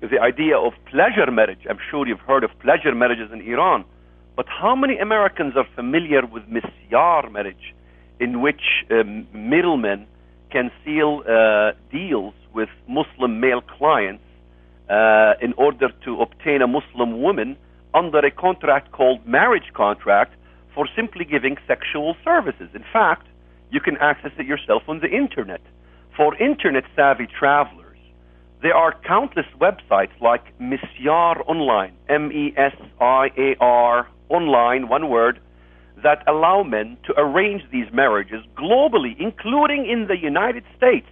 the 0.00 0.20
idea 0.20 0.56
of 0.56 0.72
pleasure 0.86 1.30
marriage, 1.30 1.66
I'm 1.68 1.78
sure 1.90 2.06
you've 2.06 2.20
heard 2.20 2.44
of 2.44 2.50
pleasure 2.60 2.94
marriages 2.94 3.30
in 3.32 3.40
Iran 3.40 3.84
but 4.40 4.46
how 4.48 4.74
many 4.74 4.96
Americans 4.96 5.54
are 5.54 5.66
familiar 5.74 6.24
with 6.24 6.44
misyar 6.48 7.30
marriage, 7.30 7.74
in 8.18 8.40
which 8.40 8.62
um, 8.90 9.26
middlemen 9.34 10.06
can 10.50 10.70
seal 10.84 11.22
uh, 11.28 11.72
deals 11.90 12.34
with 12.52 12.68
Muslim 12.88 13.40
male 13.40 13.62
clients 13.62 14.24
uh, 14.88 15.34
in 15.40 15.52
order 15.54 15.88
to 16.04 16.20
obtain 16.20 16.62
a 16.62 16.66
Muslim 16.66 17.22
woman 17.22 17.56
under 17.94 18.18
a 18.18 18.30
contract 18.30 18.92
called 18.92 19.24
marriage 19.26 19.72
contract 19.74 20.34
for 20.74 20.88
simply 20.94 21.24
giving 21.24 21.56
sexual 21.66 22.16
services. 22.24 22.68
In 22.74 22.84
fact, 22.92 23.26
you 23.70 23.80
can 23.80 23.96
access 23.98 24.32
it 24.38 24.46
yourself 24.46 24.82
on 24.88 25.00
the 25.00 25.08
internet. 25.08 25.60
For 26.16 26.36
internet 26.36 26.84
savvy 26.96 27.26
travelers, 27.26 27.98
there 28.62 28.74
are 28.74 28.94
countless 29.06 29.46
websites 29.60 30.20
like 30.20 30.44
Misyar 30.58 31.48
Online, 31.48 31.94
M 32.08 32.30
E 32.32 32.52
S 32.56 32.76
I 33.00 33.30
A 33.38 33.56
R 33.60 34.08
online, 34.28 34.88
one 34.88 35.08
word, 35.08 35.40
that 36.02 36.22
allow 36.26 36.62
men 36.62 36.96
to 37.04 37.14
arrange 37.18 37.62
these 37.70 37.86
marriages 37.92 38.44
globally, 38.56 39.14
including 39.18 39.86
in 39.88 40.06
the 40.06 40.16
United 40.16 40.64
States, 40.76 41.06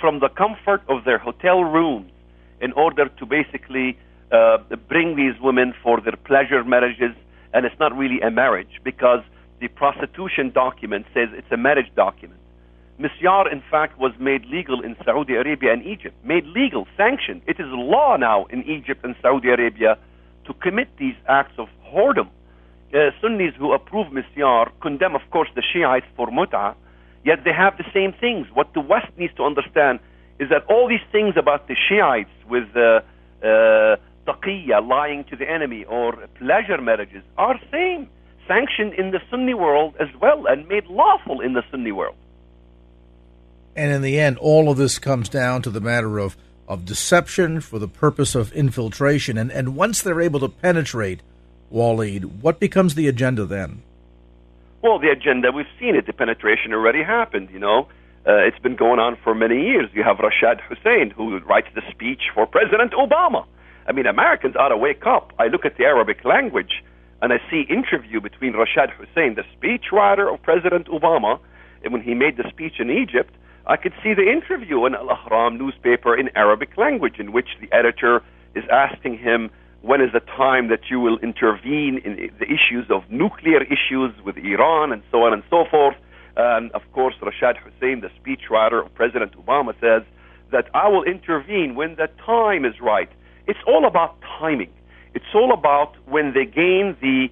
from 0.00 0.20
the 0.20 0.28
comfort 0.28 0.82
of 0.88 1.04
their 1.04 1.18
hotel 1.18 1.64
rooms, 1.64 2.10
in 2.60 2.72
order 2.72 3.08
to 3.08 3.26
basically 3.26 3.98
uh, 4.32 4.58
bring 4.88 5.16
these 5.16 5.34
women 5.40 5.74
for 5.82 6.00
their 6.00 6.16
pleasure 6.16 6.62
marriages. 6.64 7.14
And 7.52 7.64
it's 7.64 7.78
not 7.78 7.96
really 7.96 8.20
a 8.20 8.30
marriage 8.30 8.80
because 8.84 9.20
the 9.60 9.68
prostitution 9.68 10.50
document 10.50 11.06
says 11.14 11.28
it's 11.32 11.50
a 11.50 11.56
marriage 11.56 11.90
document. 11.96 12.40
Misyar, 13.00 13.50
in 13.52 13.62
fact, 13.70 13.98
was 13.98 14.12
made 14.18 14.44
legal 14.46 14.82
in 14.82 14.96
Saudi 15.04 15.34
Arabia 15.34 15.72
and 15.72 15.86
Egypt. 15.86 16.16
Made 16.24 16.44
legal, 16.46 16.86
sanctioned. 16.96 17.42
It 17.46 17.60
is 17.60 17.66
law 17.68 18.16
now 18.16 18.46
in 18.46 18.64
Egypt 18.64 19.04
and 19.04 19.14
Saudi 19.22 19.48
Arabia 19.48 19.96
to 20.46 20.54
commit 20.54 20.88
these 20.98 21.14
acts 21.28 21.54
of 21.58 21.68
whoredom 21.86 22.28
uh, 22.94 23.10
Sunnis 23.20 23.54
who 23.56 23.72
approve 23.72 24.08
misyar 24.08 24.70
condemn, 24.80 25.14
of 25.14 25.22
course, 25.30 25.48
the 25.54 25.62
Shiites 25.62 26.06
for 26.16 26.28
mut'ah, 26.28 26.74
yet 27.24 27.44
they 27.44 27.52
have 27.52 27.76
the 27.76 27.84
same 27.92 28.12
things. 28.12 28.46
What 28.54 28.74
the 28.74 28.80
West 28.80 29.12
needs 29.16 29.34
to 29.34 29.44
understand 29.44 30.00
is 30.38 30.48
that 30.50 30.64
all 30.68 30.88
these 30.88 31.06
things 31.10 31.34
about 31.36 31.68
the 31.68 31.76
Shiites 31.88 32.30
with 32.48 32.68
uh, 32.76 33.00
uh, 33.46 33.96
lying 34.82 35.24
to 35.24 35.36
the 35.36 35.48
enemy, 35.48 35.84
or 35.84 36.12
pleasure 36.38 36.80
marriages, 36.80 37.22
are 37.36 37.58
same, 37.70 38.08
sanctioned 38.46 38.94
in 38.94 39.10
the 39.10 39.20
Sunni 39.30 39.54
world 39.54 39.94
as 39.98 40.08
well, 40.20 40.46
and 40.46 40.68
made 40.68 40.86
lawful 40.86 41.40
in 41.40 41.54
the 41.54 41.62
Sunni 41.70 41.92
world. 41.92 42.16
And 43.74 43.92
in 43.92 44.02
the 44.02 44.18
end, 44.18 44.38
all 44.38 44.70
of 44.70 44.76
this 44.76 44.98
comes 44.98 45.28
down 45.28 45.62
to 45.62 45.70
the 45.70 45.80
matter 45.80 46.18
of, 46.18 46.36
of 46.66 46.84
deception 46.84 47.60
for 47.60 47.78
the 47.78 47.88
purpose 47.88 48.34
of 48.34 48.52
infiltration. 48.52 49.38
And, 49.38 49.52
and 49.52 49.76
once 49.76 50.02
they're 50.02 50.20
able 50.20 50.40
to 50.40 50.48
penetrate 50.48 51.20
Walid, 51.70 52.42
what 52.42 52.60
becomes 52.60 52.94
the 52.94 53.08
agenda 53.08 53.44
then? 53.44 53.82
Well, 54.82 54.98
the 54.98 55.10
agenda, 55.10 55.50
we've 55.52 55.66
seen 55.78 55.96
it. 55.96 56.06
The 56.06 56.12
penetration 56.12 56.72
already 56.72 57.02
happened, 57.02 57.50
you 57.52 57.58
know. 57.58 57.88
Uh, 58.26 58.36
it's 58.46 58.58
been 58.58 58.76
going 58.76 59.00
on 59.00 59.16
for 59.24 59.34
many 59.34 59.66
years. 59.66 59.88
You 59.92 60.02
have 60.04 60.18
Rashad 60.18 60.60
Hussein, 60.60 61.10
who 61.10 61.38
writes 61.40 61.68
the 61.74 61.82
speech 61.90 62.22
for 62.34 62.46
President 62.46 62.92
Obama. 62.92 63.46
I 63.86 63.92
mean, 63.92 64.06
Americans 64.06 64.54
ought 64.56 64.68
to 64.68 64.76
wake 64.76 65.06
up. 65.06 65.32
I 65.38 65.46
look 65.46 65.64
at 65.64 65.76
the 65.76 65.84
Arabic 65.84 66.24
language 66.24 66.82
and 67.20 67.32
I 67.32 67.38
see 67.50 67.62
interview 67.68 68.20
between 68.20 68.52
Rashad 68.52 68.90
Hussein, 68.92 69.34
the 69.34 69.44
speechwriter 69.56 70.32
of 70.32 70.40
President 70.42 70.86
Obama, 70.88 71.40
and 71.82 71.92
when 71.92 72.02
he 72.02 72.14
made 72.14 72.36
the 72.36 72.48
speech 72.48 72.74
in 72.78 72.90
Egypt, 72.90 73.34
I 73.66 73.76
could 73.76 73.92
see 74.02 74.14
the 74.14 74.30
interview 74.30 74.86
in 74.86 74.94
Al 74.94 75.08
Ahram 75.08 75.58
newspaper 75.58 76.16
in 76.16 76.30
Arabic 76.36 76.76
language, 76.76 77.18
in 77.18 77.32
which 77.32 77.48
the 77.60 77.68
editor 77.72 78.22
is 78.54 78.64
asking 78.70 79.18
him 79.18 79.50
when 79.82 80.00
is 80.00 80.12
the 80.12 80.20
time 80.20 80.68
that 80.68 80.90
you 80.90 81.00
will 81.00 81.18
intervene 81.18 82.00
in 82.04 82.30
the 82.38 82.46
issues 82.46 82.86
of 82.90 83.02
nuclear 83.10 83.62
issues 83.62 84.12
with 84.24 84.36
Iran 84.36 84.92
and 84.92 85.02
so 85.10 85.22
on 85.22 85.32
and 85.32 85.42
so 85.48 85.64
forth. 85.70 85.96
And 86.36 86.70
of 86.72 86.82
course, 86.92 87.14
Rashad 87.22 87.56
Hussein, 87.58 88.00
the 88.00 88.10
speechwriter 88.18 88.84
of 88.84 88.92
President 88.94 89.32
Obama, 89.36 89.74
says 89.80 90.02
that 90.50 90.68
I 90.74 90.88
will 90.88 91.04
intervene 91.04 91.74
when 91.74 91.96
the 91.96 92.08
time 92.24 92.64
is 92.64 92.80
right. 92.80 93.10
It's 93.46 93.58
all 93.66 93.86
about 93.86 94.16
timing. 94.38 94.70
It's 95.14 95.32
all 95.34 95.52
about 95.52 95.94
when 96.06 96.34
they 96.34 96.44
gain 96.44 96.96
the 97.00 97.28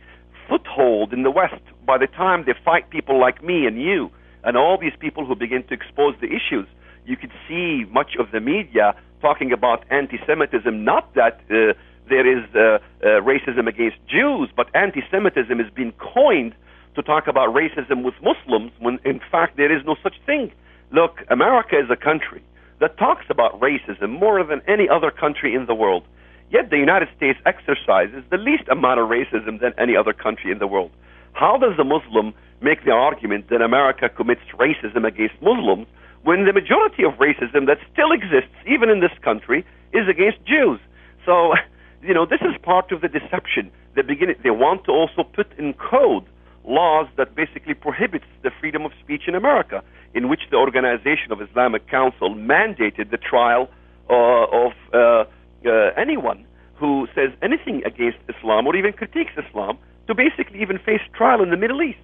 foothold 0.49 1.13
in 1.13 1.23
the 1.23 1.31
West. 1.31 1.63
By 1.85 1.99
the 1.99 2.07
time 2.07 2.45
they 2.47 2.55
fight 2.65 2.91
people 2.91 3.21
like 3.21 3.43
me 3.43 3.67
and 3.67 3.81
you 3.81 4.11
and 4.45 4.57
all 4.57 4.79
these 4.79 4.97
people 4.99 5.27
who 5.27 5.35
begin 5.35 5.63
to 5.65 5.75
expose 5.75 6.15
the 6.21 6.29
issues, 6.29 6.67
you 7.05 7.17
could 7.17 7.33
see 7.49 7.85
much 7.91 8.17
of 8.19 8.31
the 8.33 8.41
media 8.41 8.95
talking 9.21 9.53
about 9.53 9.85
anti-Semitism, 9.91 10.85
not 10.85 11.15
that 11.15 11.41
uh, 11.51 11.73
there 12.09 12.27
is 12.27 12.45
uh, 12.55 12.59
uh, 12.59 13.07
racism 13.23 13.69
against 13.69 13.97
Jews, 14.09 14.49
but 14.57 14.69
anti 14.75 15.03
Semitism 15.11 15.59
has 15.59 15.73
been 15.73 15.93
coined 15.93 16.55
to 16.95 17.03
talk 17.03 17.27
about 17.27 17.55
racism 17.55 18.05
with 18.05 18.15
Muslims 18.23 18.73
when 18.79 18.99
in 19.05 19.21
fact 19.31 19.57
there 19.57 19.75
is 19.77 19.85
no 19.85 19.97
such 20.03 20.15
thing. 20.25 20.51
Look, 20.93 21.19
America 21.29 21.79
is 21.79 21.91
a 21.91 21.97
country 21.97 22.43
that 22.81 22.99
talks 22.99 23.25
about 23.31 23.61
racism 23.61 24.19
more 24.19 24.43
than 24.45 24.63
any 24.67 24.89
other 24.89 25.11
country 25.11 25.55
in 25.55 25.67
the 25.67 25.75
world. 25.75 26.05
Yet 26.51 26.71
the 26.71 26.79
United 26.79 27.09
States 27.17 27.39
exercises 27.45 28.23
the 28.31 28.37
least 28.37 28.69
amount 28.71 29.01
of 29.01 29.09
racism 29.09 29.61
than 29.61 29.73
any 29.79 29.97
other 29.97 30.13
country 30.13 30.53
in 30.53 30.59
the 30.59 30.67
world. 30.67 30.91
How 31.33 31.59
does 31.59 31.79
a 31.79 31.85
Muslim 31.85 32.33
make 32.61 32.85
the 32.85 32.93
argument 32.93 33.51
that 33.51 33.61
America 33.61 34.09
commits 34.09 34.43
racism 34.55 35.07
against 35.07 35.35
Muslims 35.43 35.87
when 36.23 36.45
the 36.45 36.53
majority 36.53 37.05
of 37.05 37.15
racism 37.15 37.67
that 37.67 37.79
still 37.93 38.13
exists, 38.13 38.55
even 38.67 38.89
in 38.91 39.01
this 39.01 39.17
country, 39.23 39.67
is 39.93 40.09
against 40.09 40.39
Jews? 40.47 40.81
So 41.25 41.55
you 42.07 42.15
know, 42.15 42.27
this 42.27 42.41
is 42.41 42.55
part 42.63 42.93
of 42.93 43.01
the 43.01 43.09
deception. 43.09 43.71
They 43.95 44.03
begin, 44.03 44.35
they 44.43 44.51
want 44.51 44.85
to 44.85 44.93
also 44.93 45.23
put 45.23 45.47
in 45.59 45.75
code 45.75 46.25
laws 46.65 47.07
that 47.17 47.35
basically 47.35 47.75
prohibits 47.75 48.27
the 48.43 48.51
freedom 48.61 48.85
of 48.85 48.93
speech 49.03 49.23
in 49.29 49.35
America, 49.35 49.83
in 50.15 50.29
which 50.29 50.41
the 50.51 50.57
Organization 50.57 51.31
of 51.31 51.41
Islamic 51.41 51.89
Council 51.89 52.35
mandated 52.35 53.11
the 53.11 53.19
trial 53.19 53.69
uh, 54.11 54.15
of 54.15 54.73
uh, 54.93 55.25
uh, 55.65 55.91
anyone 55.97 56.45
who 56.77 57.09
says 57.15 57.31
anything 57.43 57.83
against 57.85 58.19
Islam 58.29 58.67
or 58.67 58.77
even 58.77 58.93
critiques 58.93 59.33
Islam 59.37 59.79
to 60.07 60.15
basically 60.15 60.61
even 60.61 60.79
face 60.79 61.01
trial 61.15 61.43
in 61.43 61.51
the 61.51 61.57
Middle 61.57 61.83
East. 61.83 61.99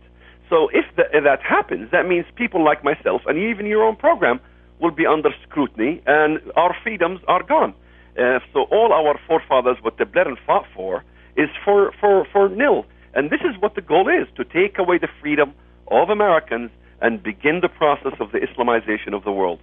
So 0.49 0.69
if, 0.73 0.85
the, 0.97 1.05
if 1.13 1.25
that 1.25 1.43
happens, 1.43 1.91
that 1.93 2.07
means 2.07 2.25
people 2.35 2.65
like 2.65 2.83
myself 2.85 3.23
and 3.27 3.39
even 3.39 3.67
your 3.67 3.85
own 3.85 3.97
program 3.97 4.41
will 4.81 4.91
be 4.91 5.07
under 5.07 5.31
scrutiny 5.47 6.03
and 6.07 6.41
our 6.57 6.75
freedoms 6.83 7.21
are 7.29 7.43
gone. 7.43 7.75
Uh, 8.19 8.41
so 8.53 8.63
all 8.65 8.93
our 8.93 9.19
forefathers, 9.27 9.79
what 9.83 9.97
they 9.97 10.05
bled 10.05 10.27
and 10.27 10.39
fought 10.47 10.67
for, 10.75 11.05
is 11.37 11.49
for, 11.65 11.93
for, 12.01 12.27
for 12.33 12.49
nil. 12.49 12.87
And 13.15 13.31
this 13.31 13.41
is 13.41 13.61
what 13.61 13.75
the 13.75 13.81
goal 13.81 14.09
is, 14.09 14.29
to 14.37 14.45
take 14.45 14.79
away 14.79 14.99
the 14.99 15.09
freedom 15.21 15.55
of 15.89 16.11
Americans 16.11 16.71
and 17.01 17.23
begin 17.23 17.61
the 17.61 17.69
process 17.69 18.15
of 18.21 18.33
the 18.33 18.39
Islamization 18.39 19.15
of 19.15 19.25
the 19.25 19.33
world. 19.33 19.61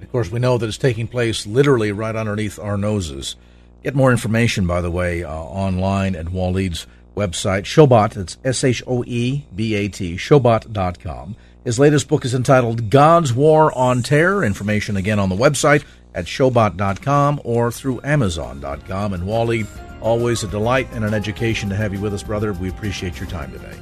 Of 0.00 0.10
course, 0.12 0.30
we 0.30 0.38
know 0.40 0.56
that 0.56 0.66
it's 0.66 0.78
taking 0.78 1.08
place 1.08 1.46
literally 1.46 1.92
right 1.92 2.16
underneath 2.16 2.58
our 2.58 2.76
noses. 2.76 3.36
Get 3.82 3.94
more 3.94 4.10
information, 4.10 4.66
by 4.66 4.80
the 4.80 4.90
way, 4.90 5.24
uh, 5.24 5.30
online 5.30 6.14
at 6.14 6.26
Walid's 6.26 6.86
website, 7.16 7.62
Shoebat, 7.62 8.14
that's 8.14 8.38
S 8.44 8.64
H 8.64 8.82
O 8.86 9.04
E 9.06 9.44
B 9.54 9.74
A 9.74 9.88
T, 9.88 10.16
Shoebat.com. 10.16 11.36
His 11.64 11.78
latest 11.78 12.08
book 12.08 12.24
is 12.24 12.34
entitled 12.34 12.88
God's 12.88 13.34
War 13.34 13.76
on 13.76 14.02
Terror. 14.02 14.42
Information 14.44 14.96
again 14.96 15.18
on 15.18 15.28
the 15.28 15.36
website 15.36 15.84
at 16.14 16.26
shoebat.com 16.26 17.40
or 17.44 17.70
through 17.70 18.00
Amazon.com. 18.04 19.12
And 19.12 19.26
Wally, 19.26 19.66
always 20.00 20.42
a 20.42 20.48
delight 20.48 20.88
and 20.92 21.04
an 21.04 21.14
education 21.14 21.68
to 21.68 21.76
have 21.76 21.92
you 21.92 22.00
with 22.00 22.14
us, 22.14 22.22
brother. 22.22 22.52
We 22.52 22.68
appreciate 22.68 23.18
your 23.20 23.28
time 23.28 23.52
today. 23.52 23.76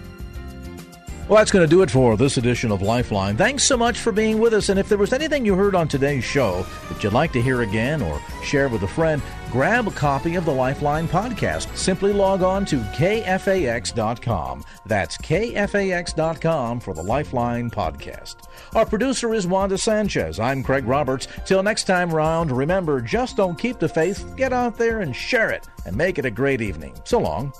Well, 1.28 1.36
that's 1.36 1.50
going 1.50 1.68
to 1.68 1.70
do 1.70 1.82
it 1.82 1.90
for 1.90 2.16
this 2.16 2.38
edition 2.38 2.72
of 2.72 2.80
Lifeline. 2.80 3.36
Thanks 3.36 3.62
so 3.62 3.76
much 3.76 3.98
for 3.98 4.12
being 4.12 4.38
with 4.38 4.54
us. 4.54 4.70
And 4.70 4.80
if 4.80 4.88
there 4.88 4.96
was 4.96 5.12
anything 5.12 5.44
you 5.44 5.54
heard 5.54 5.74
on 5.74 5.86
today's 5.86 6.24
show 6.24 6.64
that 6.88 7.04
you'd 7.04 7.12
like 7.12 7.32
to 7.32 7.42
hear 7.42 7.60
again 7.60 8.00
or 8.00 8.18
share 8.42 8.70
with 8.70 8.82
a 8.82 8.88
friend, 8.88 9.20
grab 9.50 9.88
a 9.88 9.90
copy 9.90 10.36
of 10.36 10.44
the 10.44 10.52
Lifeline 10.52 11.08
podcast. 11.08 11.74
Simply 11.76 12.12
log 12.12 12.42
on 12.42 12.64
to 12.66 12.76
kfax.com. 12.76 14.64
That's 14.86 15.16
kfax.com 15.18 16.80
for 16.80 16.94
the 16.94 17.02
Lifeline 17.02 17.70
podcast. 17.70 18.36
Our 18.74 18.86
producer 18.86 19.34
is 19.34 19.46
Wanda 19.46 19.78
Sanchez. 19.78 20.38
I'm 20.38 20.62
Craig 20.62 20.86
Roberts. 20.86 21.28
Till 21.46 21.62
next 21.62 21.84
time 21.84 22.10
round, 22.10 22.50
remember 22.50 23.00
just 23.00 23.36
don't 23.36 23.58
keep 23.58 23.78
the 23.78 23.88
faith, 23.88 24.36
get 24.36 24.52
out 24.52 24.76
there 24.76 25.00
and 25.00 25.14
share 25.14 25.50
it, 25.50 25.66
and 25.86 25.96
make 25.96 26.18
it 26.18 26.24
a 26.24 26.30
great 26.30 26.60
evening. 26.60 26.94
So 27.04 27.18
long. 27.18 27.52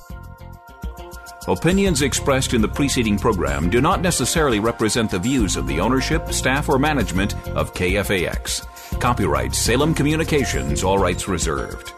Opinions 1.49 2.03
expressed 2.03 2.53
in 2.53 2.61
the 2.61 2.69
preceding 2.69 3.19
program 3.19 3.71
do 3.71 3.81
not 3.81 4.03
necessarily 4.03 4.61
represent 4.61 5.11
the 5.11 5.19
views 5.19 5.57
of 5.57 5.67
the 5.67 5.81
ownership, 5.81 6.31
staff, 6.31 6.69
or 6.69 6.79
management 6.79 7.35
of 7.49 7.73
KFAX. 7.73 8.67
Copyright 9.01 9.55
Salem 9.55 9.95
Communications, 9.95 10.83
all 10.83 10.99
rights 10.99 11.29
reserved. 11.29 11.98